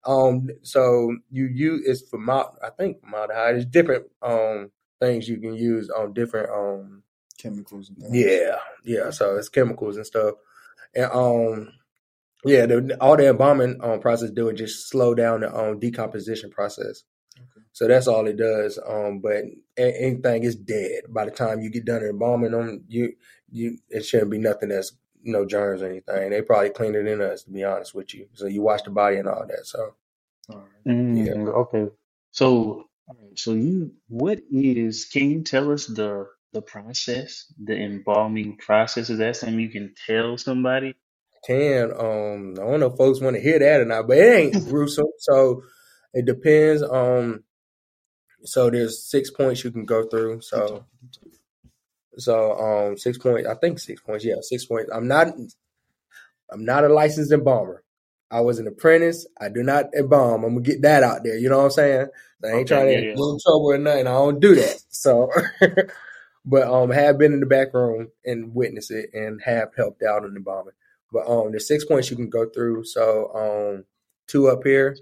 Um, 0.05 0.49
so 0.63 1.15
you 1.31 1.45
use 1.45 1.83
it's 1.85 2.01
formal. 2.09 2.57
I 2.63 2.69
think 2.71 3.01
formaldehyde. 3.01 3.55
There's 3.55 3.65
different 3.65 4.05
um 4.21 4.71
things 5.01 5.27
you 5.27 5.37
can 5.39 5.53
use 5.53 5.89
on 5.89 6.13
different 6.13 6.49
um 6.49 7.03
chemicals 7.37 7.89
and 7.89 8.15
yeah, 8.15 8.57
yeah. 8.83 9.09
So 9.11 9.35
it's 9.37 9.49
chemicals 9.49 9.97
and 9.97 10.05
stuff, 10.05 10.35
and 10.93 11.09
um, 11.11 11.69
yeah, 12.45 12.65
the, 12.65 12.97
all 13.01 13.15
the 13.17 13.29
embalming 13.29 13.79
um 13.81 13.99
process 14.01 14.29
do 14.31 14.49
is 14.49 14.59
just 14.59 14.89
slow 14.89 15.13
down 15.15 15.41
the 15.41 15.55
um 15.55 15.79
decomposition 15.79 16.49
process. 16.51 17.03
So 17.73 17.87
that's 17.87 18.07
all 18.07 18.27
it 18.27 18.37
does. 18.37 18.79
Um, 18.87 19.19
but 19.21 19.45
a- 19.77 20.01
anything 20.03 20.45
is 20.45 20.57
dead 20.57 21.03
by 21.09 21.25
the 21.25 21.31
time 21.31 21.61
you 21.61 21.71
get 21.71 21.85
done 21.85 22.03
embalming 22.03 22.53
them. 22.53 22.85
You 22.89 23.13
you 23.51 23.79
it 23.89 24.05
shouldn't 24.05 24.31
be 24.31 24.39
nothing 24.39 24.69
that's 24.71 24.93
no 25.23 25.45
germs 25.45 25.83
or 25.83 25.87
anything. 25.87 26.31
They 26.31 26.43
probably 26.43 26.71
clean 26.71 26.95
it 26.95 27.07
in 27.07 27.21
us 27.21 27.43
to 27.45 27.51
be 27.51 27.65
honest 27.65 27.95
with 27.95 28.13
you. 28.15 28.27
So 28.35 28.47
you 28.47 28.63
wash 28.63 28.83
the 28.83 28.91
body 28.91 29.17
and 29.17 29.29
all 29.29 29.45
that. 29.47 29.67
So 29.67 29.95
All 30.49 30.57
right. 30.59 30.85
Mm, 30.87 31.27
Yeah. 31.27 31.49
Okay. 31.49 31.87
So, 32.31 32.85
all 33.09 33.17
right, 33.21 33.39
so 33.39 33.53
you, 33.53 33.93
what 34.09 34.39
is, 34.51 35.05
can 35.05 35.31
you 35.31 35.43
tell 35.43 35.71
us 35.73 35.87
the 35.87 36.27
the 36.53 36.61
process, 36.63 37.51
the 37.63 37.75
embalming 37.75 38.57
process? 38.57 39.09
Is 39.11 39.19
that 39.19 39.37
something 39.37 39.59
you 39.59 39.69
can 39.69 39.95
tell 40.07 40.37
somebody? 40.37 40.95
can 41.45 41.91
um 41.93 42.55
I 42.59 42.63
don't 42.71 42.81
know 42.81 42.87
if 42.91 42.97
folks 42.97 43.21
want 43.21 43.35
to 43.37 43.41
hear 43.43 43.59
that 43.59 43.81
or 43.81 43.85
not, 43.85 44.07
but 44.07 44.17
it 44.17 44.35
ain't 44.35 44.63
gruesome. 44.65 45.07
So 45.19 45.63
it 46.13 46.25
depends. 46.25 46.83
Um, 46.83 47.43
so 48.45 48.69
there's 48.69 49.03
six 49.03 49.31
points 49.31 49.63
you 49.63 49.71
can 49.71 49.85
go 49.85 50.07
through. 50.07 50.41
So 50.41 50.85
so 52.17 52.53
um 52.59 52.97
six 52.97 53.17
points. 53.17 53.47
I 53.47 53.55
think 53.55 53.79
six 53.79 54.01
points. 54.01 54.25
Yeah, 54.25 54.35
six 54.41 54.65
points. 54.65 54.91
I'm 54.93 55.07
not. 55.07 55.27
I'm 56.51 56.65
not 56.65 56.83
a 56.83 56.89
licensed 56.89 57.31
embalmer. 57.31 57.83
I 58.31 58.41
was 58.41 58.59
an 58.59 58.67
apprentice. 58.67 59.27
I 59.39 59.49
do 59.49 59.63
not 59.63 59.87
embalm. 59.95 60.43
I'm 60.43 60.51
gonna 60.55 60.61
get 60.61 60.81
that 60.83 61.03
out 61.03 61.23
there. 61.23 61.37
You 61.37 61.49
know 61.49 61.59
what 61.59 61.65
I'm 61.65 61.71
saying? 61.71 62.07
I 62.43 62.47
ain't 62.49 62.67
Okay, 62.67 62.67
trying 62.67 62.87
to 62.87 62.93
yeah, 62.93 63.15
get 63.15 63.15
in 63.15 63.37
trouble 63.45 63.71
or 63.71 63.77
nothing. 63.77 64.07
I 64.07 64.11
don't 64.11 64.39
do 64.39 64.55
that. 64.55 64.79
So, 64.89 65.31
but 66.45 66.67
um, 66.67 66.91
have 66.91 67.17
been 67.17 67.33
in 67.33 67.39
the 67.39 67.45
back 67.45 67.73
room 67.73 68.09
and 68.25 68.53
witnessed 68.53 68.91
it 68.91 69.09
and 69.13 69.41
have 69.43 69.69
helped 69.77 70.03
out 70.03 70.23
in 70.25 70.31
the 70.33 70.37
embalming. 70.37 70.73
But 71.11 71.27
um, 71.27 71.51
there's 71.51 71.67
six 71.67 71.85
points 71.85 72.09
you 72.09 72.17
can 72.17 72.29
go 72.29 72.49
through. 72.49 72.85
So 72.85 73.31
um, 73.77 73.85
two 74.27 74.47
up 74.49 74.63
here, 74.63 74.97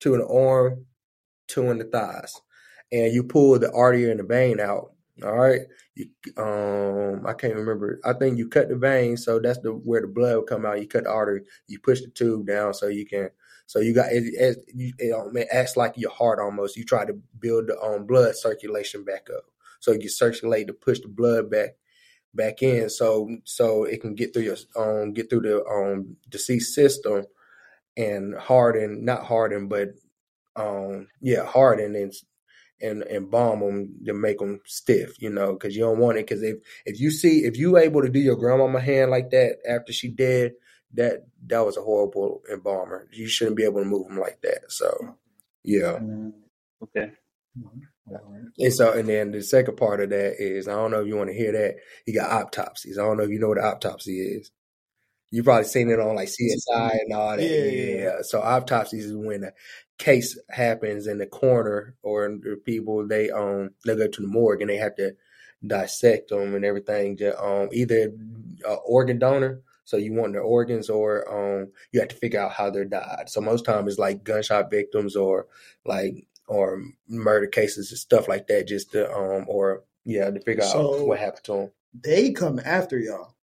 two 0.00 0.14
in 0.14 0.20
the 0.20 0.28
arm, 0.28 0.86
two 1.48 1.70
in 1.70 1.78
the 1.78 1.84
thighs, 1.84 2.40
and 2.92 3.12
you 3.12 3.22
pull 3.22 3.58
the 3.58 3.72
artery 3.72 4.10
and 4.10 4.20
the 4.20 4.24
vein 4.24 4.60
out. 4.60 4.92
All 5.24 5.36
right. 5.36 5.62
You, 5.94 6.06
um, 6.36 7.26
I 7.26 7.32
can't 7.34 7.56
remember. 7.56 8.00
I 8.04 8.12
think 8.12 8.38
you 8.38 8.48
cut 8.48 8.68
the 8.68 8.76
vein, 8.76 9.16
so 9.16 9.40
that's 9.40 9.58
the 9.58 9.70
where 9.70 10.00
the 10.00 10.06
blood 10.06 10.36
will 10.36 10.42
come 10.42 10.64
out. 10.64 10.80
You 10.80 10.86
cut 10.86 11.04
the 11.04 11.10
artery. 11.10 11.42
You 11.66 11.80
push 11.80 12.00
the 12.00 12.08
tube 12.08 12.46
down, 12.46 12.72
so 12.74 12.86
you 12.86 13.04
can. 13.04 13.30
So 13.66 13.80
you 13.80 13.92
got 13.94 14.12
it. 14.12 14.24
It, 14.24 14.58
it, 14.98 15.12
um, 15.12 15.36
it 15.36 15.48
acts 15.50 15.76
like 15.76 15.94
your 15.96 16.12
heart 16.12 16.38
almost. 16.38 16.76
You 16.76 16.84
try 16.84 17.04
to 17.04 17.14
build 17.38 17.66
the 17.66 17.78
um, 17.80 18.06
blood 18.06 18.36
circulation 18.36 19.04
back 19.04 19.28
up, 19.34 19.44
so 19.80 19.92
you 19.92 20.08
circulate 20.08 20.68
to 20.68 20.72
push 20.72 21.00
the 21.00 21.08
blood 21.08 21.50
back 21.50 21.70
back 22.32 22.62
in, 22.62 22.88
so 22.88 23.28
so 23.44 23.84
it 23.84 24.00
can 24.00 24.14
get 24.14 24.32
through 24.32 24.44
your 24.44 24.56
um 24.76 25.12
get 25.12 25.28
through 25.28 25.40
the 25.40 25.64
um 25.66 26.16
deceased 26.28 26.74
system 26.74 27.24
and 27.96 28.36
harden, 28.36 29.04
not 29.04 29.24
harden, 29.24 29.66
but 29.66 29.88
um 30.54 31.08
yeah 31.20 31.44
harden 31.44 31.96
and 31.96 32.12
and 32.82 33.02
and 33.04 33.30
bomb 33.30 33.60
them 33.60 33.94
to 34.06 34.14
make 34.14 34.38
them 34.38 34.60
stiff, 34.66 35.20
you 35.20 35.30
know, 35.30 35.52
because 35.54 35.76
you 35.76 35.82
don't 35.82 35.98
want 35.98 36.18
it. 36.18 36.26
Because 36.26 36.42
if 36.42 36.56
if 36.86 37.00
you 37.00 37.10
see 37.10 37.40
if 37.44 37.56
you 37.56 37.76
able 37.78 38.02
to 38.02 38.08
do 38.10 38.20
your 38.20 38.36
grandmama 38.36 38.80
hand 38.80 39.10
like 39.10 39.30
that 39.30 39.58
after 39.68 39.92
she 39.92 40.08
dead, 40.08 40.52
that 40.94 41.26
that 41.46 41.64
was 41.66 41.76
a 41.76 41.82
horrible 41.82 42.42
embalmer. 42.52 43.08
You 43.12 43.28
shouldn't 43.28 43.56
be 43.56 43.64
able 43.64 43.80
to 43.82 43.86
move 43.88 44.08
them 44.08 44.18
like 44.18 44.40
that. 44.42 44.70
So 44.70 45.16
yeah, 45.64 46.00
Mm, 46.00 46.32
Okay. 46.82 47.12
And 48.58 48.72
so 48.74 48.92
and 48.92 49.08
then 49.08 49.32
the 49.32 49.42
second 49.42 49.76
part 49.76 50.00
of 50.00 50.10
that 50.10 50.36
is 50.38 50.68
I 50.68 50.72
don't 50.72 50.90
know 50.92 51.02
if 51.02 51.08
you 51.08 51.16
want 51.16 51.30
to 51.30 51.36
hear 51.36 51.52
that. 51.52 51.76
You 52.06 52.14
got 52.14 52.30
autopsies. 52.30 52.98
I 52.98 53.02
don't 53.04 53.18
know 53.18 53.24
if 53.24 53.30
you 53.30 53.38
know 53.40 53.48
what 53.48 53.58
an 53.58 53.64
autopsy 53.64 54.20
is. 54.20 54.50
You 55.30 55.42
probably 55.42 55.64
seen 55.64 55.90
it 55.90 56.00
on 56.00 56.14
like 56.14 56.28
CSI 56.28 56.90
and 57.00 57.12
all 57.12 57.36
that. 57.36 57.42
Yeah, 57.42 58.02
Yeah. 58.04 58.16
So 58.22 58.40
autopsies 58.40 59.06
is 59.06 59.14
when 59.16 59.44
a 59.44 59.52
case 59.98 60.38
happens 60.50 61.06
in 61.06 61.18
the 61.18 61.26
coroner 61.26 61.94
or 62.02 62.28
the 62.28 62.56
people 62.64 63.06
they 63.06 63.30
um 63.30 63.70
they 63.84 63.96
go 63.96 64.06
to 64.08 64.20
the 64.22 64.26
morgue 64.28 64.60
and 64.62 64.70
they 64.70 64.76
have 64.76 64.94
to 64.96 65.12
dissect 65.66 66.28
them 66.30 66.54
and 66.54 66.64
everything. 66.64 67.16
Ju- 67.16 67.34
Um, 67.36 67.68
either 67.72 68.12
uh, 68.66 68.74
organ 68.86 69.18
donor, 69.18 69.60
so 69.84 69.96
you 69.96 70.12
want 70.14 70.32
their 70.32 70.42
organs, 70.42 70.88
or 70.88 71.28
um 71.28 71.72
you 71.92 72.00
have 72.00 72.08
to 72.10 72.16
figure 72.16 72.40
out 72.40 72.52
how 72.52 72.70
they 72.70 72.84
died. 72.84 73.24
So 73.28 73.40
most 73.40 73.64
time 73.64 73.86
it's 73.88 73.98
like 73.98 74.24
gunshot 74.24 74.70
victims 74.70 75.16
or 75.16 75.46
like 75.84 76.26
or 76.46 76.82
murder 77.08 77.46
cases 77.48 77.90
and 77.90 77.98
stuff 77.98 78.28
like 78.28 78.46
that, 78.46 78.66
just 78.68 78.92
to 78.92 79.12
um 79.12 79.44
or 79.48 79.82
yeah 80.04 80.30
to 80.30 80.40
figure 80.40 80.62
So- 80.64 81.00
out 81.00 81.06
what 81.06 81.18
happened 81.18 81.44
to 81.44 81.52
them. 81.52 81.70
They 82.04 82.30
come 82.32 82.60
after 82.64 82.98
y'all. 82.98 83.34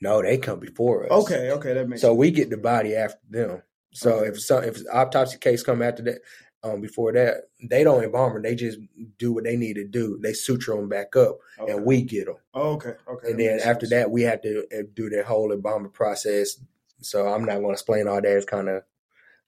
No, 0.00 0.20
they 0.22 0.38
come 0.38 0.60
before 0.60 1.04
us. 1.06 1.10
Okay, 1.10 1.50
okay, 1.52 1.72
that 1.74 1.88
makes 1.88 2.02
So 2.02 2.08
sense. 2.08 2.18
we 2.18 2.30
get 2.30 2.50
the 2.50 2.56
body 2.58 2.94
after 2.94 3.20
them. 3.30 3.62
So 3.92 4.16
Okay. 4.16 4.28
if 4.28 4.40
some 4.40 4.64
if 4.64 4.78
autopsy 4.92 5.38
case 5.38 5.62
come 5.62 5.80
after 5.82 6.02
that, 6.04 6.18
um, 6.62 6.80
before 6.80 7.12
that, 7.12 7.44
they 7.62 7.82
don't 7.84 8.02
embalm 8.04 8.34
them. 8.34 8.42
They 8.42 8.54
just 8.54 8.78
do 9.18 9.32
what 9.32 9.44
they 9.44 9.56
need 9.56 9.74
to 9.74 9.84
do. 9.84 10.18
They 10.22 10.32
suture 10.34 10.74
them 10.76 10.88
back 10.88 11.16
up, 11.16 11.38
okay. 11.60 11.72
and 11.72 11.84
we 11.84 12.02
get 12.02 12.26
them. 12.26 12.36
okay, 12.54 12.94
okay. 13.08 13.30
and 13.30 13.40
then 13.40 13.60
after 13.60 13.86
sense. 13.86 13.90
that, 13.90 14.10
we 14.10 14.22
have 14.22 14.42
to 14.42 14.64
uh, 14.76 14.82
do 14.94 15.08
the 15.08 15.22
whole 15.22 15.52
embalming 15.52 15.92
process. 15.92 16.58
So 17.00 17.26
I'm 17.28 17.44
not 17.44 17.56
going 17.56 17.66
to 17.68 17.72
explain 17.72 18.08
all 18.08 18.16
that. 18.20 18.24
It's 18.36 18.44
kind 18.46 18.68
of 18.68 18.82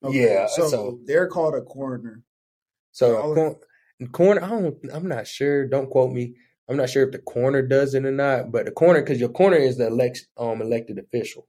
Okay, 0.05 0.33
yeah. 0.33 0.47
So, 0.47 0.69
So 0.69 0.99
they're 1.05 1.27
called 1.27 1.55
a 1.57 1.63
coroner. 1.63 2.23
so 2.93 3.35
a 4.01 4.07
corner. 4.09 4.43
I 4.45 4.49
don't. 4.49 4.77
I'm 4.93 5.09
not 5.09 5.27
sure. 5.27 5.67
Don't 5.67 5.91
quote 5.91 6.13
me. 6.13 6.37
I'm 6.69 6.77
not 6.77 6.91
sure 6.91 7.05
if 7.05 7.13
the 7.13 7.19
corner 7.19 7.63
does 7.63 7.95
it 7.95 8.05
or 8.05 8.13
not. 8.13 8.53
But 8.53 8.67
the 8.67 8.71
corner 8.73 9.01
because 9.01 9.21
your 9.21 9.31
corner 9.31 9.57
is 9.57 9.79
the 9.79 9.87
elect, 9.87 10.27
um, 10.37 10.61
elected 10.61 10.99
official. 10.99 11.47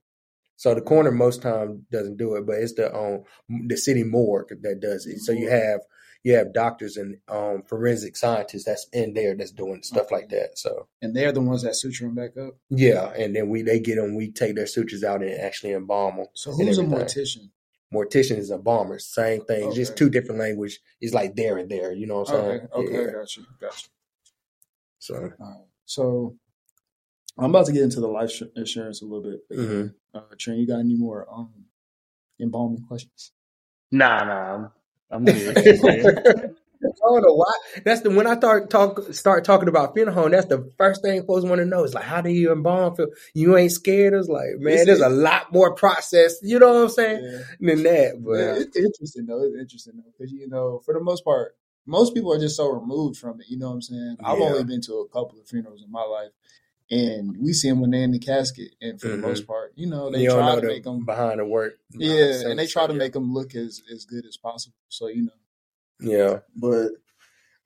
So 0.56 0.74
the 0.74 0.82
corner 0.82 1.10
most 1.10 1.40
time 1.40 1.86
doesn't 1.90 2.18
do 2.18 2.36
it, 2.36 2.46
but 2.46 2.56
it's 2.56 2.74
the 2.74 2.94
um 2.94 3.22
the 3.68 3.76
city 3.76 4.04
morgue 4.04 4.52
that 4.62 4.80
does 4.80 5.06
it. 5.06 5.20
So 5.20 5.32
you 5.32 5.48
have 5.48 5.80
you 6.22 6.34
have 6.34 6.52
doctors 6.52 6.98
and 6.98 7.16
um 7.28 7.62
forensic 7.66 8.14
scientists 8.16 8.64
that's 8.64 8.86
in 8.92 9.14
there 9.14 9.34
that's 9.34 9.52
doing 9.52 9.82
stuff 9.82 10.10
like 10.10 10.28
that. 10.28 10.58
So 10.58 10.86
And 11.00 11.16
they're 11.16 11.32
the 11.32 11.40
ones 11.40 11.62
that 11.62 11.76
suture 11.76 12.04
them 12.04 12.14
back 12.14 12.36
up. 12.36 12.56
yeah, 12.68 13.10
and 13.16 13.34
then 13.34 13.48
we 13.48 13.62
they 13.62 13.80
get 13.80 13.96
them, 13.96 14.14
we 14.16 14.30
take 14.30 14.54
their 14.54 14.66
sutures 14.66 15.02
out 15.02 15.22
and 15.22 15.32
actually 15.40 15.72
embalm 15.72 16.16
them. 16.16 16.26
So 16.34 16.52
who's 16.52 16.76
a 16.78 16.82
mortician? 16.82 17.48
mortician 17.92 18.36
is 18.36 18.50
embalmer. 18.50 18.98
Same 18.98 19.40
thing, 19.46 19.68
Okay. 19.68 19.76
just 19.76 19.96
two 19.96 20.10
different 20.10 20.40
language. 20.40 20.78
It's 21.00 21.14
like 21.14 21.36
there 21.36 21.56
and 21.56 21.70
there. 21.70 21.92
You 21.92 22.06
know 22.06 22.20
what 22.20 22.28
I'm 22.30 22.36
saying? 22.50 22.68
Okay, 22.74 22.74
okay, 22.74 23.04
Yeah. 23.06 23.12
got 23.12 23.36
you, 23.36 23.44
got 23.60 23.82
you. 23.82 23.88
So 25.00 25.14
All 25.16 25.20
right. 25.40 25.66
So 25.86 26.36
I'm 27.38 27.50
about 27.50 27.66
to 27.66 27.72
get 27.72 27.82
into 27.82 28.00
the 28.00 28.06
life 28.08 28.30
sh- 28.30 28.42
insurance 28.54 29.02
a 29.02 29.06
little 29.06 29.22
bit. 29.22 29.40
Mhm. 29.58 29.94
Uh, 30.14 30.20
Trent, 30.38 30.60
you 30.60 30.66
got 30.66 30.78
any 30.80 30.94
more 30.94 31.26
um 31.32 31.52
embalming 32.40 32.84
questions? 32.86 33.32
Nah, 33.90 34.24
nah, 34.24 34.54
I'm, 34.54 34.70
I'm 35.10 35.24
good. 35.24 35.54
man. 35.82 36.54
I 36.82 36.88
don't 37.02 37.22
know 37.22 37.34
why. 37.34 37.52
That's 37.84 38.00
the 38.00 38.10
when 38.10 38.26
I 38.26 38.36
start 38.36 38.70
talk 38.70 39.12
start 39.12 39.44
talking 39.44 39.68
about 39.68 39.92
funeral 39.94 40.14
home. 40.14 40.30
That's 40.30 40.46
the 40.46 40.72
first 40.78 41.02
thing 41.02 41.22
folks 41.26 41.44
want 41.44 41.58
to 41.60 41.66
know. 41.66 41.84
Is 41.84 41.92
like, 41.92 42.04
how 42.04 42.22
do 42.22 42.30
you 42.30 42.52
embalm? 42.52 42.94
Feel? 42.96 43.08
You 43.34 43.56
ain't 43.58 43.72
scared? 43.72 44.14
It's 44.14 44.28
like, 44.28 44.56
man, 44.58 44.72
It's- 44.74 44.86
there's 44.86 45.00
a 45.00 45.10
lot 45.10 45.52
more 45.52 45.74
process. 45.74 46.36
You 46.42 46.58
know 46.58 46.72
what 46.72 46.82
I'm 46.84 46.88
saying? 46.88 47.22
Yeah. 47.24 47.38
Than 47.74 47.82
that, 47.82 48.22
but 48.24 48.32
Yeah, 48.38 48.54
it's 48.60 48.76
interesting 48.76 49.26
though. 49.26 49.42
It's 49.42 49.56
interesting 49.60 49.94
though 49.96 50.10
because 50.16 50.32
you 50.32 50.48
know, 50.48 50.80
for 50.84 50.94
the 50.94 51.00
most 51.00 51.22
part, 51.24 51.54
most 51.90 52.14
people 52.14 52.32
are 52.32 52.38
just 52.38 52.56
so 52.56 52.68
removed 52.70 53.18
from 53.18 53.40
it. 53.40 53.48
You 53.48 53.58
know 53.58 53.68
what 53.68 53.74
I'm 53.74 53.82
saying? 53.82 54.16
I've 54.24 54.38
only 54.40 54.64
been 54.64 54.80
to 54.82 54.94
a 54.94 55.08
couple 55.08 55.40
of 55.40 55.48
funerals 55.48 55.82
in 55.82 55.90
my 55.90 56.04
life, 56.04 56.30
and 56.90 57.36
we 57.38 57.52
see 57.52 57.68
them 57.68 57.80
when 57.80 57.90
they're 57.90 58.02
in 58.02 58.12
the 58.12 58.18
casket. 58.18 58.74
And 58.80 59.00
for 59.00 59.08
Mhm. 59.08 59.16
the 59.16 59.28
most 59.28 59.46
part, 59.46 59.72
you 59.76 59.86
know, 59.88 60.10
they 60.10 60.22
you 60.22 60.30
try 60.30 60.46
know 60.54 60.60
to 60.60 60.66
make 60.66 60.84
them, 60.84 61.04
behind 61.04 61.40
the 61.40 61.44
work. 61.44 61.80
yeah, 61.90 62.42
and 62.48 62.58
they 62.58 62.66
try 62.66 62.86
to 62.86 62.92
Yeah. 62.92 62.98
make 62.98 63.12
them 63.12 63.34
look 63.34 63.54
as 63.54 63.82
as 63.92 64.04
good 64.04 64.24
as 64.24 64.36
possible. 64.36 64.78
So 64.88 65.08
you 65.08 65.22
know, 65.24 65.40
Yeah. 66.00 66.40
but. 66.56 66.92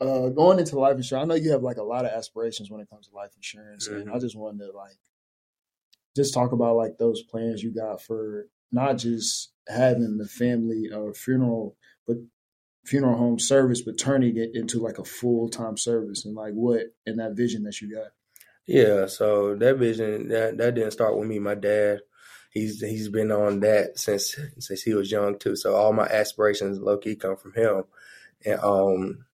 Uh, 0.01 0.29
going 0.29 0.59
into 0.59 0.77
life 0.79 0.97
insurance, 0.97 1.25
I 1.25 1.27
know 1.29 1.37
you 1.37 1.53
have 1.53 1.63
like 1.63 1.77
a 1.77 1.83
lot 1.83 2.05
of 2.05 2.11
aspirations 2.11 2.69
when 2.69 2.81
it 2.81 2.91
comes 2.91 3.07
to 3.07 3.15
life 3.15 3.31
insurance, 3.37 3.87
and 3.87 4.11
Mhm. 4.11 4.15
I 4.15 4.19
just 4.19 4.37
wanted 4.37 4.67
to 4.67 4.73
like 4.73 4.99
just 6.17 6.35
talk 6.35 6.53
about 6.53 6.77
like 6.77 6.99
those 6.99 7.23
plans 7.23 7.63
you 7.63 7.73
got 7.73 8.03
for 8.03 8.49
not 8.73 8.99
just 8.99 9.53
having 9.69 10.19
the 10.19 10.27
family 10.27 10.91
uh, 10.93 11.13
funeral, 11.13 11.77
but 12.07 12.17
funeral 12.85 13.17
home 13.17 13.39
service, 13.39 13.81
but 13.81 13.99
turning 13.99 14.37
it 14.37 14.51
into 14.55 14.79
like 14.79 14.99
a 14.99 15.05
full 15.05 15.49
time 15.49 15.77
service, 15.77 16.25
and 16.25 16.35
like 16.35 16.53
what 16.53 16.83
and 17.07 17.19
that 17.19 17.33
vision 17.37 17.65
that 17.65 17.81
you 17.81 17.95
got. 17.95 18.09
Yeah, 18.67 19.07
so 19.07 19.55
that 19.57 19.77
vision 19.77 20.29
that 20.29 20.59
that 20.59 20.75
didn't 20.75 20.93
start 20.93 21.19
with 21.19 21.29
me. 21.29 21.39
My 21.39 21.55
dad, 21.55 22.01
he's 22.51 22.81
he's 22.81 23.09
been 23.09 23.33
on 23.33 23.61
that 23.61 23.99
since 23.99 24.37
since 24.59 24.83
he 24.83 24.95
was 24.95 25.11
young 25.11 25.39
too. 25.39 25.57
So 25.57 25.75
all 25.75 25.93
my 25.93 26.07
aspirations, 26.07 26.79
low 26.79 26.99
key, 26.99 27.17
come 27.17 27.37
from 27.37 27.53
him, 27.55 27.85
and 28.45 28.61
um, 28.61 29.25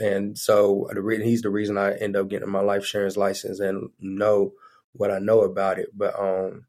and 0.00 0.36
so 0.36 0.88
the 0.92 1.00
re- 1.00 1.24
he's 1.24 1.42
the 1.42 1.50
reason 1.50 1.78
I 1.78 1.94
end 1.94 2.16
up 2.16 2.28
getting 2.28 2.50
my 2.50 2.60
life 2.60 2.82
insurance 2.82 3.16
license 3.16 3.60
and 3.60 3.90
know 4.00 4.52
what 4.92 5.10
I 5.10 5.18
know 5.18 5.42
about 5.42 5.78
it. 5.78 5.90
But 5.96 6.18
um, 6.18 6.66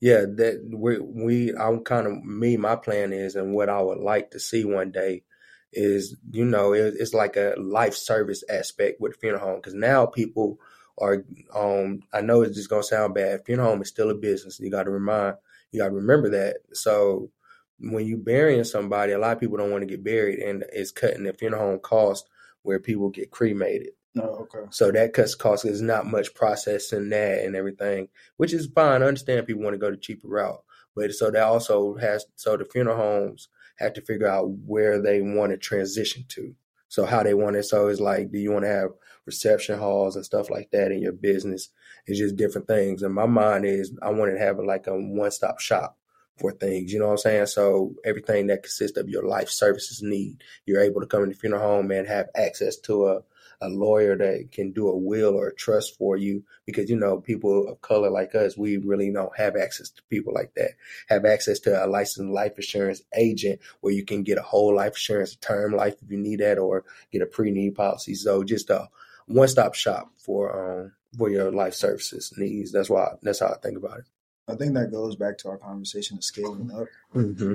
yeah, 0.00 0.20
that 0.20 0.68
we 0.72 0.98
we 0.98 1.54
I'm 1.56 1.82
kind 1.84 2.06
of 2.06 2.22
me. 2.24 2.56
My 2.56 2.76
plan 2.76 3.12
is, 3.12 3.34
and 3.34 3.54
what 3.54 3.68
I 3.68 3.80
would 3.80 3.98
like 3.98 4.30
to 4.32 4.40
see 4.40 4.64
one 4.64 4.92
day 4.92 5.24
is, 5.72 6.16
you 6.30 6.44
know, 6.44 6.72
it, 6.72 6.94
it's 6.98 7.14
like 7.14 7.36
a 7.36 7.54
life 7.58 7.94
service 7.94 8.42
aspect 8.48 9.00
with 9.00 9.16
funeral 9.16 9.44
home 9.44 9.56
because 9.56 9.74
now 9.74 10.06
people 10.06 10.58
are 10.98 11.24
um 11.54 12.00
I 12.12 12.20
know 12.20 12.42
it's 12.42 12.56
just 12.56 12.70
gonna 12.70 12.82
sound 12.82 13.14
bad. 13.14 13.44
Funeral 13.46 13.70
home 13.70 13.82
is 13.82 13.88
still 13.88 14.10
a 14.10 14.14
business. 14.14 14.60
You 14.60 14.70
gotta 14.70 14.90
remind 14.90 15.36
you 15.72 15.80
gotta 15.80 15.94
remember 15.94 16.30
that. 16.30 16.58
So 16.72 17.30
when 17.78 18.06
you 18.06 18.16
burying 18.16 18.64
somebody, 18.64 19.12
a 19.12 19.18
lot 19.18 19.32
of 19.32 19.40
people 19.40 19.56
don't 19.56 19.70
want 19.70 19.82
to 19.82 19.86
get 19.86 20.04
buried 20.04 20.40
and 20.40 20.64
it's 20.72 20.92
cutting 20.92 21.24
the 21.24 21.32
funeral 21.32 21.62
home 21.62 21.78
cost 21.78 22.28
where 22.62 22.78
people 22.78 23.08
get 23.08 23.30
cremated. 23.30 23.90
Oh, 24.18 24.46
okay. 24.54 24.66
So 24.70 24.90
that 24.90 25.12
cuts 25.12 25.34
costs. 25.34 25.64
There's 25.64 25.80
not 25.80 26.06
much 26.06 26.34
process 26.34 26.92
in 26.92 27.10
that 27.10 27.44
and 27.44 27.54
everything, 27.54 28.08
which 28.36 28.52
is 28.52 28.66
fine. 28.66 29.02
I 29.02 29.06
understand 29.06 29.46
people 29.46 29.62
want 29.62 29.74
to 29.74 29.78
go 29.78 29.90
the 29.90 29.96
cheaper 29.96 30.28
route, 30.28 30.62
but 30.96 31.12
so 31.12 31.30
that 31.30 31.42
also 31.42 31.94
has 31.96 32.26
so 32.34 32.56
the 32.56 32.64
funeral 32.64 32.96
homes 32.96 33.48
have 33.80 33.94
to 33.94 34.02
figure 34.02 34.28
out 34.28 34.50
where 34.66 35.00
they 35.00 35.20
want 35.20 35.52
to 35.52 35.56
transition 35.56 36.24
to. 36.28 36.54
So 36.88 37.04
how 37.04 37.22
they 37.22 37.34
want 37.34 37.56
it. 37.56 37.64
So 37.64 37.86
it's 37.88 38.00
like, 38.00 38.32
do 38.32 38.38
you 38.38 38.52
want 38.52 38.64
to 38.64 38.70
have 38.70 38.90
reception 39.24 39.78
halls 39.78 40.16
and 40.16 40.24
stuff 40.24 40.50
like 40.50 40.70
that 40.72 40.90
in 40.90 41.00
your 41.00 41.12
business? 41.12 41.68
It's 42.06 42.18
just 42.18 42.36
different 42.36 42.66
things. 42.66 43.02
And 43.02 43.14
my 43.14 43.26
mind 43.26 43.64
is 43.64 43.92
I 44.02 44.10
want 44.10 44.32
to 44.32 44.38
have 44.38 44.58
like 44.58 44.86
a 44.88 44.94
one 44.94 45.30
stop 45.30 45.60
shop 45.60 45.96
for 46.36 46.52
things. 46.52 46.92
You 46.92 46.98
know 46.98 47.06
what 47.06 47.12
I'm 47.12 47.18
saying? 47.18 47.46
So 47.46 47.94
everything 48.04 48.48
that 48.48 48.64
consists 48.64 48.96
of 48.96 49.08
your 49.08 49.24
life 49.24 49.50
services 49.50 50.02
need, 50.02 50.42
you're 50.66 50.82
able 50.82 51.00
to 51.00 51.06
come 51.06 51.22
in 51.22 51.28
the 51.28 51.34
funeral 51.34 51.62
home 51.62 51.90
and 51.92 52.08
have 52.08 52.28
access 52.34 52.76
to 52.78 53.08
a 53.08 53.22
a 53.60 53.68
lawyer 53.68 54.16
that 54.16 54.50
can 54.52 54.72
do 54.72 54.88
a 54.88 54.96
will 54.96 55.34
or 55.34 55.48
a 55.48 55.54
trust 55.54 55.96
for 55.98 56.16
you 56.16 56.42
because 56.64 56.88
you 56.88 56.96
know 56.96 57.20
people 57.20 57.68
of 57.68 57.80
color 57.80 58.10
like 58.10 58.34
us 58.34 58.56
we 58.56 58.78
really 58.78 59.12
don't 59.12 59.36
have 59.36 59.56
access 59.56 59.90
to 59.90 60.02
people 60.04 60.32
like 60.32 60.54
that 60.54 60.70
have 61.08 61.24
access 61.24 61.58
to 61.58 61.84
a 61.84 61.86
licensed 61.86 62.32
life 62.32 62.52
insurance 62.56 63.02
agent 63.16 63.60
where 63.80 63.92
you 63.92 64.04
can 64.04 64.22
get 64.22 64.38
a 64.38 64.42
whole 64.42 64.74
life 64.74 64.92
insurance 64.92 65.36
term 65.36 65.72
life 65.72 65.94
if 66.02 66.10
you 66.10 66.18
need 66.18 66.40
that 66.40 66.58
or 66.58 66.84
get 67.12 67.22
a 67.22 67.26
pre-need 67.26 67.74
policy 67.74 68.14
so 68.14 68.42
just 68.42 68.70
a 68.70 68.88
one-stop 69.26 69.74
shop 69.74 70.10
for 70.18 70.82
um 70.82 70.92
for 71.18 71.28
your 71.28 71.50
life 71.50 71.74
services 71.74 72.32
needs 72.36 72.72
that's 72.72 72.88
why 72.88 73.08
that's 73.22 73.40
how 73.40 73.48
i 73.48 73.56
think 73.58 73.76
about 73.76 73.98
it 73.98 74.04
I 74.48 74.56
think 74.56 74.74
that 74.74 74.90
goes 74.90 75.14
back 75.14 75.38
to 75.38 75.48
our 75.48 75.58
conversation 75.58 76.16
of 76.16 76.24
scaling 76.24 76.72
up. 76.72 76.88
mm-hmm. 77.14 77.54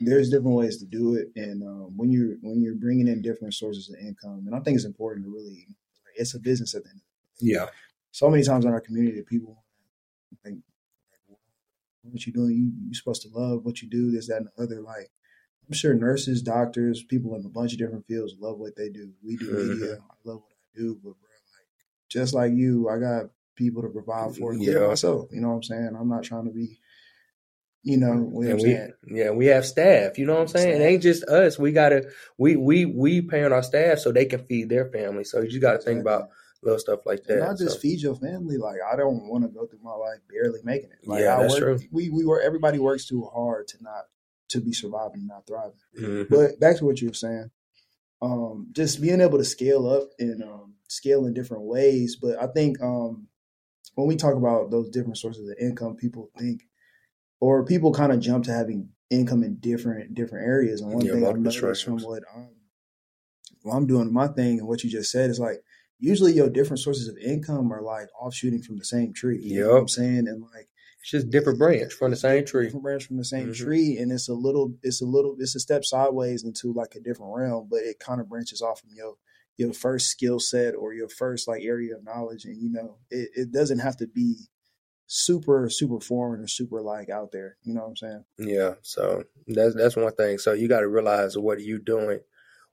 There's 0.00 0.30
different 0.30 0.56
ways 0.56 0.76
to 0.78 0.86
do 0.86 1.14
it, 1.14 1.28
and 1.36 1.62
um, 1.62 1.96
when 1.96 2.10
you're 2.10 2.36
when 2.42 2.62
you're 2.62 2.76
bringing 2.76 3.08
in 3.08 3.20
different 3.22 3.54
sources 3.54 3.88
of 3.90 3.96
income, 3.98 4.44
and 4.46 4.54
I 4.54 4.60
think 4.60 4.76
it's 4.76 4.84
important 4.84 5.26
to 5.26 5.32
really, 5.32 5.66
it's 6.14 6.34
a 6.34 6.38
business 6.38 6.74
at 6.74 6.84
the 6.84 6.90
end. 6.90 7.00
yeah 7.40 7.66
So 8.12 8.30
many 8.30 8.42
times 8.44 8.64
in 8.64 8.70
our 8.70 8.80
community, 8.80 9.22
people 9.22 9.64
think, 10.44 10.60
"What 12.02 12.26
you 12.26 12.32
doing? 12.32 12.50
You 12.52 12.72
you 12.88 12.94
supposed 12.94 13.22
to 13.22 13.28
love 13.28 13.64
what 13.64 13.82
you 13.82 13.88
do, 13.88 14.10
this, 14.10 14.28
that, 14.28 14.36
and 14.38 14.48
the 14.56 14.62
other." 14.62 14.80
Like, 14.80 15.10
I'm 15.66 15.74
sure 15.74 15.94
nurses, 15.94 16.42
doctors, 16.42 17.02
people 17.02 17.34
in 17.34 17.44
a 17.44 17.48
bunch 17.48 17.72
of 17.72 17.78
different 17.78 18.06
fields 18.06 18.34
love 18.38 18.58
what 18.58 18.76
they 18.76 18.88
do. 18.90 19.12
We 19.24 19.36
do 19.36 19.52
media. 19.52 19.94
I 20.00 20.14
love 20.28 20.42
what 20.42 20.52
I 20.52 20.78
do, 20.78 20.94
but 20.94 21.18
bro, 21.18 21.28
like, 21.54 21.68
just 22.08 22.34
like 22.34 22.52
you, 22.52 22.88
I 22.88 22.98
got 22.98 23.30
people 23.56 23.82
to 23.82 23.88
provide 23.88 24.36
for, 24.36 24.54
Yeah. 24.54 24.86
myself. 24.86 25.28
You 25.32 25.40
know 25.40 25.48
what 25.48 25.54
I'm 25.56 25.62
saying? 25.64 25.96
I'm 25.98 26.08
not 26.08 26.22
trying 26.22 26.44
to 26.44 26.52
be, 26.52 26.78
you 27.84 27.96
know, 27.96 28.14
we 28.32 28.46
saying. 28.58 28.92
yeah 29.06 29.30
we 29.30 29.46
have 29.46 29.64
staff 29.64 30.18
you 30.18 30.26
know 30.26 30.34
what 30.34 30.40
i'm 30.42 30.48
saying 30.48 30.80
it 30.80 30.84
ain't 30.84 31.02
just 31.02 31.22
us 31.24 31.58
we 31.58 31.70
gotta 31.72 32.10
we 32.36 32.56
we 32.56 32.84
we 32.84 33.22
paying 33.22 33.52
our 33.52 33.62
staff 33.62 33.98
so 33.98 34.10
they 34.12 34.24
can 34.26 34.44
feed 34.46 34.68
their 34.68 34.86
family 34.90 35.22
so 35.24 35.40
you 35.40 35.60
gotta 35.60 35.78
think 35.78 36.00
about 36.00 36.28
little 36.62 36.78
stuff 36.78 37.00
like 37.06 37.20
And 37.28 37.40
that 37.40 37.46
not 37.46 37.58
just 37.58 37.74
so. 37.76 37.80
feed 37.80 38.00
your 38.00 38.16
family. 38.16 38.56
Like 38.58 38.78
I 38.92 38.96
don't 38.96 39.28
want 39.28 39.44
to 39.44 39.48
go 39.48 39.66
through 39.66 39.78
my 39.80 39.94
life 39.94 40.18
barely 40.28 40.58
making 40.64 40.90
it. 40.90 41.06
Like 41.06 41.20
Yeah, 41.22 41.36
I 41.38 41.42
that's 41.42 41.54
work, 41.54 41.78
true. 41.78 41.88
we 41.92 42.10
we 42.10 42.24
were 42.26 42.40
everybody 42.40 42.80
works 42.80 43.06
too 43.06 43.30
hard 43.32 43.68
to 43.68 43.76
not 43.80 44.06
to 44.48 44.60
be 44.60 44.72
surviving, 44.72 45.28
not 45.28 45.46
thriving. 45.46 45.78
Mhm. 45.96 46.28
But 46.28 46.58
back 46.58 46.78
to 46.78 46.84
what 46.84 47.00
you 47.00 47.08
were 47.10 47.14
saying, 47.14 47.52
um, 48.20 48.68
just 48.72 49.00
being 49.00 49.20
able 49.20 49.38
to 49.38 49.44
scale 49.44 49.88
up 49.88 50.08
and 50.18 50.42
um, 50.42 50.74
scale 50.88 51.26
in 51.26 51.32
different 51.34 51.62
ways. 51.62 52.16
But 52.20 52.42
I 52.42 52.48
think 52.48 52.80
um, 52.82 53.28
when 53.94 54.08
we 54.08 54.16
talk 54.16 54.34
about 54.34 54.72
those 54.72 54.90
different 54.90 55.18
sources 55.18 55.48
of 55.48 55.56
income, 55.60 55.94
people 55.96 56.30
think, 56.36 56.62
or 57.40 57.64
people 57.64 57.92
kind 57.92 58.12
of 58.12 58.20
jump 58.20 58.44
to 58.44 58.52
having 58.52 58.90
income 59.10 59.42
in 59.44 59.56
different 59.56 60.14
different 60.14 60.46
areas. 60.46 60.80
And 60.80 60.92
one 60.92 61.04
Yeah, 61.04 61.12
thing 61.12 61.26
I've 61.26 61.38
noticed 61.38 61.84
from 61.84 62.00
what 62.02 62.22
um, 62.34 62.50
well, 63.64 63.76
I'm 63.76 63.86
doing 63.86 64.12
my 64.12 64.28
thing 64.28 64.58
and 64.58 64.68
what 64.68 64.84
you 64.84 64.90
just 64.90 65.10
said 65.10 65.30
is 65.30 65.40
like 65.40 65.62
usually 65.98 66.32
your 66.32 66.50
different 66.50 66.80
sources 66.80 67.08
of 67.08 67.16
income 67.18 67.72
are 67.72 67.82
like 67.82 68.08
offshooting 68.20 68.62
from 68.62 68.78
the 68.78 68.84
same 68.84 69.12
tree. 69.12 69.40
You 69.42 69.60
know 69.62 69.70
what 69.72 69.80
I'm 69.82 69.88
saying? 69.88 70.28
And 70.28 70.42
like 70.42 70.68
it's 71.00 71.10
just 71.10 71.30
different 71.30 71.58
branch 71.58 71.92
from 71.92 72.10
the 72.10 72.16
same 72.16 72.44
tree 72.44 72.66
different 72.66 72.84
branch 72.84 73.06
from 73.06 73.16
the 73.16 73.24
same 73.24 73.48
Mhm. 73.48 73.54
tree, 73.54 73.96
and 73.98 74.12
it's 74.12 74.28
a 74.28 74.34
little, 74.34 74.74
it's 74.82 75.00
a 75.02 75.06
little, 75.06 75.36
it's 75.38 75.54
a 75.54 75.60
step 75.60 75.84
sideways 75.84 76.44
into 76.44 76.72
like 76.72 76.94
a 76.94 77.00
different 77.00 77.32
realm, 77.34 77.68
but 77.70 77.80
it 77.82 77.98
kind 78.00 78.20
of 78.20 78.28
branches 78.28 78.62
off 78.62 78.80
from 78.80 78.90
your 78.94 79.14
your 79.56 79.72
first 79.72 80.08
skill 80.08 80.38
set 80.38 80.74
or 80.74 80.94
your 80.94 81.08
first 81.08 81.48
like 81.48 81.62
area 81.62 81.96
of 81.96 82.04
knowledge, 82.04 82.44
and 82.44 82.56
you 82.60 82.68
know, 82.70 82.98
it, 83.10 83.30
it 83.34 83.52
doesn't 83.52 83.78
have 83.80 83.96
to 83.98 84.06
be 84.06 84.48
super 85.08 85.68
super 85.70 86.00
foreign 86.00 86.42
or 86.42 86.46
super 86.46 86.80
like 86.80 87.08
out 87.08 87.32
there. 87.32 87.56
You 87.64 87.74
know 87.74 87.80
what 87.80 87.88
I'm 87.88 87.96
saying? 87.96 88.24
yeah 88.38 88.74
so 88.82 89.24
that's 89.46 89.74
that's 89.74 89.96
one 89.96 90.12
thing. 90.12 90.38
So 90.38 90.52
you 90.52 90.68
got 90.68 90.80
to 90.80 90.88
realize 90.88 91.36
what 91.36 91.58
are 91.58 91.62
you 91.62 91.78
doing? 91.78 92.20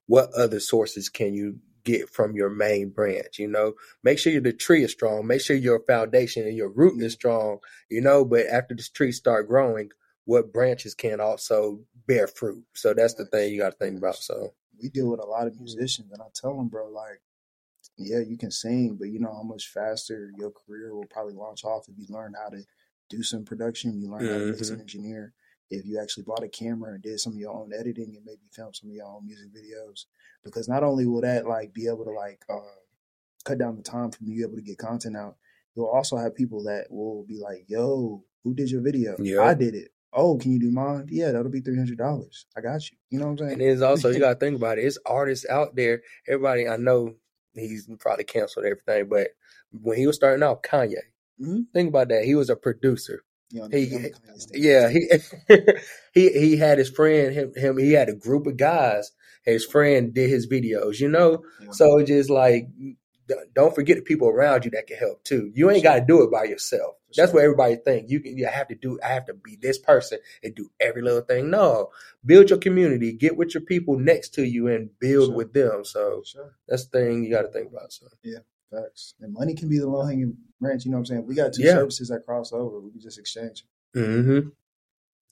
What 0.08 0.32
other 0.34 0.60
sources 0.60 1.10
can 1.10 1.34
you 1.34 1.58
get 1.84 2.10
from 2.10 2.36
your 2.36 2.50
main 2.50 2.90
branch 2.90 3.40
you 3.40 3.48
know? 3.48 3.74
Make 4.04 4.20
sure 4.20 4.40
the 4.40 4.54
tree 4.54 4.84
is 4.84 4.92
strong. 4.92 5.26
Make 5.26 5.42
sure 5.42 5.56
your 5.56 5.82
foundation 5.88 6.46
and 6.46 6.56
your 6.56 6.70
root 6.70 7.02
is 7.02 7.14
strong 7.14 7.60
you 7.90 8.02
know? 8.02 8.24
But 8.24 8.46
after 8.48 8.76
this 8.76 8.90
tree 8.90 9.12
start 9.12 9.48
growing 9.48 9.90
what 10.26 10.52
branches 10.52 10.94
can 10.94 11.22
also 11.22 11.80
bear 12.08 12.28
fruit. 12.28 12.64
So 12.74 12.94
that's 12.94 13.14
the 13.14 13.26
thing 13.26 13.54
you 13.54 13.60
got 13.60 13.72
to 13.72 13.78
think 13.78 13.98
about 13.98 14.16
so. 14.16 14.54
We 14.82 14.90
deal 14.90 15.10
with 15.10 15.22
a 15.22 15.26
lot 15.26 15.48
of 15.48 15.58
musicians, 15.60 16.12
and 16.12 16.22
I 16.22 16.26
tell 16.34 16.58
them, 16.58 16.68
bro, 16.68 16.90
like, 16.90 17.22
yeah, 17.98 18.20
you 18.20 18.38
can 18.38 18.52
sing, 18.52 18.98
but 19.00 19.10
you 19.10 19.20
know 19.20 19.34
how 19.34 19.44
much 19.44 19.70
faster 19.70 20.32
your 20.38 20.52
career 20.52 20.94
will 20.94 21.06
probably 21.10 21.34
launch 21.34 21.64
off 21.64 21.88
if 21.88 21.98
you 21.98 22.06
learn 22.10 22.34
how 22.42 22.50
to 22.50 22.64
do 23.10 23.24
some 23.24 23.46
production, 23.46 24.00
you 24.00 24.10
learn 24.10 24.26
how 24.26 24.38
to 24.38 24.46
mix 24.52 24.70
and 24.70 24.82
engineer. 24.82 25.34
If 25.72 25.86
you 25.86 26.00
actually 26.00 26.24
bought 26.24 26.44
a 26.44 26.48
camera 26.48 26.94
and 26.94 27.02
did 27.02 27.20
some 27.20 27.34
of 27.34 27.40
your 27.40 27.54
own 27.54 27.72
editing 27.74 28.14
and 28.16 28.26
maybe 28.26 28.42
filmed 28.52 28.76
some 28.76 28.90
of 28.90 28.96
your 28.96 29.08
own 29.08 29.26
music 29.26 29.48
videos, 29.54 30.06
because 30.44 30.68
not 30.68 30.84
only 30.84 31.06
will 31.08 31.22
that 31.22 31.48
like 31.48 31.74
be 31.74 31.88
able 31.88 32.04
to 32.06 32.12
like 32.12 32.44
uh, 32.50 32.60
cut 33.44 33.58
down 33.58 33.76
the 33.76 33.84
time 33.84 34.12
from 34.12 34.28
you 34.28 34.46
able 34.46 34.58
to 34.58 34.62
get 34.62 34.78
content 34.78 35.16
out, 35.18 35.38
you'll 35.76 35.88
also 35.88 36.18
have 36.18 36.36
people 36.36 36.64
that 36.64 36.86
will 36.90 37.26
be 37.28 37.40
like, 37.40 37.66
"Yo, 37.68 38.24
who 38.44 38.54
did 38.54 38.70
your 38.70 38.82
video? 38.82 39.16
Yeah. 39.20 39.42
I 39.42 39.54
did 39.56 39.74
it. 39.76 39.90
oh, 40.14 40.38
can 40.38 40.52
you 40.52 40.60
do 40.60 40.72
mine? 40.72 41.08
Yeah, 41.10 41.32
that'll 41.32 41.52
be 41.52 41.62
three 41.62 41.78
hundred 41.78 41.98
dollars. 41.98 42.46
I 42.56 42.62
got 42.62 42.90
you. 42.90 42.98
You 43.10 43.20
know 43.20 43.26
what 43.26 43.32
I'm 43.32 43.38
saying? 43.50 43.54
And 43.54 43.62
it's 43.64 43.82
also 43.82 44.10
you 44.10 44.20
gotta 44.26 44.40
think 44.40 44.56
about 44.56 44.78
it. 44.78 44.86
It's 44.86 45.00
artists 45.06 45.46
out 45.50 45.76
there. 45.76 46.04
Everybody 46.28 46.68
I 46.70 46.78
know 46.78 47.16
he's 47.56 47.90
probably 48.00 48.24
canceled 48.26 48.66
everything, 48.66 49.08
but 49.10 49.30
when 49.72 49.98
he 49.98 50.08
was 50.08 50.16
starting 50.16 50.44
out, 50.44 50.64
Kanye. 50.64 50.96
Mhm. 51.42 51.66
Think 51.74 51.90
about 51.90 52.10
that. 52.10 52.24
He 52.26 52.36
was 52.36 52.50
a 52.50 52.56
producer. 52.56 53.24
Know, 53.52 53.68
He- 53.72 53.96
I'm 53.96 54.06
a 54.06 54.10
Kanye 54.10 54.42
stan. 54.42 54.62
Yeah, 54.62 54.90
he 54.90 55.10
he 56.14 56.30
he 56.40 56.58
had 56.58 56.78
his 56.78 56.90
friend 56.90 57.34
him 57.34 57.54
him 57.56 57.78
he 57.78 57.92
had 57.94 58.10
a 58.10 58.16
group 58.16 58.48
of 58.48 58.58
guys. 58.58 59.12
His 59.44 59.66
friend 59.66 60.14
did 60.14 60.30
his 60.30 60.48
videos, 60.48 61.00
you 61.00 61.08
know. 61.10 61.44
Yeah. 61.62 61.72
So 61.72 62.02
just 62.04 62.30
like 62.30 62.68
don't 63.56 63.74
forget 63.74 63.98
the 63.98 64.04
people 64.04 64.28
around 64.28 64.66
you 64.66 64.72
that 64.72 64.88
can 64.88 64.98
help 64.98 65.24
too. 65.24 65.52
You 65.56 65.70
ain't 65.72 65.84
got 65.84 65.96
to 65.96 66.06
do 66.06 66.22
it 66.24 66.32
by 66.32 66.44
yourself. 66.44 66.96
For 67.16 67.22
That's 67.22 67.34
what 67.34 67.44
everybody 67.44 67.78
think. 67.78 68.10
You 68.10 68.20
can 68.22 68.38
you 68.38 68.48
have 68.48 68.70
to 68.70 68.76
do. 68.76 69.00
I 69.04 69.10
have 69.10 69.26
to 69.28 69.34
be 69.36 69.58
this 69.62 69.80
person 69.80 70.20
and 70.44 70.56
do 70.56 70.72
every 70.80 71.02
little 71.02 71.22
thing. 71.22 71.50
No, 71.52 71.92
build 72.26 72.50
your 72.52 72.60
community. 72.60 73.14
Get 73.14 73.38
with 73.38 73.54
your 73.56 73.62
people 73.64 74.00
next 74.00 74.36
to 74.36 74.44
you 74.46 74.68
and 74.68 74.90
build 75.00 75.30
Sure. 75.30 75.36
with 75.38 75.54
them. 75.54 75.86
So 75.86 76.24
Sure. 76.26 76.56
that's 76.68 76.86
the 76.88 77.00
thing 77.00 77.24
you 77.24 77.32
got 77.32 77.44
to 77.44 77.50
think 77.50 77.72
about. 77.72 77.94
So 77.94 78.08
yeah, 78.24 78.40
Facts. 78.72 79.16
And 79.22 79.34
money 79.34 79.56
can 79.56 79.70
be 79.70 79.80
the 79.80 79.90
low 79.90 80.04
hanging 80.06 80.38
branch. 80.62 80.86
You 80.86 80.92
know 80.92 80.98
what 80.98 81.02
I'm 81.02 81.06
saying? 81.08 81.28
We 81.28 81.36
got 81.36 81.54
two 81.54 81.64
Yeah. 81.64 81.74
services 81.74 82.10
that 82.10 82.26
cross 82.26 82.54
over. 82.54 82.80
We 82.80 82.92
can 82.92 83.02
just 83.02 83.20
exchange. 83.20 83.66
mm-hmm. 83.96 84.50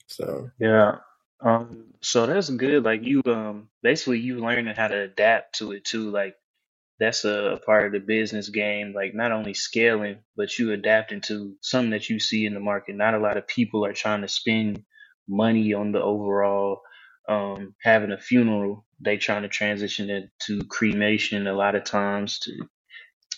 So 0.07 0.49
Yeah. 0.59 0.97
Um, 1.41 1.93
so 2.01 2.25
that's 2.27 2.49
good. 2.49 2.84
Like 2.84 3.03
you, 3.03 3.21
um, 3.25 3.69
basically 3.84 4.19
you 4.19 4.39
learning 4.39 4.67
how 4.75 4.88
to 4.88 4.97
adapt 5.01 5.59
to 5.59 5.73
it 5.73 5.86
too. 5.86 6.11
Like 6.11 6.36
that's 7.03 7.25
a, 7.25 7.53
a 7.53 7.59
part 7.59 7.85
of 7.87 7.93
the 7.93 7.99
business 7.99 8.49
game. 8.49 8.93
Like 8.95 9.13
not 9.15 9.31
only 9.31 9.53
scaling, 9.53 10.19
but 10.37 10.57
you 10.59 10.71
adapting 10.73 11.21
to 11.23 11.55
something 11.61 11.91
that 11.91 12.09
you 12.09 12.19
see 12.19 12.45
in 12.45 12.53
the 12.53 12.61
market. 12.61 12.95
Not 12.95 13.15
a 13.15 13.19
lot 13.19 13.37
of 13.37 13.47
people 13.47 13.85
are 13.85 13.93
trying 13.93 14.21
to 14.21 14.29
spend 14.29 14.83
money 15.27 15.73
on 15.73 15.91
the 15.91 16.01
overall, 16.01 16.81
um, 17.29 17.75
having 17.83 18.11
a 18.11 18.19
funeral. 18.19 18.85
They 19.01 19.17
trying 19.17 19.43
to 19.43 19.49
transition 19.49 20.09
it 20.09 20.31
to 20.47 20.63
cremation 20.65 21.47
a 21.47 21.53
lot 21.53 21.75
of 21.75 21.83
times 21.83 22.39
to, 22.39 22.53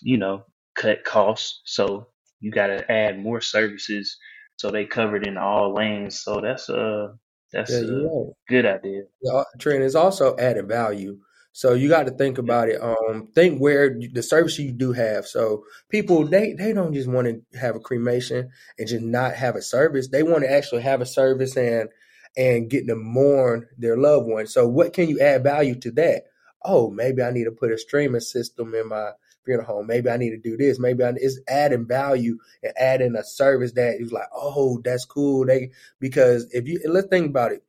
you 0.01 0.17
know, 0.17 0.45
cut 0.75 1.03
costs. 1.03 1.61
So 1.65 2.07
you 2.41 2.51
got 2.51 2.67
to 2.67 2.91
add 2.91 3.19
more 3.19 3.41
services 3.41 4.17
so 4.57 4.71
they 4.71 4.85
covered 4.85 5.27
in 5.27 5.37
all 5.37 5.73
lanes. 5.73 6.21
So 6.21 6.41
that's 6.41 6.69
a 6.69 7.15
that's 7.53 7.71
yeah, 7.71 7.79
a 7.79 8.03
right. 8.03 8.33
good 8.49 8.65
idea. 8.65 9.03
Yeah, 9.21 9.43
Trent 9.59 9.83
is 9.83 9.95
also 9.95 10.35
added 10.37 10.67
value. 10.67 11.19
So 11.55 11.73
you 11.73 11.87
got 11.87 12.03
to 12.03 12.11
think 12.11 12.37
about 12.37 12.67
it. 12.67 12.81
Um, 12.81 13.29
think 13.33 13.61
where 13.61 13.97
the 14.11 14.21
service 14.21 14.59
you 14.59 14.73
do 14.73 14.91
have. 14.91 15.25
So 15.25 15.63
people 15.87 16.27
they 16.27 16.51
they 16.51 16.73
don't 16.73 16.93
just 16.93 17.07
want 17.07 17.27
to 17.27 17.57
have 17.57 17.77
a 17.77 17.79
cremation 17.79 18.49
and 18.77 18.85
just 18.89 19.05
not 19.05 19.35
have 19.35 19.55
a 19.55 19.61
service. 19.61 20.09
They 20.09 20.21
want 20.21 20.43
to 20.43 20.51
actually 20.51 20.81
have 20.81 20.99
a 20.99 21.05
service 21.05 21.55
and 21.55 21.87
and 22.35 22.69
get 22.69 22.85
to 22.87 22.95
mourn 22.97 23.69
their 23.77 23.95
loved 23.95 24.27
one. 24.27 24.47
So 24.47 24.67
what 24.67 24.91
can 24.91 25.07
you 25.07 25.21
add 25.21 25.43
value 25.43 25.75
to 25.75 25.91
that? 25.91 26.23
Oh, 26.65 26.89
maybe 26.89 27.21
I 27.23 27.31
need 27.31 27.45
to 27.45 27.51
put 27.51 27.71
a 27.71 27.77
streaming 27.77 28.19
system 28.19 28.75
in 28.75 28.89
my 28.89 29.11
funeral 29.45 29.65
home. 29.65 29.87
Maybe 29.87 30.09
I 30.09 30.17
need 30.17 30.31
to 30.31 30.37
do 30.37 30.57
this. 30.57 30.77
Maybe 30.77 31.05
I, 31.05 31.13
it's 31.15 31.39
adding 31.47 31.87
value 31.87 32.37
and 32.63 32.73
adding 32.75 33.15
a 33.15 33.23
service 33.23 33.71
that 33.75 34.01
is 34.01 34.11
like, 34.11 34.27
oh, 34.35 34.81
that's 34.83 35.05
cool. 35.05 35.45
They 35.45 35.71
because 36.01 36.51
if 36.51 36.67
you 36.67 36.81
let's 36.85 37.07
think 37.07 37.27
about 37.27 37.53
it. 37.53 37.63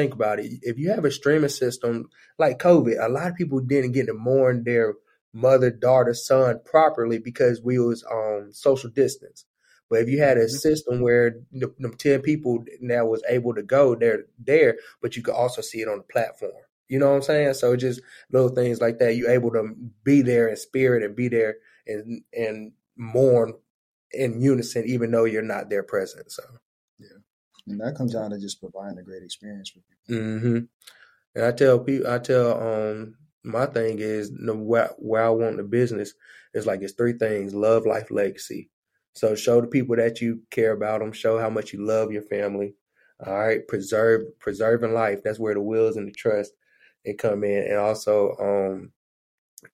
Think 0.00 0.14
about 0.14 0.40
it. 0.40 0.52
If 0.62 0.78
you 0.78 0.90
have 0.90 1.04
a 1.04 1.10
streaming 1.10 1.50
system 1.50 2.08
like 2.38 2.58
COVID, 2.58 2.96
a 3.04 3.08
lot 3.08 3.28
of 3.30 3.36
people 3.36 3.60
didn't 3.60 3.92
get 3.92 4.06
to 4.06 4.14
mourn 4.14 4.64
their 4.64 4.94
mother, 5.32 5.70
daughter, 5.70 6.14
son 6.14 6.60
properly 6.64 7.18
because 7.18 7.60
we 7.62 7.78
was 7.78 8.04
um 8.10 8.50
social 8.52 8.90
distance. 8.90 9.44
But 9.90 10.00
if 10.00 10.08
you 10.08 10.18
had 10.20 10.38
a 10.38 10.44
Mhm. 10.46 10.50
system 10.50 11.00
where 11.00 11.36
the, 11.52 11.72
the 11.78 11.90
ten 11.90 12.22
people 12.22 12.64
now 12.80 13.04
was 13.06 13.22
able 13.28 13.54
to 13.54 13.62
go, 13.62 13.94
they're 13.94 14.24
there, 14.38 14.78
but 15.02 15.16
you 15.16 15.22
could 15.22 15.34
also 15.34 15.60
see 15.62 15.82
it 15.82 15.88
on 15.88 15.98
the 15.98 16.04
platform. 16.04 16.52
You 16.88 16.98
know 16.98 17.10
what 17.10 17.16
I'm 17.16 17.22
saying? 17.22 17.54
So 17.54 17.76
just 17.76 18.00
little 18.32 18.48
things 18.50 18.80
like 18.80 18.98
that. 18.98 19.16
You're 19.16 19.30
able 19.30 19.52
to 19.52 19.74
be 20.04 20.22
there 20.22 20.48
in 20.48 20.56
spirit 20.56 21.02
and 21.02 21.14
be 21.16 21.28
there 21.28 21.56
and 21.86 22.22
and 22.32 22.72
mourn 22.96 23.54
in 24.12 24.40
unison, 24.40 24.84
even 24.86 25.10
though 25.10 25.24
you're 25.24 25.42
not 25.42 25.68
there 25.70 25.82
present. 25.82 26.32
So. 26.32 26.42
And 27.70 27.80
that 27.80 27.96
comes 27.96 28.12
down 28.12 28.30
to 28.30 28.38
just 28.38 28.60
providing 28.60 28.98
a 28.98 29.02
great 29.02 29.22
experience 29.22 29.70
for 29.70 29.80
people. 29.80 30.24
Mm-hmm. 30.24 30.58
And 31.34 31.44
I 31.44 31.52
tell 31.52 31.78
people, 31.78 32.10
I 32.10 32.18
tell 32.18 32.60
um, 32.60 33.14
my 33.44 33.66
thing 33.66 33.98
is 33.98 34.30
the 34.30 34.54
where, 34.54 34.90
where 34.98 35.24
I 35.24 35.30
want 35.30 35.56
the 35.56 35.62
business 35.62 36.14
is 36.54 36.66
like 36.66 36.82
it's 36.82 36.94
three 36.94 37.14
things: 37.14 37.54
love, 37.54 37.86
life, 37.86 38.10
legacy. 38.10 38.70
So 39.14 39.34
show 39.34 39.60
the 39.60 39.66
people 39.66 39.96
that 39.96 40.20
you 40.20 40.42
care 40.50 40.72
about 40.72 41.00
them. 41.00 41.12
Show 41.12 41.38
how 41.38 41.50
much 41.50 41.72
you 41.72 41.84
love 41.84 42.12
your 42.12 42.22
family. 42.22 42.74
All 43.24 43.38
right, 43.38 43.66
preserve 43.68 44.22
preserving 44.38 44.94
life. 44.94 45.20
That's 45.22 45.38
where 45.38 45.54
the 45.54 45.60
wills 45.60 45.96
and 45.96 46.08
the 46.08 46.12
trust 46.12 46.52
they 47.04 47.14
come 47.14 47.44
in, 47.44 47.64
and 47.64 47.76
also 47.76 48.36
um, 48.40 48.92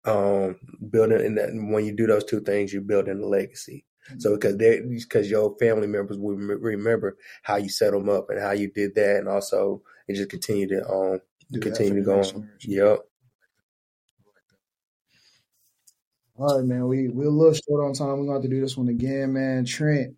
um, 0.04 0.56
building. 0.90 1.24
And 1.24 1.38
that 1.38 1.50
when 1.52 1.84
you 1.84 1.92
do 1.92 2.06
those 2.06 2.24
two 2.24 2.40
things, 2.40 2.72
you 2.72 2.80
build 2.80 3.08
in 3.08 3.20
a 3.20 3.26
legacy. 3.26 3.84
So 4.18 4.34
because 4.34 4.56
they 4.56 4.80
because 4.80 5.30
your 5.30 5.56
family 5.58 5.86
members 5.86 6.18
will 6.18 6.36
rem- 6.36 6.62
remember 6.62 7.16
how 7.42 7.56
you 7.56 7.68
set 7.68 7.92
them 7.92 8.08
up 8.08 8.30
and 8.30 8.40
how 8.40 8.52
you 8.52 8.70
did 8.70 8.94
that, 8.94 9.16
and 9.16 9.28
also 9.28 9.82
it 10.08 10.14
just 10.14 10.30
continue 10.30 10.68
to 10.68 10.88
um 10.88 11.20
Do 11.50 11.60
that 11.60 11.76
continue 11.76 12.02
for 12.04 12.10
to 12.10 12.32
go 12.32 12.38
on. 12.38 12.50
Yep. 12.60 12.98
All 16.38 16.58
right, 16.58 16.66
man. 16.66 16.86
We 16.86 17.08
we're 17.08 17.26
a 17.26 17.30
little 17.30 17.54
short 17.54 17.84
on 17.84 17.94
time. 17.94 18.18
We're 18.18 18.26
gonna 18.26 18.34
have 18.34 18.42
to 18.42 18.48
do 18.48 18.60
this 18.60 18.76
one 18.76 18.88
again, 18.88 19.32
man. 19.32 19.64
Trent, 19.64 20.14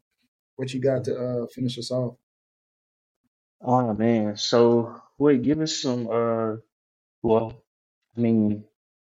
what 0.56 0.74
you 0.74 0.80
got 0.80 1.04
to 1.04 1.16
uh 1.16 1.46
finish 1.46 1.78
us 1.78 1.90
off? 1.90 2.16
Oh 3.60 3.94
man. 3.94 4.36
So 4.36 5.00
wait, 5.18 5.42
give 5.42 5.60
us 5.60 5.76
some 5.76 6.08
uh 6.10 6.56
well, 7.22 7.62
I 8.16 8.20
mean, 8.20 8.64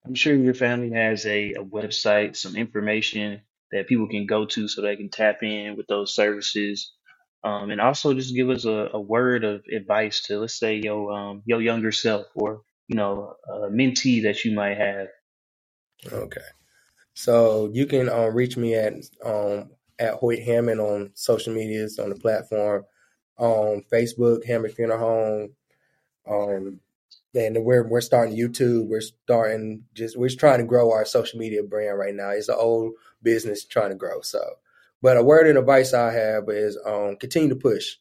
I'm 0.05 0.15
sure 0.15 0.33
your 0.35 0.53
family 0.53 0.91
has 0.91 1.25
a, 1.25 1.53
a 1.53 1.63
website, 1.63 2.35
some 2.35 2.55
information 2.55 3.41
that 3.71 3.87
people 3.87 4.07
can 4.09 4.25
go 4.27 4.45
to 4.45 4.67
so 4.67 4.81
they 4.81 4.95
can 4.97 5.09
tap 5.09 5.43
in 5.43 5.77
with 5.77 5.87
those 5.87 6.15
services. 6.15 6.93
Um, 7.43 7.71
and 7.71 7.81
also 7.81 8.13
just 8.13 8.35
give 8.35 8.49
us 8.49 8.65
a, 8.65 8.89
a 8.93 9.01
word 9.01 9.45
of 9.45 9.63
advice 9.73 10.23
to 10.23 10.39
let's 10.39 10.59
say 10.59 10.77
your 10.77 11.11
um 11.13 11.43
your 11.45 11.61
younger 11.61 11.91
self 11.91 12.27
or 12.35 12.61
you 12.87 12.95
know 12.97 13.35
a 13.47 13.69
mentee 13.69 14.23
that 14.23 14.45
you 14.45 14.53
might 14.55 14.77
have. 14.77 15.07
Okay. 16.11 16.41
So 17.15 17.69
you 17.73 17.87
can 17.87 18.09
um, 18.09 18.35
reach 18.35 18.57
me 18.57 18.75
at 18.75 18.93
um 19.25 19.71
at 19.99 20.15
Hoyt 20.15 20.39
Hammond 20.43 20.81
on 20.81 21.11
social 21.15 21.53
medias 21.53 21.99
on 21.99 22.09
the 22.09 22.15
platform, 22.15 22.85
on 23.37 23.83
Facebook, 23.93 24.45
Hammond 24.45 24.75
Funeral 24.75 24.99
Home. 24.99 25.49
Um, 26.29 26.81
and 27.35 27.63
we're 27.63 27.87
we're 27.87 28.01
starting 28.01 28.35
YouTube. 28.35 28.87
We're 28.87 29.01
starting 29.01 29.83
just 29.93 30.17
we're 30.17 30.29
trying 30.29 30.59
to 30.59 30.65
grow 30.65 30.91
our 30.91 31.05
social 31.05 31.39
media 31.39 31.63
brand 31.63 31.97
right 31.97 32.15
now. 32.15 32.29
It's 32.29 32.49
an 32.49 32.55
old 32.57 32.93
business 33.21 33.65
trying 33.65 33.89
to 33.89 33.95
grow. 33.95 34.21
So, 34.21 34.41
but 35.01 35.17
a 35.17 35.23
word 35.23 35.47
and 35.47 35.57
advice 35.57 35.93
I 35.93 36.11
have 36.11 36.43
is 36.49 36.77
um 36.85 37.17
continue 37.17 37.49
to 37.49 37.55
push. 37.55 37.95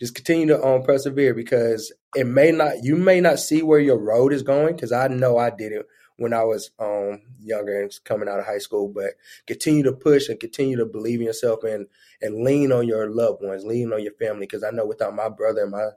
Just 0.00 0.14
continue 0.14 0.46
to 0.48 0.64
um 0.64 0.82
persevere 0.82 1.34
because 1.34 1.92
it 2.14 2.26
may 2.26 2.52
not 2.52 2.82
you 2.82 2.96
may 2.96 3.20
not 3.20 3.38
see 3.38 3.62
where 3.62 3.80
your 3.80 3.98
road 3.98 4.32
is 4.32 4.42
going 4.42 4.74
because 4.74 4.92
I 4.92 5.08
know 5.08 5.36
I 5.36 5.50
did 5.50 5.72
it 5.72 5.86
when 6.16 6.32
I 6.32 6.44
was 6.44 6.70
um 6.78 7.22
younger 7.40 7.82
and 7.82 7.92
coming 8.04 8.28
out 8.28 8.38
of 8.38 8.46
high 8.46 8.58
school. 8.58 8.88
But 8.88 9.14
continue 9.46 9.82
to 9.82 9.92
push 9.92 10.28
and 10.28 10.38
continue 10.38 10.76
to 10.76 10.86
believe 10.86 11.18
in 11.18 11.26
yourself 11.26 11.64
and 11.64 11.86
and 12.22 12.44
lean 12.44 12.70
on 12.70 12.86
your 12.86 13.10
loved 13.10 13.42
ones, 13.42 13.64
lean 13.64 13.92
on 13.92 14.02
your 14.02 14.14
family 14.14 14.46
because 14.46 14.62
I 14.62 14.70
know 14.70 14.86
without 14.86 15.14
my 15.14 15.28
brother 15.28 15.62
and 15.62 15.72
my 15.72 15.88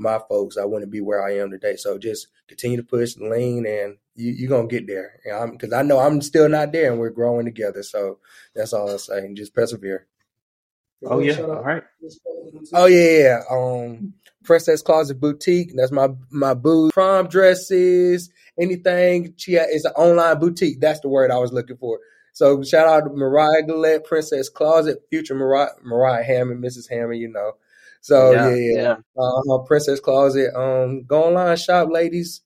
my 0.00 0.18
folks, 0.28 0.56
I 0.56 0.64
wouldn't 0.64 0.90
be 0.90 1.00
where 1.00 1.24
I 1.24 1.36
am 1.36 1.50
today. 1.50 1.76
So 1.76 1.98
just 1.98 2.28
continue 2.48 2.78
to 2.78 2.82
push, 2.82 3.16
lean, 3.16 3.66
and 3.66 3.98
you, 4.14 4.32
you're 4.32 4.48
gonna 4.48 4.66
get 4.66 4.86
there. 4.86 5.20
Because 5.50 5.72
I 5.72 5.82
know 5.82 5.98
I'm 5.98 6.20
still 6.22 6.48
not 6.48 6.72
there, 6.72 6.90
and 6.90 6.98
we're 6.98 7.10
growing 7.10 7.44
together. 7.44 7.82
So 7.82 8.18
that's 8.54 8.72
all 8.72 8.90
I'm 8.90 8.98
saying. 8.98 9.36
Just 9.36 9.54
persevere. 9.54 10.06
Oh 11.04 11.20
yeah, 11.20 11.40
all 11.40 11.62
right. 11.62 11.82
Oh 12.72 12.86
yeah, 12.86 13.18
yeah. 13.18 13.40
Um, 13.50 14.14
Princess 14.44 14.82
Closet 14.82 15.20
Boutique. 15.20 15.72
That's 15.74 15.92
my 15.92 16.08
my 16.30 16.54
boo. 16.54 16.90
Prom 16.90 17.28
dresses, 17.28 18.30
anything. 18.58 19.34
She 19.36 19.56
ha- 19.56 19.66
it's 19.68 19.84
an 19.84 19.92
online 19.92 20.38
boutique. 20.38 20.80
That's 20.80 21.00
the 21.00 21.08
word 21.08 21.30
I 21.30 21.38
was 21.38 21.52
looking 21.52 21.76
for. 21.76 22.00
So 22.32 22.62
shout 22.62 22.88
out 22.88 23.08
to 23.08 23.14
Mariah 23.14 23.66
Gillette, 23.66 24.04
Princess 24.04 24.48
Closet, 24.48 25.02
future 25.10 25.34
Mariah, 25.34 25.70
Mariah 25.82 26.24
Hammond, 26.24 26.62
Mrs. 26.62 26.90
Hammond. 26.90 27.20
You 27.20 27.28
know. 27.28 27.52
So 28.00 28.32
yeah, 28.32 28.54
yeah. 28.54 28.96
Uh, 29.16 29.58
Princess 29.66 30.00
Closet. 30.00 30.54
Um, 30.54 31.04
go 31.04 31.24
online 31.24 31.56
shop, 31.56 31.88
ladies. 31.90 32.42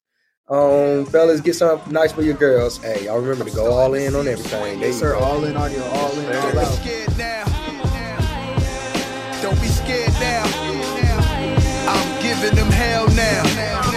Um, 0.49 1.07
fellas, 1.07 1.41
get 1.41 1.55
something 1.55 1.93
nice 1.93 2.13
for 2.13 2.23
your 2.23 2.35
girls. 2.35 2.77
Hey, 2.79 3.07
y'all 3.07 3.19
remember 3.21 3.49
to 3.49 3.57
go 3.57 3.73
all 3.73 3.95
in 3.95 4.15
on 4.15 4.29
everything. 4.29 4.79
There 4.81 4.89
Yes, 4.89 4.99
sir. 4.99 5.17
All 5.17 5.43
in 5.45 5.57
audio, 5.57 5.83
all 5.85 6.13
in, 6.19 6.27
Don't 6.27 6.45
all 6.45 6.53
be 6.53 6.59
out. 6.59 6.73
scared 6.75 7.17
now. 7.19 7.45
Don't 9.41 9.61
be 9.61 9.69
scared 9.69 10.13
now. 10.21 10.45
I'm 11.89 12.23
giving 12.23 12.55
them 12.57 12.71
hell 12.71 13.09
now. 13.15 13.43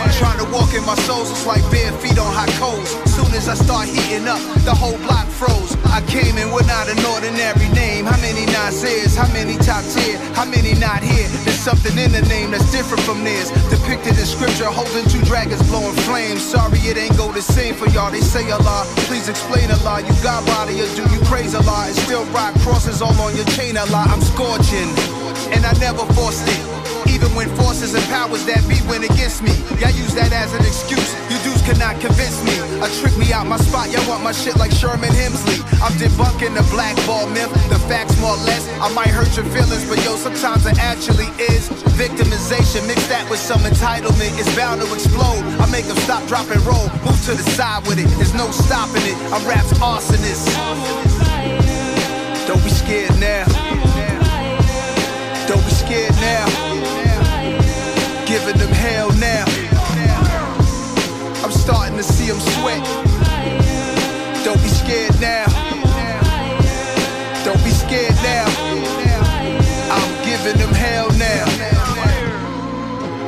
I'm 0.04 0.12
trying 0.14 0.40
to 0.40 0.52
walk 0.54 0.74
in 0.74 0.86
my 0.86 0.96
souls, 1.08 1.32
it's 1.32 1.46
like 1.46 1.64
bare 1.72 1.92
feet 2.00 2.18
on 2.18 2.32
hot 2.34 2.50
coals. 2.60 2.90
Soon 3.12 3.28
as 3.36 3.50
I 3.50 3.56
start 3.56 3.88
heating 3.88 4.28
up, 4.28 4.40
the 4.64 4.74
whole 4.76 4.98
block 5.08 5.28
froze. 5.28 5.77
I 5.98 6.02
came 6.06 6.38
in 6.38 6.54
with 6.54 6.70
not 6.70 6.86
an 6.86 7.02
ordinary 7.10 7.74
name. 7.74 8.06
How 8.06 8.22
many 8.22 8.46
Nasir's? 8.54 9.18
How 9.18 9.26
many 9.34 9.58
top 9.58 9.82
tier? 9.98 10.22
How 10.38 10.46
many 10.46 10.78
not 10.78 11.02
here? 11.02 11.26
There's 11.42 11.58
something 11.58 11.98
in 11.98 12.12
the 12.14 12.22
name 12.30 12.52
that's 12.52 12.70
different 12.70 13.02
from 13.02 13.24
theirs. 13.24 13.50
Depicted 13.74 14.14
in 14.14 14.28
scripture, 14.30 14.70
holding 14.70 15.10
two 15.10 15.26
dragons 15.26 15.66
blowing 15.66 15.98
flames. 16.06 16.46
Sorry, 16.46 16.78
it 16.86 17.02
ain't 17.02 17.18
go 17.18 17.32
the 17.32 17.42
same 17.42 17.74
for 17.74 17.90
y'all. 17.90 18.12
They 18.12 18.22
say 18.22 18.48
a 18.52 18.62
lot. 18.62 18.86
Please 19.10 19.28
explain 19.28 19.72
a 19.72 19.80
lot. 19.82 20.06
You 20.06 20.14
got 20.22 20.46
body 20.46 20.78
or 20.78 20.90
do 20.94 21.02
you 21.10 21.20
praise 21.26 21.56
a 21.56 21.66
lot? 21.66 21.90
And 21.90 21.98
still 21.98 22.26
rock 22.30 22.54
crosses 22.62 23.02
all 23.02 23.18
on 23.18 23.36
your 23.36 23.50
chain 23.58 23.76
a 23.76 23.86
lot. 23.90 24.06
I'm 24.14 24.22
scorching, 24.22 24.94
and 25.50 25.66
I 25.66 25.74
never 25.82 26.06
forced 26.14 26.46
it. 26.46 26.62
Even 27.10 27.34
when 27.34 27.50
forces 27.58 27.96
and 27.98 28.04
powers 28.06 28.46
that 28.46 28.62
be 28.70 28.78
went 28.86 29.02
against 29.02 29.42
me, 29.42 29.50
y'all 29.82 29.90
use 29.98 30.14
that 30.14 30.30
as 30.30 30.54
an 30.54 30.62
excuse. 30.62 31.10
You 31.34 31.42
dudes 31.42 31.57
cannot 31.68 32.00
convince 32.00 32.40
me. 32.48 32.56
I 32.80 32.88
trick 33.04 33.12
me 33.20 33.34
out 33.34 33.46
my 33.46 33.58
spot, 33.58 33.92
y'all 33.92 34.08
want 34.08 34.24
my 34.24 34.32
shit 34.32 34.56
like 34.56 34.72
Sherman 34.72 35.12
Hemsley. 35.12 35.60
I'm 35.84 35.92
debunking 36.00 36.56
the 36.56 36.64
blackball 36.72 37.28
myth, 37.28 37.52
the 37.68 37.76
facts 37.92 38.16
more 38.22 38.32
or 38.32 38.44
less. 38.48 38.64
I 38.80 38.88
might 38.96 39.12
hurt 39.12 39.36
your 39.36 39.44
feelings, 39.52 39.84
but 39.84 40.00
yo, 40.06 40.16
sometimes 40.16 40.66
it 40.66 40.80
actually 40.80 41.28
is. 41.44 41.68
Victimization, 42.00 42.88
mix 42.88 43.06
that 43.12 43.28
with 43.30 43.40
some 43.40 43.60
entitlement, 43.68 44.32
it's 44.40 44.48
bound 44.56 44.80
to 44.80 44.88
explode. 44.94 45.44
I 45.60 45.70
make 45.70 45.84
them 45.92 45.98
stop, 46.08 46.26
drop, 46.32 46.48
and 46.56 46.64
roll. 46.64 46.88
Move 47.04 47.20
to 47.28 47.36
the 47.36 47.44
side 47.60 47.86
with 47.86 48.00
it, 48.00 48.08
there's 48.16 48.34
no 48.34 48.48
stopping 48.52 49.04
it. 49.04 49.18
I'm 49.36 49.44
rap's 49.44 49.76
arsonist. 49.84 50.48
Don't 52.48 52.64
be 52.64 52.72
scared 52.72 53.12
now. 53.20 53.44
Don't 55.52 55.64
be 55.68 55.72
scared 55.76 56.16
now 56.24 56.48
giving 58.28 58.58
them 58.58 58.72
hell 58.74 59.10
now. 59.14 59.67
I'm 61.48 61.54
starting 61.54 61.96
to 61.96 62.04
see 62.04 62.28
them 62.28 62.42
sweat. 62.42 62.84
Don't 64.44 64.62
be 64.62 64.68
scared 64.68 65.18
now. 65.22 65.46
Don't 67.46 67.64
be 67.64 67.70
scared 67.70 68.16
now. 68.16 68.44
I'm 69.90 70.26
giving 70.26 70.60
them 70.60 70.74
hell 70.74 71.10
now. 71.14 71.46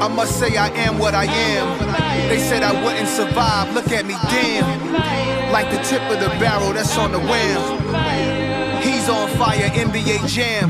I 0.03 0.09
must 0.13 0.37
say 0.37 0.57
I 0.57 0.67
am 0.71 0.99
what 0.99 1.15
I 1.15 1.27
am. 1.27 2.27
They 2.27 2.39
said 2.39 2.61
I 2.61 2.73
wouldn't 2.83 3.07
survive. 3.07 3.73
Look 3.73 3.89
at 3.93 4.05
me, 4.05 4.15
damn. 4.27 5.53
Like 5.53 5.71
the 5.71 5.81
tip 5.83 6.01
of 6.11 6.19
the 6.19 6.27
barrel 6.43 6.73
that's 6.73 6.97
on 6.97 7.13
the 7.13 7.19
wham. 7.19 8.81
He's 8.83 9.07
on 9.07 9.29
fire, 9.37 9.69
NBA 9.69 10.27
Jam. 10.27 10.69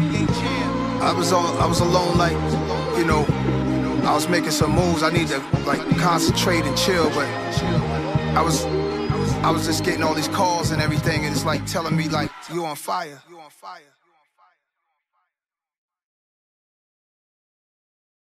I 1.01 1.13
was 1.13 1.31
on, 1.31 1.57
I 1.57 1.65
was 1.65 1.79
alone, 1.79 2.15
like 2.15 2.37
you 2.95 3.05
know. 3.05 3.48
I 4.09 4.15
was 4.15 4.27
making 4.27 4.49
some 4.49 4.71
moves. 4.71 5.03
I 5.03 5.11
need 5.11 5.27
to 5.27 5.37
like 5.67 5.79
concentrate 5.99 6.65
and 6.65 6.75
chill, 6.75 7.09
but 7.11 7.27
I 8.35 8.41
was 8.41 8.65
I 9.45 9.51
was 9.51 9.67
just 9.67 9.85
getting 9.85 10.01
all 10.01 10.15
these 10.15 10.27
calls 10.29 10.71
and 10.71 10.81
everything, 10.81 11.25
and 11.25 11.35
it's 11.35 11.45
like 11.45 11.63
telling 11.67 11.95
me 11.95 12.09
like 12.09 12.31
you 12.51 12.65
on 12.65 12.75
fire. 12.75 13.21
You 13.29 13.37
on 13.39 13.51
fire. 13.51 13.98